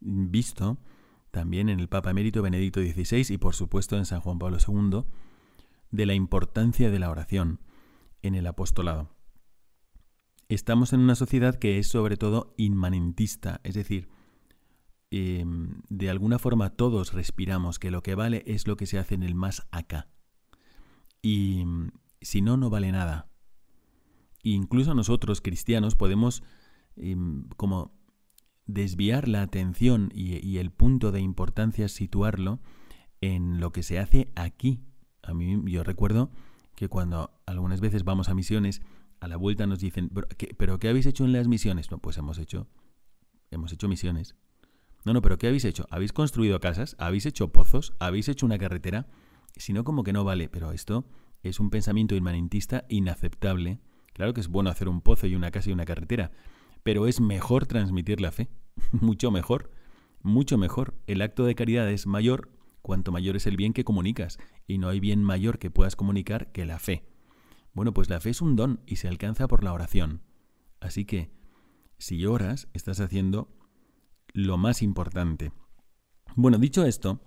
visto 0.00 0.78
también 1.30 1.68
en 1.68 1.80
el 1.80 1.88
Papa 1.88 2.10
Emérito 2.10 2.42
Benedicto 2.42 2.80
XVI 2.80 3.34
y 3.34 3.38
por 3.38 3.54
supuesto 3.54 3.96
en 3.96 4.06
San 4.06 4.20
Juan 4.20 4.38
Pablo 4.38 4.58
II, 4.66 5.04
de 5.90 6.06
la 6.06 6.14
importancia 6.14 6.90
de 6.90 6.98
la 6.98 7.10
oración 7.10 7.60
en 8.22 8.34
el 8.34 8.46
apostolado. 8.46 9.10
Estamos 10.48 10.92
en 10.92 11.00
una 11.00 11.14
sociedad 11.14 11.56
que 11.56 11.78
es 11.78 11.88
sobre 11.88 12.16
todo 12.16 12.54
inmanentista, 12.56 13.60
es 13.64 13.74
decir, 13.74 14.08
em, 15.10 15.80
de 15.88 16.10
alguna 16.10 16.38
forma 16.38 16.70
todos 16.70 17.12
respiramos 17.12 17.78
que 17.78 17.90
lo 17.90 18.02
que 18.02 18.14
vale 18.14 18.42
es 18.46 18.66
lo 18.66 18.76
que 18.76 18.86
se 18.86 18.98
hace 18.98 19.14
en 19.14 19.22
el 19.22 19.34
más 19.34 19.66
acá. 19.70 20.08
Y 21.22 21.64
mm, 21.64 21.90
si 22.20 22.42
no, 22.42 22.56
no 22.56 22.70
vale 22.70 22.92
nada. 22.92 23.28
incluso 24.42 24.94
nosotros, 24.94 25.40
cristianos, 25.40 25.94
podemos 25.94 26.42
em, 26.96 27.48
como 27.56 27.92
desviar 28.68 29.28
la 29.28 29.42
atención 29.42 30.10
y, 30.14 30.58
el 30.58 30.70
punto 30.70 31.10
de 31.10 31.20
importancia 31.20 31.88
situarlo 31.88 32.60
en 33.20 33.60
lo 33.60 33.72
que 33.72 33.82
se 33.82 33.98
hace 33.98 34.30
aquí. 34.36 34.80
A 35.22 35.34
mí 35.34 35.60
yo 35.66 35.82
recuerdo 35.82 36.30
que 36.76 36.88
cuando 36.88 37.30
algunas 37.46 37.80
veces 37.80 38.04
vamos 38.04 38.28
a 38.28 38.34
misiones 38.34 38.82
a 39.20 39.26
la 39.26 39.36
vuelta 39.36 39.66
nos 39.66 39.80
dicen, 39.80 40.10
¿pero 40.56 40.78
qué, 40.78 40.88
habéis 40.88 41.06
hecho 41.06 41.24
en 41.24 41.32
las 41.32 41.48
misiones? 41.48 41.88
Pues 42.00 42.18
hemos 42.18 42.38
hecho, 42.38 42.68
hemos 43.50 43.72
hecho 43.72 43.88
misiones. 43.88 44.36
No, 45.04 45.12
no, 45.12 45.22
pero 45.22 45.38
¿qué 45.38 45.46
habéis 45.46 45.64
hecho? 45.64 45.86
¿Habéis 45.90 46.12
construido 46.12 46.60
casas? 46.60 46.96
¿Habéis 46.98 47.26
hecho 47.26 47.52
pozos? 47.52 47.94
¿Habéis 47.98 48.28
hecho 48.28 48.46
una 48.46 48.58
carretera? 48.58 49.06
Si 49.56 49.72
no, 49.72 49.84
como 49.84 50.04
que 50.04 50.12
no 50.12 50.24
vale. 50.24 50.48
Pero 50.48 50.72
esto 50.72 51.06
es 51.42 51.60
un 51.60 51.70
pensamiento 51.70 52.14
inmanentista 52.14 52.84
inaceptable. 52.88 53.80
Claro 54.12 54.34
que 54.34 54.40
es 54.40 54.48
bueno 54.48 54.70
hacer 54.70 54.88
un 54.88 55.00
pozo 55.00 55.26
y 55.26 55.34
una 55.34 55.50
casa 55.50 55.70
y 55.70 55.72
una 55.72 55.84
carretera, 55.84 56.32
pero 56.82 57.06
es 57.06 57.20
mejor 57.20 57.66
transmitir 57.66 58.20
la 58.20 58.32
fe. 58.32 58.48
mucho 58.92 59.30
mejor. 59.30 59.70
Mucho 60.22 60.58
mejor. 60.58 60.94
El 61.06 61.22
acto 61.22 61.44
de 61.44 61.54
caridad 61.54 61.88
es 61.90 62.06
mayor 62.06 62.50
cuanto 62.82 63.12
mayor 63.12 63.36
es 63.36 63.46
el 63.46 63.56
bien 63.56 63.72
que 63.72 63.84
comunicas. 63.84 64.38
Y 64.66 64.78
no 64.78 64.88
hay 64.88 65.00
bien 65.00 65.22
mayor 65.22 65.58
que 65.58 65.70
puedas 65.70 65.96
comunicar 65.96 66.50
que 66.52 66.66
la 66.66 66.78
fe. 66.78 67.04
Bueno, 67.72 67.92
pues 67.92 68.10
la 68.10 68.20
fe 68.20 68.30
es 68.30 68.40
un 68.40 68.56
don 68.56 68.80
y 68.86 68.96
se 68.96 69.08
alcanza 69.08 69.46
por 69.46 69.62
la 69.62 69.72
oración. 69.72 70.22
Así 70.80 71.04
que, 71.04 71.30
si 71.98 72.24
oras, 72.26 72.68
estás 72.72 73.00
haciendo 73.00 73.54
lo 74.38 74.56
más 74.56 74.82
importante. 74.82 75.50
Bueno, 76.36 76.58
dicho 76.58 76.84
esto, 76.84 77.20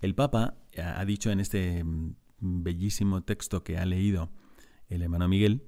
el 0.00 0.14
Papa 0.14 0.58
ha 0.76 1.04
dicho 1.06 1.30
en 1.30 1.40
este 1.40 1.82
mm, 1.82 2.14
bellísimo 2.40 3.22
texto 3.22 3.64
que 3.64 3.78
ha 3.78 3.86
leído 3.86 4.30
el 4.88 5.00
hermano 5.00 5.28
Miguel, 5.28 5.66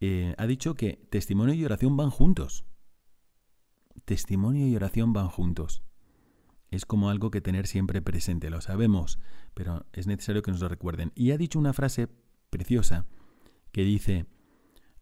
eh, 0.00 0.34
ha 0.38 0.46
dicho 0.48 0.74
que 0.74 1.06
testimonio 1.08 1.54
y 1.54 1.64
oración 1.64 1.96
van 1.96 2.10
juntos. 2.10 2.64
Testimonio 4.04 4.66
y 4.66 4.74
oración 4.74 5.12
van 5.12 5.28
juntos. 5.28 5.84
Es 6.68 6.84
como 6.84 7.08
algo 7.08 7.30
que 7.30 7.40
tener 7.40 7.68
siempre 7.68 8.02
presente, 8.02 8.50
lo 8.50 8.60
sabemos, 8.60 9.20
pero 9.54 9.86
es 9.92 10.08
necesario 10.08 10.42
que 10.42 10.50
nos 10.50 10.60
lo 10.60 10.68
recuerden. 10.68 11.12
Y 11.14 11.30
ha 11.30 11.38
dicho 11.38 11.60
una 11.60 11.72
frase 11.72 12.08
preciosa 12.50 13.06
que 13.70 13.84
dice, 13.84 14.26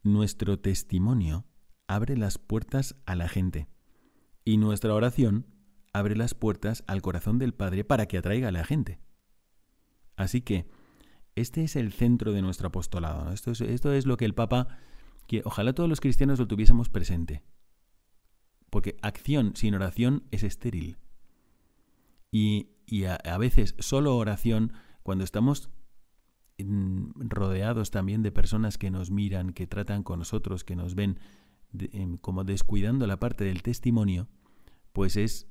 nuestro 0.02 0.58
testimonio 0.58 1.46
abre 1.86 2.18
las 2.18 2.36
puertas 2.36 2.96
a 3.06 3.16
la 3.16 3.28
gente 3.28 3.66
y 4.44 4.56
nuestra 4.56 4.94
oración 4.94 5.46
abre 5.92 6.16
las 6.16 6.34
puertas 6.34 6.84
al 6.86 7.02
corazón 7.02 7.38
del 7.38 7.54
Padre 7.54 7.84
para 7.84 8.06
que 8.06 8.18
atraiga 8.18 8.48
a 8.48 8.52
la 8.52 8.64
gente. 8.64 8.98
Así 10.16 10.40
que 10.40 10.66
este 11.34 11.64
es 11.64 11.76
el 11.76 11.92
centro 11.92 12.32
de 12.32 12.42
nuestro 12.42 12.68
apostolado. 12.68 13.32
Esto, 13.32 13.50
es, 13.52 13.60
esto 13.60 13.92
es 13.92 14.06
lo 14.06 14.16
que 14.16 14.24
el 14.24 14.34
Papa, 14.34 14.68
que 15.26 15.42
ojalá 15.44 15.72
todos 15.72 15.88
los 15.88 16.00
cristianos 16.00 16.38
lo 16.38 16.46
tuviésemos 16.46 16.88
presente. 16.88 17.42
Porque 18.70 18.96
acción 19.02 19.54
sin 19.56 19.74
oración 19.74 20.24
es 20.30 20.42
estéril. 20.42 20.98
Y, 22.30 22.70
a 23.04 23.38
veces 23.38 23.76
solo 23.78 24.16
oración, 24.16 24.72
cuando 25.04 25.22
estamos 25.22 25.70
rodeados 26.58 27.92
también 27.92 28.22
de 28.22 28.32
personas 28.32 28.76
que 28.76 28.90
nos 28.90 29.12
miran, 29.12 29.52
que 29.52 29.68
tratan 29.68 30.02
con 30.02 30.18
nosotros, 30.18 30.64
que 30.64 30.74
nos 30.74 30.96
ven 30.96 31.20
em, 31.78 32.16
como 32.16 32.44
descuidando 32.44 33.06
la 33.06 33.18
parte 33.18 33.44
del 33.44 33.62
testimonio, 33.62 34.28
pues 34.92 35.16
es 35.16 35.48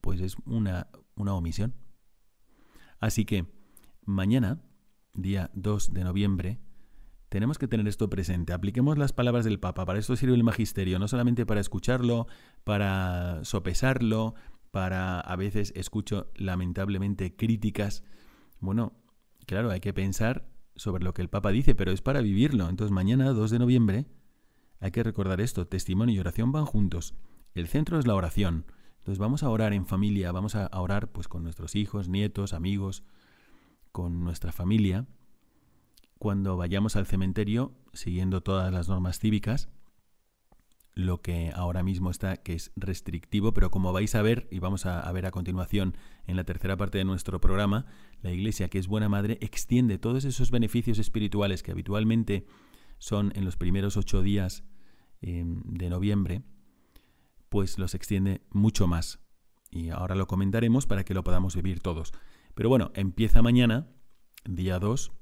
pues 0.00 0.20
es 0.20 0.36
una, 0.46 0.88
una 1.16 1.34
omisión. 1.34 1.74
Así 3.00 3.24
que 3.24 3.46
mañana, 4.04 4.62
día 5.14 5.50
2 5.54 5.92
de 5.92 6.04
noviembre, 6.04 6.60
tenemos 7.28 7.58
que 7.58 7.68
tener 7.68 7.86
esto 7.86 8.08
presente. 8.08 8.52
Apliquemos 8.52 8.96
las 8.96 9.12
palabras 9.12 9.44
del 9.44 9.60
Papa. 9.60 9.84
Para 9.84 9.98
esto 9.98 10.16
sirve 10.16 10.34
el 10.34 10.44
magisterio, 10.44 10.98
no 10.98 11.08
solamente 11.08 11.44
para 11.44 11.60
escucharlo, 11.60 12.26
para 12.64 13.44
sopesarlo, 13.44 14.34
para 14.70 15.20
a 15.20 15.36
veces 15.36 15.72
escucho 15.76 16.30
lamentablemente 16.36 17.36
críticas. 17.36 18.02
Bueno, 18.60 18.94
claro, 19.46 19.70
hay 19.70 19.80
que 19.80 19.92
pensar 19.92 20.48
sobre 20.74 21.04
lo 21.04 21.12
que 21.12 21.22
el 21.22 21.28
Papa 21.28 21.50
dice, 21.50 21.74
pero 21.74 21.92
es 21.92 22.00
para 22.00 22.20
vivirlo. 22.20 22.68
Entonces 22.68 22.92
mañana, 22.92 23.32
2 23.32 23.50
de 23.50 23.58
noviembre, 23.58 24.06
hay 24.80 24.90
que 24.90 25.02
recordar 25.02 25.40
esto, 25.40 25.66
testimonio 25.66 26.14
y 26.14 26.18
oración 26.20 26.52
van 26.52 26.66
juntos. 26.66 27.14
El 27.54 27.68
centro 27.68 27.98
es 27.98 28.06
la 28.06 28.14
oración. 28.14 28.66
Entonces 28.98 29.18
vamos 29.18 29.42
a 29.42 29.50
orar 29.50 29.72
en 29.72 29.86
familia, 29.86 30.32
vamos 30.32 30.54
a 30.54 30.68
orar 30.72 31.10
pues 31.12 31.28
con 31.28 31.42
nuestros 31.42 31.74
hijos, 31.74 32.08
nietos, 32.08 32.52
amigos, 32.52 33.04
con 33.92 34.22
nuestra 34.22 34.52
familia 34.52 35.06
cuando 36.18 36.56
vayamos 36.56 36.96
al 36.96 37.06
cementerio, 37.06 37.72
siguiendo 37.92 38.42
todas 38.42 38.72
las 38.72 38.88
normas 38.88 39.18
cívicas, 39.18 39.68
lo 40.94 41.22
que 41.22 41.52
ahora 41.54 41.84
mismo 41.84 42.10
está, 42.10 42.38
que 42.38 42.54
es 42.54 42.72
restrictivo, 42.74 43.54
pero 43.54 43.70
como 43.70 43.92
vais 43.92 44.16
a 44.16 44.22
ver, 44.22 44.48
y 44.50 44.58
vamos 44.58 44.84
a, 44.84 45.10
ver 45.12 45.26
a 45.26 45.30
continuación 45.30 45.96
en 46.26 46.34
la 46.34 46.42
tercera 46.42 46.76
parte 46.76 46.98
de 46.98 47.04
nuestro 47.04 47.40
programa, 47.40 47.86
la 48.20 48.32
Iglesia, 48.32 48.68
que 48.68 48.80
es 48.80 48.88
buena 48.88 49.08
madre, 49.08 49.38
extiende 49.40 49.98
todos 49.98 50.24
esos 50.24 50.50
beneficios 50.50 50.98
espirituales 50.98 51.62
que 51.62 51.70
habitualmente 51.70 52.46
son 52.98 53.32
en 53.36 53.44
los 53.44 53.56
primeros 53.56 53.96
ocho 53.96 54.22
días 54.22 54.64
em, 55.20 55.62
de 55.64 55.90
noviembre, 55.90 56.42
pues 57.48 57.78
los 57.78 57.94
extiende 57.94 58.42
mucho 58.50 58.86
más. 58.86 59.20
Y 59.70 59.90
ahora 59.90 60.14
lo 60.14 60.26
comentaremos 60.26 60.86
para 60.86 61.04
que 61.04 61.14
lo 61.14 61.24
podamos 61.24 61.56
vivir 61.56 61.80
todos. 61.80 62.12
Pero 62.54 62.68
bueno, 62.68 62.90
empieza 62.94 63.42
mañana, 63.42 63.88
día 64.44 64.78
2, 64.78 65.12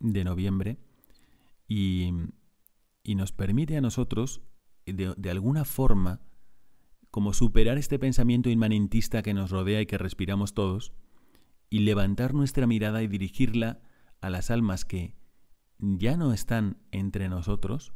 de 0.00 0.24
noviembre 0.24 0.78
y, 1.66 2.12
nos 3.04 3.32
permite 3.32 3.76
a 3.76 3.80
nosotros, 3.80 4.40
de 4.86 5.30
alguna 5.30 5.64
forma, 5.64 6.20
como 7.10 7.32
superar 7.32 7.76
este 7.76 7.98
pensamiento 7.98 8.50
inmanentista 8.50 9.22
que 9.22 9.34
nos 9.34 9.50
rodea 9.50 9.80
y 9.80 9.86
que 9.86 9.98
respiramos 9.98 10.54
todos, 10.54 10.92
y 11.68 11.80
levantar 11.80 12.34
nuestra 12.34 12.66
mirada 12.66 13.02
y 13.02 13.08
dirigirla 13.08 13.80
a 14.20 14.30
las 14.30 14.50
almas 14.50 14.84
que 14.84 15.16
ya 15.78 16.16
no 16.16 16.32
están 16.32 16.78
entre 16.92 17.28
nosotros, 17.28 17.92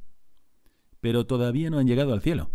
pero 1.04 1.26
todavía 1.26 1.68
no 1.68 1.76
han 1.76 1.86
llegado 1.86 2.14
al 2.14 2.22
cielo. 2.22 2.50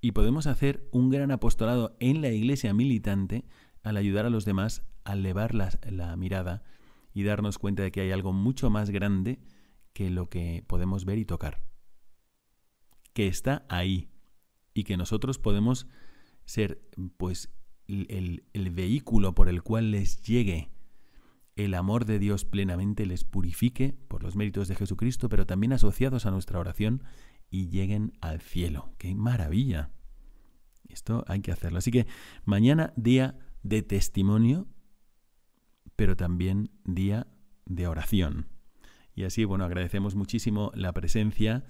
Y 0.00 0.10
podemos 0.10 0.48
hacer 0.48 0.88
un 0.90 1.10
gran 1.10 1.30
apostolado 1.30 1.96
en 2.00 2.22
la 2.22 2.30
iglesia 2.30 2.74
militante 2.74 3.44
al 3.84 3.96
ayudar 3.96 4.26
a 4.26 4.30
los 4.30 4.44
demás 4.44 4.82
a 5.04 5.12
elevar 5.12 5.54
la, 5.54 6.16
mirada 6.16 6.64
y 7.12 7.22
darnos 7.22 7.56
cuenta 7.56 7.84
de 7.84 7.92
que 7.92 8.00
hay 8.00 8.10
algo 8.10 8.32
mucho 8.32 8.68
más 8.68 8.90
grande 8.90 9.38
que 9.92 10.10
lo 10.10 10.28
que 10.28 10.64
podemos 10.66 11.04
ver 11.04 11.18
y 11.18 11.24
tocar. 11.24 11.62
Que 13.12 13.28
está 13.28 13.64
ahí 13.68 14.10
y 14.74 14.82
que 14.82 14.96
nosotros 14.96 15.38
podemos 15.38 15.86
ser 16.46 16.90
pues 17.16 17.54
el, 17.86 18.42
el 18.54 18.70
vehículo 18.70 19.36
por 19.36 19.48
el 19.48 19.62
cual 19.62 19.92
les 19.92 20.20
llegue 20.20 20.72
el 21.54 21.74
amor 21.74 22.06
de 22.06 22.18
Dios 22.18 22.44
plenamente, 22.44 23.06
les 23.06 23.22
purifique 23.22 23.94
por 24.08 24.24
los 24.24 24.34
méritos 24.34 24.66
de 24.66 24.74
Jesucristo, 24.74 25.28
pero 25.28 25.46
también 25.46 25.72
asociados 25.72 26.26
a 26.26 26.32
nuestra 26.32 26.58
oración 26.58 27.04
y 27.54 27.68
lleguen 27.68 28.12
al 28.20 28.40
cielo. 28.40 28.92
¡Qué 28.98 29.14
maravilla! 29.14 29.90
Esto 30.88 31.24
hay 31.28 31.40
que 31.40 31.52
hacerlo. 31.52 31.78
Así 31.78 31.92
que 31.92 32.08
mañana 32.44 32.92
día 32.96 33.38
de 33.62 33.82
testimonio 33.82 34.66
pero 35.96 36.16
también 36.16 36.70
día 36.84 37.28
de 37.66 37.86
oración. 37.86 38.48
Y 39.14 39.24
así, 39.24 39.44
bueno, 39.44 39.64
agradecemos 39.64 40.16
muchísimo 40.16 40.72
la 40.74 40.92
presencia 40.92 41.64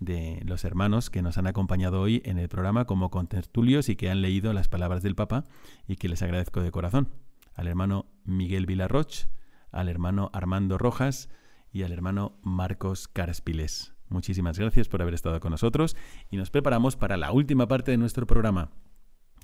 de 0.00 0.42
los 0.46 0.64
hermanos 0.64 1.10
que 1.10 1.20
nos 1.20 1.36
han 1.38 1.46
acompañado 1.46 2.00
hoy 2.00 2.22
en 2.24 2.38
el 2.38 2.48
programa 2.48 2.86
como 2.86 3.10
contertulios 3.10 3.90
y 3.90 3.96
que 3.96 4.10
han 4.10 4.22
leído 4.22 4.54
las 4.54 4.68
palabras 4.68 5.02
del 5.02 5.14
Papa 5.14 5.44
y 5.86 5.96
que 5.96 6.08
les 6.08 6.22
agradezco 6.22 6.62
de 6.62 6.70
corazón. 6.70 7.12
Al 7.54 7.66
hermano 7.66 8.06
Miguel 8.24 8.64
Vilarroch, 8.64 9.26
al 9.70 9.88
hermano 9.88 10.30
Armando 10.32 10.78
Rojas 10.78 11.28
y 11.70 11.82
al 11.82 11.92
hermano 11.92 12.38
Marcos 12.42 13.08
Carspiles. 13.08 13.95
Muchísimas 14.08 14.58
gracias 14.58 14.88
por 14.88 15.02
haber 15.02 15.14
estado 15.14 15.40
con 15.40 15.50
nosotros 15.50 15.96
y 16.30 16.36
nos 16.36 16.50
preparamos 16.50 16.96
para 16.96 17.16
la 17.16 17.32
última 17.32 17.66
parte 17.66 17.90
de 17.90 17.96
nuestro 17.96 18.26
programa. 18.26 18.70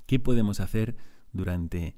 ¿Qué 0.05 0.19
podemos 0.19 0.59
hacer 0.59 0.95
durante 1.31 1.95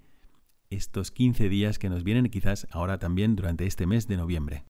estos 0.70 1.12
15 1.12 1.50
días 1.50 1.80
que 1.80 1.90
nos 1.90 2.04
vienen 2.04 2.30
quizás 2.30 2.68
ahora 2.72 2.98
también 2.98 3.36
durante 3.36 3.66
este 3.66 3.86
mes 3.86 4.08
de 4.08 4.18
noviembre. 4.18 4.66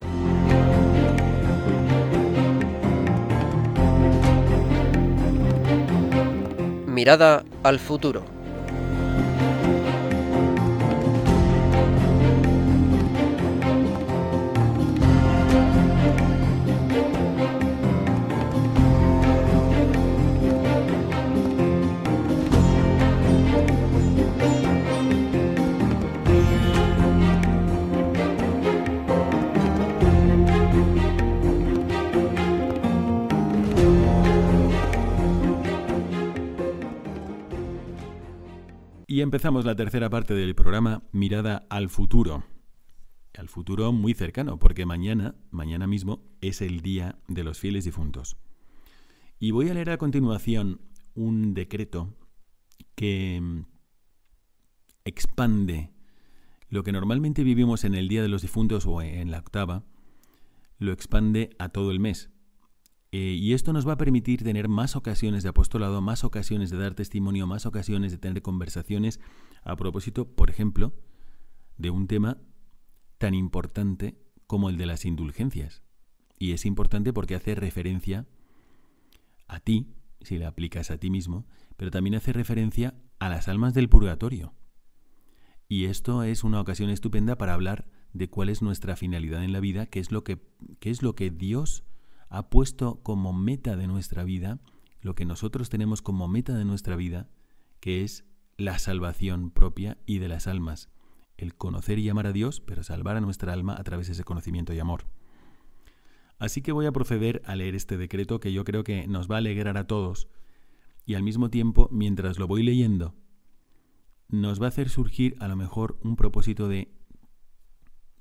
Mirada 6.87 7.43
al 7.63 7.79
futuro. 7.79 8.34
Empezamos 39.25 39.65
la 39.65 39.75
tercera 39.75 40.07
parte 40.07 40.35
del 40.35 40.53
programa 40.53 41.01
Mirada 41.11 41.65
al 41.71 41.89
futuro. 41.89 42.43
Al 43.35 43.49
futuro 43.49 43.91
muy 43.91 44.13
cercano, 44.13 44.59
porque 44.59 44.85
mañana, 44.85 45.33
mañana 45.49 45.87
mismo, 45.87 46.21
es 46.41 46.61
el 46.61 46.81
Día 46.81 47.17
de 47.27 47.43
los 47.43 47.59
Fieles 47.59 47.85
Difuntos. 47.85 48.37
Y 49.39 49.49
voy 49.49 49.69
a 49.69 49.73
leer 49.73 49.89
a 49.89 49.97
continuación 49.97 50.79
un 51.15 51.55
decreto 51.55 52.13
que 52.93 53.39
mm, 53.41 53.61
expande 55.05 55.89
lo 56.69 56.83
que 56.83 56.91
normalmente 56.91 57.43
vivimos 57.43 57.83
en 57.83 57.95
el 57.95 58.07
Día 58.07 58.21
de 58.21 58.29
los 58.29 58.43
Difuntos 58.43 58.85
o 58.85 59.01
en 59.01 59.31
la 59.31 59.39
octava, 59.39 59.85
lo 60.77 60.91
expande 60.91 61.55
a 61.57 61.69
todo 61.69 61.89
el 61.89 61.99
mes. 61.99 62.29
Eh, 63.17 63.37
y 63.39 63.53
esto 63.53 63.71
nos 63.71 63.87
va 63.87 63.93
a 63.93 63.97
permitir 63.97 64.43
tener 64.43 64.67
más 64.67 64.97
ocasiones 64.97 65.41
de 65.41 65.47
apostolado, 65.47 66.01
más 66.01 66.25
ocasiones 66.25 66.69
de 66.69 66.75
dar 66.75 66.95
testimonio, 66.95 67.47
más 67.47 67.65
ocasiones 67.65 68.11
de 68.11 68.17
tener 68.17 68.41
conversaciones 68.41 69.21
a 69.63 69.77
propósito, 69.77 70.27
por 70.27 70.49
ejemplo, 70.49 70.91
de 71.77 71.91
un 71.91 72.07
tema 72.07 72.41
tan 73.17 73.33
importante 73.33 74.19
como 74.47 74.69
el 74.69 74.75
de 74.75 74.85
las 74.85 75.05
indulgencias. 75.05 75.81
Y 76.39 76.51
es 76.51 76.65
importante 76.65 77.13
porque 77.13 77.35
hace 77.35 77.55
referencia 77.55 78.27
a 79.47 79.61
ti, 79.61 79.95
si 80.19 80.37
le 80.37 80.45
aplicas 80.45 80.91
a 80.91 80.97
ti 80.97 81.09
mismo, 81.09 81.47
pero 81.77 81.91
también 81.91 82.15
hace 82.15 82.33
referencia 82.33 82.95
a 83.19 83.29
las 83.29 83.47
almas 83.47 83.73
del 83.73 83.87
purgatorio. 83.87 84.55
Y 85.69 85.85
esto 85.85 86.23
es 86.23 86.43
una 86.43 86.59
ocasión 86.59 86.89
estupenda 86.89 87.37
para 87.37 87.53
hablar 87.53 87.87
de 88.11 88.29
cuál 88.29 88.49
es 88.49 88.61
nuestra 88.61 88.97
finalidad 88.97 89.41
en 89.41 89.53
la 89.53 89.61
vida, 89.61 89.85
qué 89.85 90.01
es 90.01 90.11
lo 90.11 90.25
que, 90.25 90.41
qué 90.81 90.89
es 90.89 91.01
lo 91.01 91.15
que 91.15 91.29
Dios 91.29 91.85
ha 92.29 92.49
puesto 92.49 93.01
como 93.03 93.33
meta 93.33 93.75
de 93.75 93.87
nuestra 93.87 94.23
vida 94.23 94.59
lo 95.01 95.15
que 95.15 95.25
nosotros 95.25 95.69
tenemos 95.69 96.01
como 96.01 96.27
meta 96.27 96.57
de 96.57 96.65
nuestra 96.65 96.95
vida, 96.95 97.29
que 97.79 98.03
es 98.03 98.25
la 98.57 98.79
salvación 98.79 99.51
propia 99.51 99.97
y 100.05 100.17
de 100.17 100.27
las 100.27 100.47
almas, 100.47 100.89
el 101.37 101.55
conocer 101.55 101.99
y 101.99 102.09
amar 102.09 102.27
a 102.27 102.33
Dios, 102.33 102.59
pero 102.59 102.83
salvar 102.83 103.17
a 103.17 103.21
nuestra 103.21 103.53
alma 103.53 103.75
a 103.77 103.83
través 103.83 104.07
de 104.07 104.13
ese 104.13 104.23
conocimiento 104.23 104.73
y 104.73 104.79
amor. 104.79 105.05
Así 106.39 106.61
que 106.61 106.71
voy 106.71 106.85
a 106.85 106.91
proceder 106.91 107.41
a 107.45 107.55
leer 107.55 107.75
este 107.75 107.97
decreto 107.97 108.39
que 108.39 108.51
yo 108.51 108.63
creo 108.63 108.83
que 108.83 109.07
nos 109.07 109.29
va 109.29 109.35
a 109.35 109.37
alegrar 109.37 109.77
a 109.77 109.87
todos 109.87 110.27
y 111.05 111.13
al 111.13 111.23
mismo 111.23 111.49
tiempo, 111.49 111.87
mientras 111.91 112.39
lo 112.39 112.47
voy 112.47 112.63
leyendo, 112.63 113.13
nos 114.27 114.59
va 114.59 114.65
a 114.65 114.69
hacer 114.69 114.89
surgir 114.89 115.35
a 115.39 115.47
lo 115.47 115.55
mejor 115.55 115.99
un 116.03 116.15
propósito 116.15 116.67
de 116.67 116.91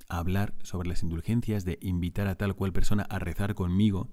hablar 0.09 0.55
sobre 0.63 0.89
las 0.89 1.03
indulgencias, 1.03 1.65
de 1.65 1.79
invitar 1.81 2.27
a 2.27 2.37
tal 2.37 2.55
cual 2.55 2.73
persona 2.73 3.05
a 3.05 3.19
rezar 3.19 3.55
conmigo, 3.55 4.11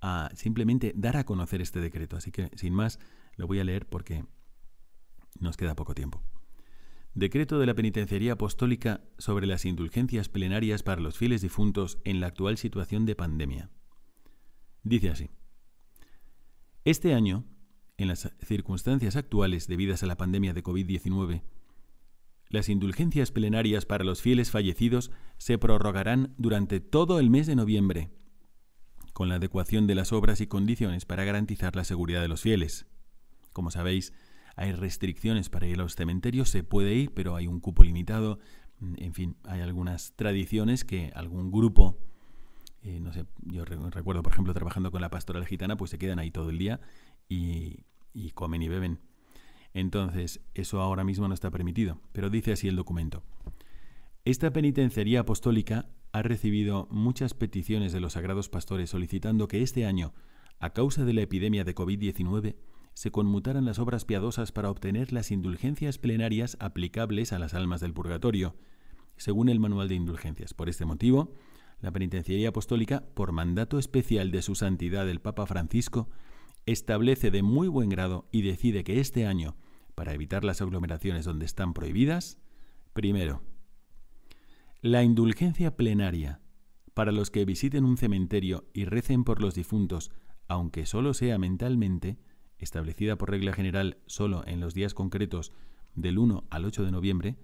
a 0.00 0.30
simplemente 0.34 0.92
dar 0.96 1.16
a 1.16 1.24
conocer 1.24 1.60
este 1.60 1.80
decreto. 1.80 2.16
Así 2.16 2.30
que, 2.30 2.50
sin 2.56 2.74
más, 2.74 2.98
lo 3.36 3.46
voy 3.46 3.60
a 3.60 3.64
leer 3.64 3.86
porque 3.86 4.24
nos 5.40 5.56
queda 5.56 5.76
poco 5.76 5.94
tiempo. 5.94 6.22
Decreto 7.14 7.58
de 7.58 7.66
la 7.66 7.74
Penitenciaría 7.74 8.34
Apostólica 8.34 9.00
sobre 9.18 9.46
las 9.46 9.64
indulgencias 9.64 10.28
plenarias 10.28 10.82
para 10.82 11.00
los 11.00 11.18
fieles 11.18 11.42
difuntos 11.42 11.98
en 12.04 12.20
la 12.20 12.28
actual 12.28 12.58
situación 12.58 13.06
de 13.06 13.16
pandemia. 13.16 13.70
Dice 14.82 15.10
así. 15.10 15.30
Este 16.84 17.14
año, 17.14 17.44
en 17.96 18.08
las 18.08 18.32
circunstancias 18.40 19.16
actuales 19.16 19.66
debidas 19.66 20.02
a 20.02 20.06
la 20.06 20.16
pandemia 20.16 20.54
de 20.54 20.62
COVID-19, 20.62 21.42
las 22.50 22.68
indulgencias 22.68 23.30
plenarias 23.30 23.84
para 23.84 24.04
los 24.04 24.22
fieles 24.22 24.50
fallecidos 24.50 25.10
se 25.36 25.58
prorrogarán 25.58 26.34
durante 26.38 26.80
todo 26.80 27.20
el 27.20 27.30
mes 27.30 27.46
de 27.46 27.56
noviembre, 27.56 28.10
con 29.12 29.28
la 29.28 29.36
adecuación 29.36 29.86
de 29.86 29.94
las 29.94 30.12
obras 30.12 30.40
y 30.40 30.46
condiciones 30.46 31.04
para 31.04 31.24
garantizar 31.24 31.76
la 31.76 31.84
seguridad 31.84 32.22
de 32.22 32.28
los 32.28 32.40
fieles. 32.40 32.86
Como 33.52 33.70
sabéis, 33.70 34.12
hay 34.56 34.72
restricciones 34.72 35.50
para 35.50 35.66
ir 35.66 35.74
a 35.74 35.82
los 35.82 35.94
cementerios, 35.94 36.48
se 36.48 36.62
puede 36.62 36.94
ir, 36.94 37.12
pero 37.12 37.36
hay 37.36 37.46
un 37.46 37.60
cupo 37.60 37.84
limitado. 37.84 38.38
En 38.80 39.12
fin, 39.12 39.36
hay 39.44 39.60
algunas 39.60 40.14
tradiciones 40.16 40.84
que 40.84 41.12
algún 41.14 41.50
grupo, 41.50 41.98
eh, 42.82 43.00
no 43.00 43.12
sé, 43.12 43.26
yo 43.42 43.64
recuerdo, 43.64 44.22
por 44.22 44.32
ejemplo, 44.32 44.54
trabajando 44.54 44.90
con 44.90 45.00
la 45.00 45.10
pastoral 45.10 45.46
gitana, 45.46 45.76
pues 45.76 45.90
se 45.90 45.98
quedan 45.98 46.18
ahí 46.18 46.30
todo 46.30 46.50
el 46.50 46.58
día 46.58 46.80
y, 47.28 47.84
y 48.14 48.30
comen 48.30 48.62
y 48.62 48.68
beben. 48.68 49.00
Entonces, 49.74 50.40
eso 50.54 50.80
ahora 50.80 51.04
mismo 51.04 51.28
no 51.28 51.34
está 51.34 51.50
permitido, 51.50 52.00
pero 52.12 52.30
dice 52.30 52.52
así 52.52 52.68
el 52.68 52.76
documento. 52.76 53.22
Esta 54.24 54.52
penitenciaría 54.52 55.20
apostólica 55.20 55.88
ha 56.12 56.22
recibido 56.22 56.88
muchas 56.90 57.34
peticiones 57.34 57.92
de 57.92 58.00
los 58.00 58.14
sagrados 58.14 58.48
pastores 58.48 58.90
solicitando 58.90 59.48
que 59.48 59.62
este 59.62 59.86
año, 59.86 60.14
a 60.58 60.70
causa 60.70 61.04
de 61.04 61.12
la 61.12 61.22
epidemia 61.22 61.64
de 61.64 61.74
COVID-19, 61.74 62.56
se 62.94 63.10
conmutaran 63.10 63.64
las 63.64 63.78
obras 63.78 64.04
piadosas 64.04 64.50
para 64.50 64.70
obtener 64.70 65.12
las 65.12 65.30
indulgencias 65.30 65.98
plenarias 65.98 66.56
aplicables 66.60 67.32
a 67.32 67.38
las 67.38 67.54
almas 67.54 67.80
del 67.80 67.94
purgatorio, 67.94 68.56
según 69.16 69.48
el 69.48 69.60
manual 69.60 69.88
de 69.88 69.94
indulgencias. 69.94 70.52
Por 70.52 70.68
este 70.68 70.84
motivo, 70.84 71.32
la 71.80 71.92
Penitenciaría 71.92 72.48
Apostólica, 72.48 73.04
por 73.14 73.30
mandato 73.32 73.78
especial 73.78 74.30
de 74.32 74.42
su 74.42 74.56
santidad 74.56 75.08
el 75.08 75.20
Papa 75.20 75.46
Francisco, 75.46 76.08
establece 76.72 77.30
de 77.30 77.42
muy 77.42 77.68
buen 77.68 77.88
grado 77.88 78.28
y 78.30 78.42
decide 78.42 78.84
que 78.84 79.00
este 79.00 79.26
año, 79.26 79.56
para 79.94 80.12
evitar 80.12 80.44
las 80.44 80.60
aglomeraciones 80.60 81.24
donde 81.24 81.46
están 81.46 81.72
prohibidas, 81.72 82.38
primero, 82.92 83.42
la 84.82 85.02
indulgencia 85.02 85.76
plenaria 85.76 86.40
para 86.94 87.10
los 87.10 87.30
que 87.30 87.44
visiten 87.44 87.84
un 87.84 87.96
cementerio 87.96 88.68
y 88.74 88.84
recen 88.84 89.24
por 89.24 89.40
los 89.40 89.54
difuntos, 89.54 90.10
aunque 90.46 90.84
solo 90.84 91.14
sea 91.14 91.38
mentalmente, 91.38 92.18
establecida 92.58 93.16
por 93.16 93.30
regla 93.30 93.52
general 93.52 93.98
solo 94.06 94.44
en 94.46 94.60
los 94.60 94.74
días 94.74 94.94
concretos 94.94 95.52
del 95.94 96.18
1 96.18 96.44
al 96.50 96.64
8 96.64 96.84
de 96.84 96.92
noviembre, 96.92 97.38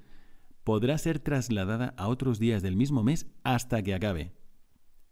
podrá 0.64 0.98
ser 0.98 1.18
trasladada 1.18 1.94
a 1.96 2.08
otros 2.08 2.38
días 2.38 2.62
del 2.62 2.76
mismo 2.76 3.02
mes 3.02 3.26
hasta 3.42 3.82
que 3.82 3.94
acabe. 3.94 4.32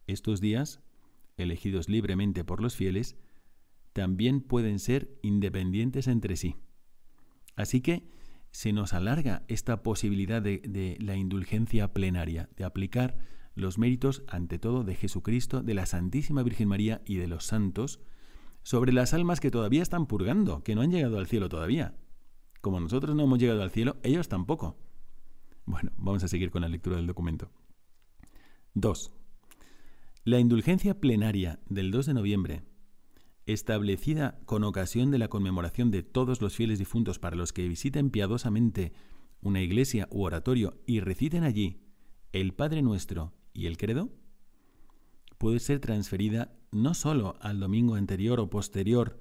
Estos 0.06 0.40
días, 0.40 0.80
elegidos 1.36 1.88
libremente 1.88 2.44
por 2.44 2.60
los 2.60 2.76
fieles, 2.76 3.16
también 3.92 4.40
pueden 4.40 4.78
ser 4.78 5.18
independientes 5.22 6.06
entre 6.06 6.36
sí. 6.36 6.56
Así 7.56 7.80
que 7.80 8.08
se 8.50 8.72
nos 8.72 8.92
alarga 8.92 9.44
esta 9.48 9.82
posibilidad 9.82 10.42
de, 10.42 10.96
la 11.00 11.16
indulgencia 11.16 11.92
plenaria, 11.92 12.48
de 12.56 12.64
aplicar 12.64 13.18
los 13.54 13.78
méritos, 13.78 14.22
ante 14.28 14.58
todo, 14.58 14.84
de 14.84 14.94
Jesucristo, 14.94 15.62
de 15.62 15.74
la 15.74 15.86
Santísima 15.86 16.42
Virgen 16.42 16.68
María 16.68 17.02
y 17.04 17.16
de 17.16 17.28
los 17.28 17.44
santos, 17.44 18.00
sobre 18.62 18.92
las 18.92 19.12
almas 19.12 19.40
que 19.40 19.50
todavía 19.50 19.82
están 19.82 20.06
purgando, 20.06 20.62
que 20.62 20.74
no 20.74 20.82
han 20.82 20.90
llegado 20.90 21.18
al 21.18 21.26
cielo 21.26 21.48
todavía. 21.48 21.94
Como 22.60 22.80
nosotros 22.80 23.16
no 23.16 23.24
hemos 23.24 23.38
llegado 23.38 23.62
al 23.62 23.70
cielo, 23.70 23.96
ellos 24.02 24.28
tampoco. 24.28 24.78
Bueno, 25.66 25.90
vamos 25.96 26.22
a 26.24 26.28
seguir 26.28 26.50
con 26.50 26.62
la 26.62 26.68
lectura 26.68 26.96
del 26.96 27.06
documento. 27.06 27.50
2. 28.74 29.12
La 30.24 30.38
indulgencia 30.38 31.00
plenaria 31.00 31.58
del 31.66 31.90
2 31.90 32.06
de 32.06 32.14
noviembre 32.14 32.62
establecida 33.46 34.38
con 34.44 34.64
ocasión 34.64 35.10
de 35.10 35.18
la 35.18 35.28
conmemoración 35.28 35.90
de 35.90 36.02
todos 36.02 36.40
los 36.40 36.54
fieles 36.54 36.78
difuntos 36.78 37.18
para 37.18 37.36
los 37.36 37.52
que 37.52 37.68
visiten 37.68 38.10
piadosamente 38.10 38.92
una 39.40 39.60
iglesia 39.60 40.08
u 40.10 40.22
oratorio 40.22 40.80
y 40.86 41.00
reciten 41.00 41.42
allí 41.42 41.80
el 42.32 42.54
Padre 42.54 42.82
Nuestro 42.82 43.32
y 43.52 43.66
el 43.66 43.76
Credo, 43.76 44.10
puede 45.38 45.58
ser 45.58 45.80
transferida 45.80 46.54
no 46.70 46.94
sólo 46.94 47.36
al 47.40 47.60
domingo 47.60 47.96
anterior 47.96 48.40
o 48.40 48.48
posterior 48.48 49.18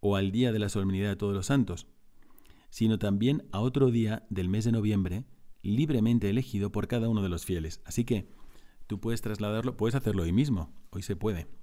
o 0.00 0.16
al 0.16 0.30
día 0.30 0.52
de 0.52 0.58
la 0.58 0.68
solemnidad 0.68 1.08
de 1.08 1.16
todos 1.16 1.34
los 1.34 1.46
santos, 1.46 1.86
sino 2.68 2.98
también 2.98 3.48
a 3.50 3.60
otro 3.60 3.90
día 3.90 4.26
del 4.30 4.48
mes 4.48 4.64
de 4.64 4.72
noviembre 4.72 5.24
libremente 5.62 6.30
elegido 6.30 6.70
por 6.70 6.86
cada 6.88 7.08
uno 7.08 7.22
de 7.22 7.28
los 7.28 7.44
fieles. 7.44 7.80
Así 7.84 8.04
que 8.04 8.30
tú 8.86 9.00
puedes 9.00 9.22
trasladarlo, 9.22 9.76
puedes 9.76 9.94
hacerlo 9.94 10.22
hoy 10.22 10.32
mismo, 10.32 10.72
hoy 10.90 11.02
se 11.02 11.16
puede 11.16 11.59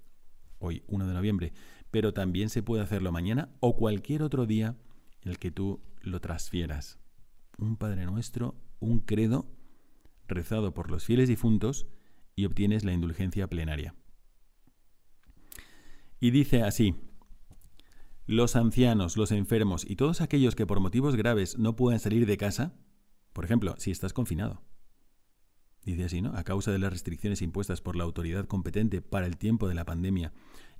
hoy 0.59 0.83
1 0.87 1.07
de 1.07 1.13
noviembre, 1.13 1.53
pero 1.91 2.13
también 2.13 2.49
se 2.49 2.63
puede 2.63 2.83
hacerlo 2.83 3.11
mañana 3.11 3.49
o 3.59 3.75
cualquier 3.75 4.23
otro 4.23 4.45
día 4.45 4.75
el 5.21 5.39
que 5.39 5.51
tú 5.51 5.81
lo 6.01 6.19
transfieras. 6.21 6.99
Un 7.57 7.77
Padre 7.77 8.05
Nuestro, 8.05 8.55
un 8.79 8.99
credo 8.99 9.47
rezado 10.27 10.73
por 10.73 10.91
los 10.91 11.05
fieles 11.05 11.29
difuntos 11.29 11.87
y 12.35 12.45
obtienes 12.45 12.83
la 12.83 12.93
indulgencia 12.93 13.47
plenaria. 13.47 13.95
Y 16.19 16.31
dice 16.31 16.63
así, 16.63 16.95
los 18.25 18.55
ancianos, 18.55 19.17
los 19.17 19.31
enfermos 19.31 19.89
y 19.89 19.95
todos 19.95 20.21
aquellos 20.21 20.55
que 20.55 20.65
por 20.65 20.79
motivos 20.79 21.15
graves 21.15 21.57
no 21.57 21.75
puedan 21.75 21.99
salir 21.99 22.25
de 22.25 22.37
casa, 22.37 22.75
por 23.33 23.45
ejemplo, 23.45 23.75
si 23.77 23.91
estás 23.91 24.13
confinado, 24.13 24.61
dice 25.91 26.03
así, 26.05 26.21
¿no? 26.21 26.35
A 26.35 26.43
causa 26.43 26.71
de 26.71 26.79
las 26.79 26.91
restricciones 26.91 27.41
impuestas 27.41 27.81
por 27.81 27.95
la 27.95 28.03
autoridad 28.03 28.45
competente 28.45 29.01
para 29.01 29.25
el 29.25 29.37
tiempo 29.37 29.69
de 29.69 29.75
la 29.75 29.85
pandemia 29.85 30.33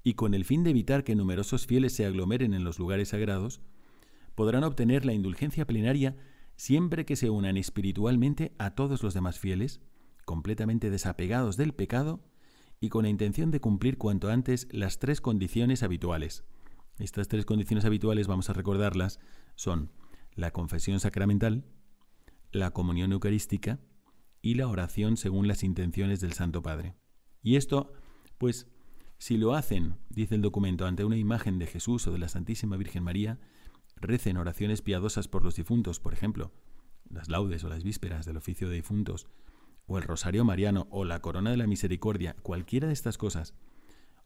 y 0.04 0.14
con 0.16 0.34
el 0.34 0.44
fin 0.44 0.64
de 0.64 0.72
evitar 0.72 1.04
que 1.04 1.16
numerosos 1.16 1.66
fieles 1.66 1.94
se 1.94 2.06
aglomeren 2.06 2.54
en 2.54 2.64
los 2.64 2.78
lugares 2.78 3.10
sagrados, 3.10 3.62
podrán 4.36 4.66
obtener 4.66 5.06
la 5.06 5.14
indulgencia 5.14 5.66
plenaria 5.66 6.18
siempre 6.58 7.06
que 7.06 7.16
se 7.16 7.30
unan 7.30 7.56
espiritualmente 7.56 8.54
a 8.58 8.72
todos 8.72 9.02
los 9.02 9.14
demás 9.14 9.40
fieles, 9.40 9.80
completamente 10.26 10.90
desapegados 10.90 11.56
del 11.56 11.74
pecado 11.74 12.20
y 12.82 12.90
con 12.90 13.04
la 13.04 13.10
intención 13.10 13.50
de 13.50 13.62
cumplir 13.62 13.98
cuanto 13.98 14.30
antes 14.30 14.68
las 14.72 15.00
tres 15.00 15.22
condiciones 15.22 15.84
habituales. 15.84 16.44
Estas 17.00 17.30
tres 17.30 17.46
condiciones 17.46 17.86
habituales, 17.86 18.28
vamos 18.28 18.50
a 18.50 18.54
recordarlas, 18.54 19.20
son 19.56 19.90
la 20.36 20.52
confesión 20.52 21.00
sacramental, 21.00 21.64
la 22.52 22.72
comunión 22.72 23.14
eucarística 23.14 23.80
y 24.48 24.54
la 24.54 24.70
oración 24.70 25.18
según 25.18 25.50
las 25.50 25.62
intenciones 25.62 26.22
del 26.22 26.32
Santo 26.32 26.62
Padre. 26.62 26.96
Y 27.44 27.58
esto, 27.58 27.92
pues, 28.38 28.66
si 29.18 29.36
lo 29.36 29.54
hacen, 29.54 29.98
dice 30.10 30.36
el 30.36 30.42
documento, 30.42 30.86
ante 30.86 31.04
una 31.04 31.18
imagen 31.18 31.60
de 31.60 31.68
Jesús 31.68 32.08
o 32.08 32.14
de 32.14 32.18
la 32.18 32.30
Santísima 32.30 32.78
Virgen 32.78 33.04
María, 33.04 33.42
recen 33.98 34.38
oraciones 34.38 34.82
piadosas 34.82 35.28
por 35.28 35.44
los 35.44 35.58
difuntos, 35.58 36.00
por 36.00 36.14
ejemplo, 36.14 36.54
las 37.10 37.28
laudes 37.28 37.66
o 37.66 37.68
las 37.68 37.84
vísperas 37.84 38.26
del 38.26 38.38
oficio 38.38 38.70
de 38.70 38.76
difuntos, 38.76 39.28
o 39.86 39.98
el 39.98 40.06
rosario 40.06 40.46
mariano 40.46 40.88
o 40.92 41.04
la 41.04 41.20
corona 41.22 41.52
de 41.52 41.58
la 41.58 41.68
misericordia, 41.68 42.38
cualquiera 42.42 42.88
de 42.88 42.94
estas 42.94 43.18
cosas, 43.18 43.54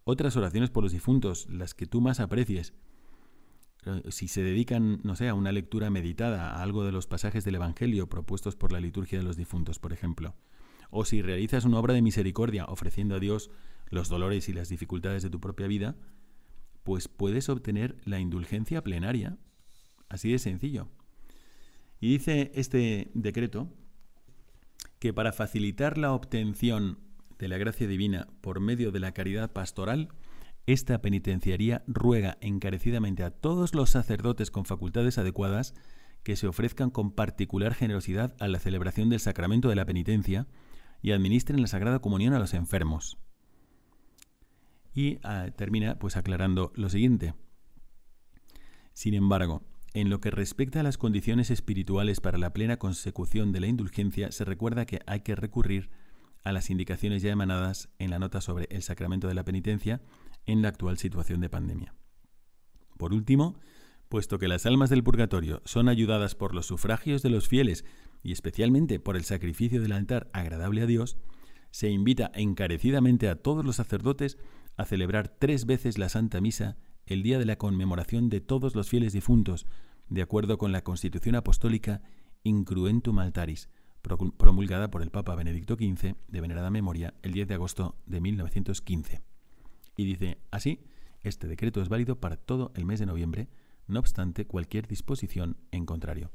otras 0.04 0.38
oraciones 0.38 0.70
por 0.70 0.84
los 0.84 0.92
difuntos, 0.92 1.48
las 1.50 1.74
que 1.74 1.88
tú 1.88 2.00
más 2.00 2.20
aprecies, 2.20 2.76
si 4.10 4.28
se 4.28 4.44
dedican, 4.44 5.00
no 5.04 5.16
sé, 5.16 5.28
a 5.28 5.34
una 5.34 5.52
lectura 5.52 5.90
meditada, 5.90 6.52
a 6.52 6.62
algo 6.62 6.84
de 6.84 6.92
los 6.92 7.08
pasajes 7.08 7.44
del 7.44 7.56
Evangelio 7.56 8.08
propuestos 8.08 8.56
por 8.56 8.72
la 8.72 8.80
liturgia 8.80 9.18
de 9.18 9.26
los 9.26 9.38
difuntos, 9.38 9.80
por 9.80 9.94
ejemplo, 9.94 10.36
o 10.92 11.06
si 11.06 11.22
realizas 11.22 11.66
una 11.66 11.80
obra 11.80 11.94
de 11.94 12.02
misericordia 12.02 12.66
ofreciendo 12.66 13.16
a 13.16 13.20
Dios 13.20 13.50
los 13.90 14.10
dolores 14.10 14.50
y 14.50 14.54
las 14.54 14.70
dificultades 14.70 15.24
de 15.24 15.30
tu 15.30 15.40
propia 15.40 15.68
vida, 15.68 15.96
pues 16.84 17.08
puedes 17.08 17.50
obtener 17.50 17.98
la 18.06 18.20
indulgencia 18.20 18.84
plenaria. 18.84 19.38
Así 20.10 20.32
de 20.32 20.40
sencillo. 20.40 20.90
Y 22.00 22.10
dice 22.10 22.52
este 22.56 23.12
decreto 23.14 23.70
que 25.00 25.14
para 25.14 25.32
facilitar 25.32 25.98
la 25.98 26.14
obtención 26.14 27.00
de 27.40 27.48
la 27.48 27.58
gracia 27.58 27.88
divina 27.88 28.28
por 28.42 28.60
medio 28.60 28.92
de 28.92 29.00
la 29.00 29.14
caridad 29.14 29.52
pastoral, 29.52 30.10
esta 30.68 31.02
penitenciaría 31.02 31.84
ruega 31.88 32.38
encarecidamente 32.42 33.24
a 33.24 33.32
todos 33.32 33.74
los 33.74 33.90
sacerdotes 33.90 34.52
con 34.52 34.66
facultades 34.66 35.18
adecuadas 35.18 35.74
que 36.24 36.36
se 36.36 36.48
ofrezcan 36.48 36.92
con 36.92 37.12
particular 37.12 37.74
generosidad 37.74 38.36
a 38.40 38.48
la 38.48 38.60
celebración 38.60 39.10
del 39.10 39.20
sacramento 39.20 39.70
de 39.70 39.76
la 39.76 39.86
penitencia 39.86 40.48
y 41.02 41.12
administren 41.12 41.62
la 41.62 41.68
Sagrada 41.68 42.00
Comunión 42.00 42.34
a 42.34 42.40
los 42.40 42.54
enfermos. 42.54 43.18
Y 44.94 45.20
ah, 45.24 45.48
termina 45.56 45.98
pues 45.98 46.16
aclarando 46.16 46.72
lo 46.76 46.90
siguiente. 46.90 47.34
Sin 48.94 49.14
embargo, 49.14 49.64
en 49.94 50.10
lo 50.10 50.22
que 50.22 50.32
respecta 50.32 50.82
a 50.82 50.84
las 50.84 50.98
condiciones 50.98 51.50
espirituales 51.50 52.20
para 52.20 52.38
la 52.38 52.54
plena 52.54 52.78
consecución 52.78 53.52
de 53.52 53.62
la 53.62 53.68
indulgencia, 53.68 54.32
se 54.32 54.46
recuerda 54.46 54.86
que 54.86 55.00
hay 55.08 55.22
que 55.22 55.36
recurrir 55.36 55.90
a 56.44 56.52
las 56.52 56.70
indicaciones 56.70 57.22
ya 57.22 57.32
emanadas 57.32 57.90
en 58.00 58.10
la 58.10 58.20
nota 58.20 58.42
sobre 58.42 58.68
el 58.70 58.84
sacramento 58.84 59.28
de 59.28 59.34
la 59.34 59.44
penitencia 59.44 60.02
en 60.46 60.62
la 60.62 60.70
actual 60.70 60.98
situación 60.98 61.42
de 61.42 61.50
pandemia. 61.50 61.94
Por 62.98 63.14
último, 63.14 63.60
puesto 64.10 64.38
que 64.40 64.48
las 64.48 64.66
almas 64.66 64.90
del 64.90 65.04
purgatorio 65.04 65.62
son 65.66 65.90
ayudadas 65.90 66.36
por 66.36 66.54
los 66.54 66.66
sufragios 66.66 67.22
de 67.22 67.30
los 67.30 67.48
fieles 67.48 67.86
y 68.24 68.32
especialmente 68.32 69.00
por 69.00 69.16
el 69.16 69.24
sacrificio 69.24 69.82
del 69.82 69.94
altar 69.94 70.30
agradable 70.34 70.82
a 70.82 70.86
Dios, 70.86 71.18
se 71.72 71.90
invita 71.90 72.32
encarecidamente 72.36 73.30
a 73.30 73.36
todos 73.36 73.66
los 73.66 73.78
sacerdotes 73.78 74.38
a 74.78 74.86
celebrar 74.86 75.30
tres 75.30 75.66
veces 75.66 75.98
la 75.98 76.10
Santa 76.10 76.42
Misa 76.42 76.78
el 77.06 77.24
día 77.24 77.40
de 77.40 77.46
la 77.46 77.58
conmemoración 77.58 78.30
de 78.30 78.42
todos 78.42 78.76
los 78.76 78.90
fieles 78.90 79.14
difuntos, 79.14 79.66
de 80.10 80.22
acuerdo 80.22 80.58
con 80.58 80.72
la 80.72 80.84
Constitución 80.84 81.36
Apostólica 81.36 82.02
Incruentum 82.44 83.20
Altaris, 83.20 83.70
promulgada 84.38 84.92
por 84.92 85.02
el 85.02 85.12
Papa 85.12 85.36
Benedicto 85.36 85.76
XV 85.76 86.16
de 86.28 86.42
venerada 86.42 86.70
memoria 86.70 87.14
el 87.22 87.34
10 87.34 87.48
de 87.48 87.54
agosto 87.54 87.96
de 88.06 88.20
1915. 88.22 89.31
Y 90.02 90.06
dice 90.06 90.40
así, 90.50 90.80
este 91.22 91.48
decreto 91.48 91.80
es 91.80 91.88
válido 91.88 92.20
para 92.20 92.36
todo 92.36 92.72
el 92.76 92.86
mes 92.86 93.00
de 93.00 93.06
noviembre, 93.06 93.50
no 93.86 94.00
obstante 94.00 94.48
cualquier 94.48 94.88
disposición 94.88 95.58
en 95.70 95.86
contrario. 95.86 96.32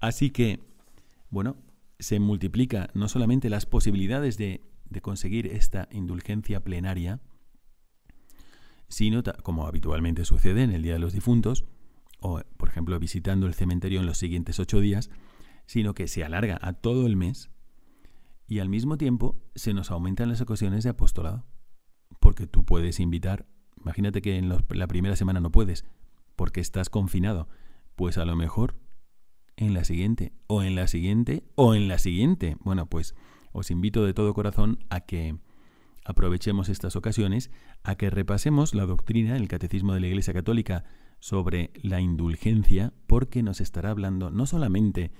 Así 0.00 0.30
que, 0.30 0.58
bueno, 1.30 1.56
se 2.00 2.18
multiplica 2.18 2.90
no 2.94 3.06
solamente 3.06 3.48
las 3.48 3.64
posibilidades 3.64 4.36
de, 4.38 4.64
de 4.90 5.00
conseguir 5.00 5.46
esta 5.46 5.88
indulgencia 5.92 6.64
plenaria, 6.64 7.20
sino, 8.88 9.22
como 9.44 9.68
habitualmente 9.68 10.24
sucede 10.24 10.64
en 10.64 10.72
el 10.72 10.82
Día 10.82 10.94
de 10.94 10.98
los 10.98 11.12
Difuntos, 11.12 11.64
o 12.18 12.40
por 12.56 12.68
ejemplo 12.68 12.98
visitando 12.98 13.46
el 13.46 13.54
cementerio 13.54 14.00
en 14.00 14.06
los 14.06 14.18
siguientes 14.18 14.58
ocho 14.58 14.80
días, 14.80 15.10
sino 15.66 15.94
que 15.94 16.08
se 16.08 16.24
alarga 16.24 16.58
a 16.60 16.72
todo 16.72 17.06
el 17.06 17.14
mes 17.14 17.50
y 18.48 18.58
al 18.58 18.68
mismo 18.68 18.98
tiempo 18.98 19.40
se 19.54 19.74
nos 19.74 19.92
aumentan 19.92 20.28
las 20.28 20.40
ocasiones 20.40 20.82
de 20.82 20.90
apostolado. 20.90 21.44
Porque 22.24 22.46
tú 22.46 22.64
puedes 22.64 23.00
invitar, 23.00 23.44
imagínate 23.78 24.22
que 24.22 24.38
en 24.38 24.48
la 24.48 24.86
primera 24.86 25.14
semana 25.14 25.40
no 25.40 25.52
puedes, 25.52 25.84
porque 26.36 26.62
estás 26.62 26.88
confinado, 26.88 27.50
pues 27.96 28.16
a 28.16 28.24
lo 28.24 28.34
mejor 28.34 28.76
en 29.56 29.74
la 29.74 29.84
siguiente, 29.84 30.32
o 30.46 30.62
en 30.62 30.74
la 30.74 30.88
siguiente, 30.88 31.44
o 31.54 31.74
en 31.74 31.86
la 31.86 31.98
siguiente. 31.98 32.56
Bueno, 32.60 32.86
pues 32.86 33.14
os 33.52 33.70
invito 33.70 34.06
de 34.06 34.14
todo 34.14 34.32
corazón 34.32 34.78
a 34.88 35.00
que 35.00 35.36
aprovechemos 36.02 36.70
estas 36.70 36.96
ocasiones, 36.96 37.50
a 37.82 37.96
que 37.96 38.08
repasemos 38.08 38.74
la 38.74 38.86
doctrina, 38.86 39.36
el 39.36 39.46
catecismo 39.46 39.92
de 39.92 40.00
la 40.00 40.06
Iglesia 40.06 40.32
Católica 40.32 40.84
sobre 41.18 41.72
la 41.82 42.00
indulgencia, 42.00 42.94
porque 43.06 43.42
nos 43.42 43.60
estará 43.60 43.90
hablando 43.90 44.30
no 44.30 44.46
solamente 44.46 45.12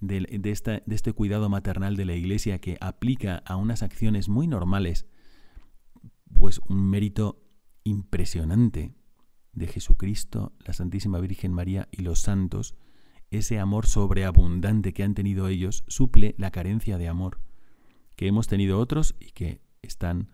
de, 0.00 0.20
de 0.40 0.94
este 0.94 1.12
cuidado 1.12 1.50
maternal 1.50 1.96
de 1.96 2.06
la 2.06 2.14
Iglesia 2.14 2.62
que 2.62 2.78
aplica 2.80 3.42
a 3.44 3.56
unas 3.56 3.82
acciones 3.82 4.30
muy 4.30 4.46
normales, 4.46 5.06
pues 6.32 6.60
un 6.68 6.88
mérito 6.88 7.42
impresionante 7.84 8.94
de 9.52 9.66
Jesucristo, 9.66 10.52
la 10.60 10.72
Santísima 10.74 11.18
Virgen 11.18 11.52
María 11.52 11.88
y 11.90 12.02
los 12.02 12.20
santos, 12.20 12.74
ese 13.30 13.58
amor 13.58 13.86
sobreabundante 13.86 14.92
que 14.92 15.02
han 15.02 15.14
tenido 15.14 15.48
ellos 15.48 15.84
suple 15.88 16.34
la 16.38 16.50
carencia 16.50 16.98
de 16.98 17.08
amor 17.08 17.40
que 18.16 18.26
hemos 18.26 18.46
tenido 18.48 18.78
otros 18.78 19.14
y 19.20 19.32
que 19.32 19.60
están 19.82 20.30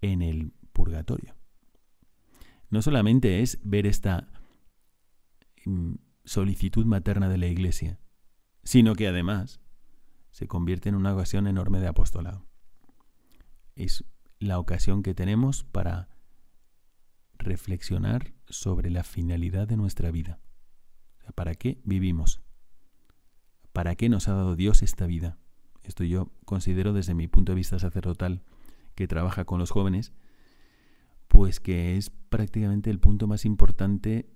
en 0.00 0.22
el 0.22 0.52
purgatorio. 0.72 1.34
No 2.68 2.82
solamente 2.82 3.42
es 3.42 3.58
ver 3.62 3.86
esta 3.86 4.28
mm, 5.64 5.94
solicitud 6.24 6.84
materna 6.84 7.28
de 7.28 7.38
la 7.38 7.46
Iglesia, 7.46 7.98
sino 8.62 8.94
que 8.94 9.08
además 9.08 9.60
se 10.30 10.46
convierte 10.46 10.88
en 10.88 10.96
una 10.96 11.14
ocasión 11.14 11.46
enorme 11.46 11.80
de 11.80 11.88
apostolado. 11.88 12.46
Es 13.74 14.04
la 14.38 14.58
ocasión 14.58 15.02
que 15.02 15.14
tenemos 15.14 15.64
para 15.64 16.08
reflexionar 17.38 18.34
sobre 18.48 18.90
la 18.90 19.04
finalidad 19.04 19.68
de 19.68 19.76
nuestra 19.76 20.10
vida. 20.10 20.40
¿Para 21.34 21.54
qué 21.54 21.80
vivimos? 21.84 22.40
¿Para 23.72 23.94
qué 23.94 24.08
nos 24.08 24.28
ha 24.28 24.34
dado 24.34 24.56
Dios 24.56 24.82
esta 24.82 25.06
vida? 25.06 25.38
Esto 25.82 26.04
yo 26.04 26.32
considero 26.44 26.92
desde 26.92 27.14
mi 27.14 27.28
punto 27.28 27.52
de 27.52 27.56
vista 27.56 27.78
sacerdotal 27.78 28.42
que 28.94 29.08
trabaja 29.08 29.44
con 29.44 29.58
los 29.58 29.70
jóvenes, 29.70 30.12
pues 31.28 31.60
que 31.60 31.96
es 31.96 32.10
prácticamente 32.10 32.90
el 32.90 33.00
punto 33.00 33.26
más 33.26 33.44
importante 33.44 34.30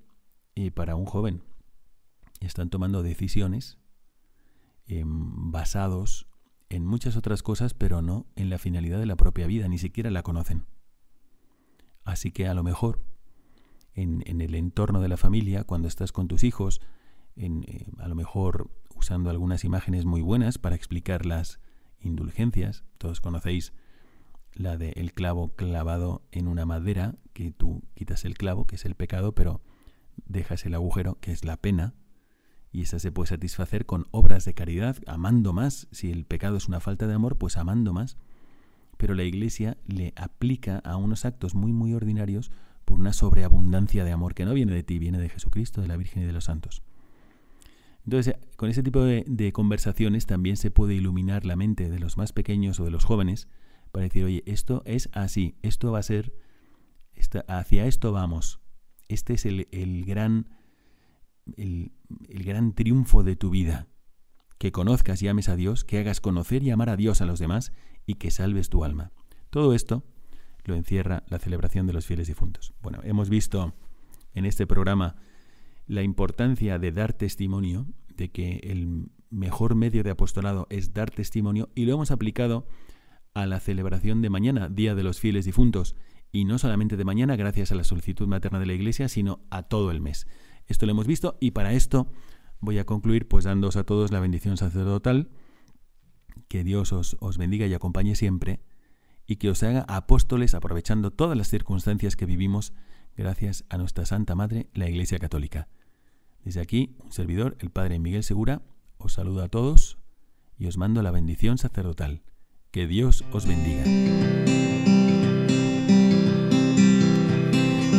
eh, 0.54 0.70
para 0.70 0.96
un 0.96 1.06
joven. 1.06 1.42
Están 2.40 2.70
tomando 2.70 3.02
decisiones 3.02 3.80
Em, 4.90 5.52
basados 5.52 6.26
en 6.70 6.86
muchas 6.86 7.16
otras 7.16 7.42
cosas, 7.42 7.74
pero 7.74 8.00
no 8.00 8.26
en 8.36 8.48
la 8.48 8.58
finalidad 8.58 8.98
de 8.98 9.06
la 9.06 9.16
propia 9.16 9.46
vida, 9.46 9.68
ni 9.68 9.76
siquiera 9.76 10.10
la 10.10 10.22
conocen. 10.22 10.64
Así 12.04 12.30
que 12.30 12.46
a 12.48 12.54
lo 12.54 12.62
mejor 12.62 13.02
en, 13.94 14.22
el 14.40 14.54
entorno 14.54 15.00
de 15.00 15.08
la 15.08 15.16
familia, 15.16 15.64
cuando 15.64 15.88
estás 15.88 16.12
con 16.12 16.28
tus 16.28 16.44
hijos, 16.44 16.80
eh, 17.36 17.86
a 17.98 18.08
lo 18.08 18.14
mejor 18.14 18.70
usando 18.94 19.30
algunas 19.30 19.64
imágenes 19.64 20.04
muy 20.04 20.22
buenas 20.22 20.58
para 20.58 20.76
explicar 20.76 21.26
las 21.26 21.60
indulgencias, 22.00 22.84
todos 22.98 23.20
conocéis 23.20 23.72
la 24.52 24.76
de 24.76 24.90
el 24.90 25.12
clavo 25.12 25.54
clavado 25.54 26.22
en 26.32 26.48
una 26.48 26.66
madera, 26.66 27.16
que 27.32 27.50
tú 27.50 27.82
quitas 27.94 28.24
el 28.24 28.36
clavo, 28.36 28.66
que 28.66 28.76
es 28.76 28.84
el 28.84 28.94
pecado, 28.94 29.32
pero 29.34 29.60
dejas 30.26 30.64
el 30.66 30.74
agujero, 30.74 31.18
que 31.20 31.32
es 31.32 31.44
la 31.44 31.56
pena, 31.56 31.94
y 32.72 32.82
esa 32.82 32.98
se 32.98 33.10
puede 33.10 33.28
satisfacer 33.28 33.84
con 33.84 34.06
obras 34.12 34.44
de 34.44 34.54
caridad, 34.54 34.96
amando 35.06 35.52
más. 35.52 35.88
Si 35.90 36.10
el 36.10 36.24
pecado 36.24 36.56
es 36.56 36.68
una 36.68 36.80
falta 36.80 37.06
de 37.06 37.14
amor, 37.14 37.36
pues 37.36 37.56
amando 37.56 37.92
más. 37.92 38.16
Pero 38.96 39.14
la 39.14 39.24
Iglesia 39.24 39.76
le 39.86 40.12
aplica 40.16 40.78
a 40.78 40.96
unos 40.96 41.24
actos 41.24 41.54
muy, 41.54 41.72
muy 41.72 41.94
ordinarios 41.94 42.52
por 42.84 42.98
una 42.98 43.12
sobreabundancia 43.12 44.04
de 44.04 44.12
amor 44.12 44.34
que 44.34 44.44
no 44.44 44.54
viene 44.54 44.72
de 44.72 44.82
ti, 44.82 44.98
viene 44.98 45.18
de 45.18 45.28
Jesucristo, 45.28 45.80
de 45.80 45.88
la 45.88 45.96
Virgen 45.96 46.22
y 46.22 46.26
de 46.26 46.32
los 46.32 46.44
santos. 46.44 46.82
Entonces, 48.04 48.36
con 48.56 48.70
ese 48.70 48.82
tipo 48.82 49.02
de, 49.02 49.52
conversaciones 49.52 50.26
también 50.26 50.56
se 50.56 50.70
puede 50.70 50.94
iluminar 50.94 51.44
la 51.44 51.56
mente 51.56 51.90
de 51.90 51.98
los 51.98 52.16
más 52.16 52.32
pequeños 52.32 52.80
o 52.80 52.84
de 52.84 52.90
los 52.90 53.04
jóvenes 53.04 53.48
para 53.92 54.04
decir, 54.04 54.24
oye, 54.24 54.42
esto 54.46 54.82
es 54.84 55.10
así, 55.12 55.56
esto 55.62 55.92
va 55.92 55.98
a 55.98 56.02
ser, 56.02 56.32
hacia 57.48 57.86
esto 57.86 58.12
vamos. 58.12 58.60
Este 59.08 59.34
es 59.34 59.44
el, 59.44 59.68
el 59.72 60.04
gran 60.04 60.48
el, 61.56 61.92
gran 62.28 62.74
triunfo 62.74 63.22
de 63.22 63.36
tu 63.36 63.50
vida. 63.50 63.86
Que 64.58 64.72
conozcas 64.72 65.22
y 65.22 65.28
ames 65.28 65.48
a 65.48 65.56
Dios, 65.56 65.84
que 65.84 65.98
hagas 65.98 66.20
conocer 66.20 66.62
y 66.62 66.70
amar 66.70 66.90
a 66.90 66.96
Dios 66.96 67.20
a 67.20 67.26
los 67.26 67.38
demás 67.38 67.72
y 68.06 68.14
que 68.14 68.30
salves 68.30 68.68
tu 68.68 68.84
alma. 68.84 69.12
Todo 69.48 69.74
esto 69.74 70.04
lo 70.64 70.74
encierra 70.74 71.24
la 71.28 71.38
celebración 71.38 71.86
de 71.86 71.94
los 71.94 72.06
fieles 72.06 72.28
difuntos. 72.28 72.74
Bueno, 72.82 73.00
hemos 73.02 73.30
visto 73.30 73.74
en 74.34 74.44
este 74.44 74.66
programa 74.66 75.16
la 75.86 76.02
importancia 76.02 76.78
de 76.78 76.92
dar 76.92 77.14
testimonio, 77.14 77.86
de 78.14 78.30
que 78.30 78.60
el 78.64 79.10
mejor 79.30 79.74
medio 79.74 80.02
de 80.02 80.10
apostolado 80.10 80.66
es 80.70 80.92
dar 80.92 81.10
testimonio 81.10 81.70
y 81.74 81.86
lo 81.86 81.94
hemos 81.94 82.10
aplicado 82.10 82.66
a 83.34 83.46
la 83.46 83.60
celebración 83.60 84.22
de 84.22 84.30
mañana, 84.30 84.68
Día 84.68 84.94
de 84.94 85.02
los 85.02 85.20
Fieles 85.20 85.44
Difuntos, 85.44 85.96
y 86.32 86.44
no 86.44 86.58
solamente 86.58 86.96
de 86.96 87.04
mañana 87.04 87.36
gracias 87.36 87.72
a 87.72 87.74
la 87.74 87.84
solicitud 87.84 88.26
materna 88.28 88.60
de 88.60 88.66
la 88.66 88.72
Iglesia, 88.72 89.08
sino 89.08 89.40
a 89.50 89.64
todo 89.64 89.90
el 89.90 90.00
mes. 90.00 90.26
Esto 90.70 90.86
lo 90.86 90.92
hemos 90.92 91.08
visto 91.08 91.36
y 91.40 91.50
para 91.50 91.72
esto 91.72 92.06
voy 92.60 92.78
a 92.78 92.86
concluir 92.86 93.26
pues 93.26 93.44
dándoos 93.44 93.76
a 93.76 93.84
todos 93.84 94.12
la 94.12 94.20
bendición 94.20 94.56
sacerdotal. 94.56 95.28
Que 96.48 96.62
Dios 96.62 96.92
os, 96.92 97.16
os 97.18 97.38
bendiga 97.38 97.66
y 97.66 97.74
acompañe 97.74 98.14
siempre 98.14 98.60
y 99.26 99.36
que 99.36 99.50
os 99.50 99.62
haga 99.64 99.84
apóstoles 99.88 100.54
aprovechando 100.54 101.10
todas 101.10 101.36
las 101.36 101.48
circunstancias 101.48 102.14
que 102.14 102.24
vivimos 102.24 102.72
gracias 103.16 103.64
a 103.68 103.78
nuestra 103.78 104.06
Santa 104.06 104.36
Madre, 104.36 104.68
la 104.72 104.88
Iglesia 104.88 105.18
Católica. 105.18 105.68
Desde 106.44 106.60
aquí, 106.60 106.96
un 107.04 107.12
servidor, 107.12 107.56
el 107.58 107.70
Padre 107.70 107.98
Miguel 107.98 108.22
Segura, 108.22 108.62
os 108.96 109.14
saludo 109.14 109.42
a 109.42 109.48
todos 109.48 109.98
y 110.56 110.66
os 110.66 110.78
mando 110.78 111.02
la 111.02 111.10
bendición 111.10 111.58
sacerdotal. 111.58 112.22
Que 112.70 112.86
Dios 112.86 113.24
os 113.32 113.46
bendiga. 113.46 113.82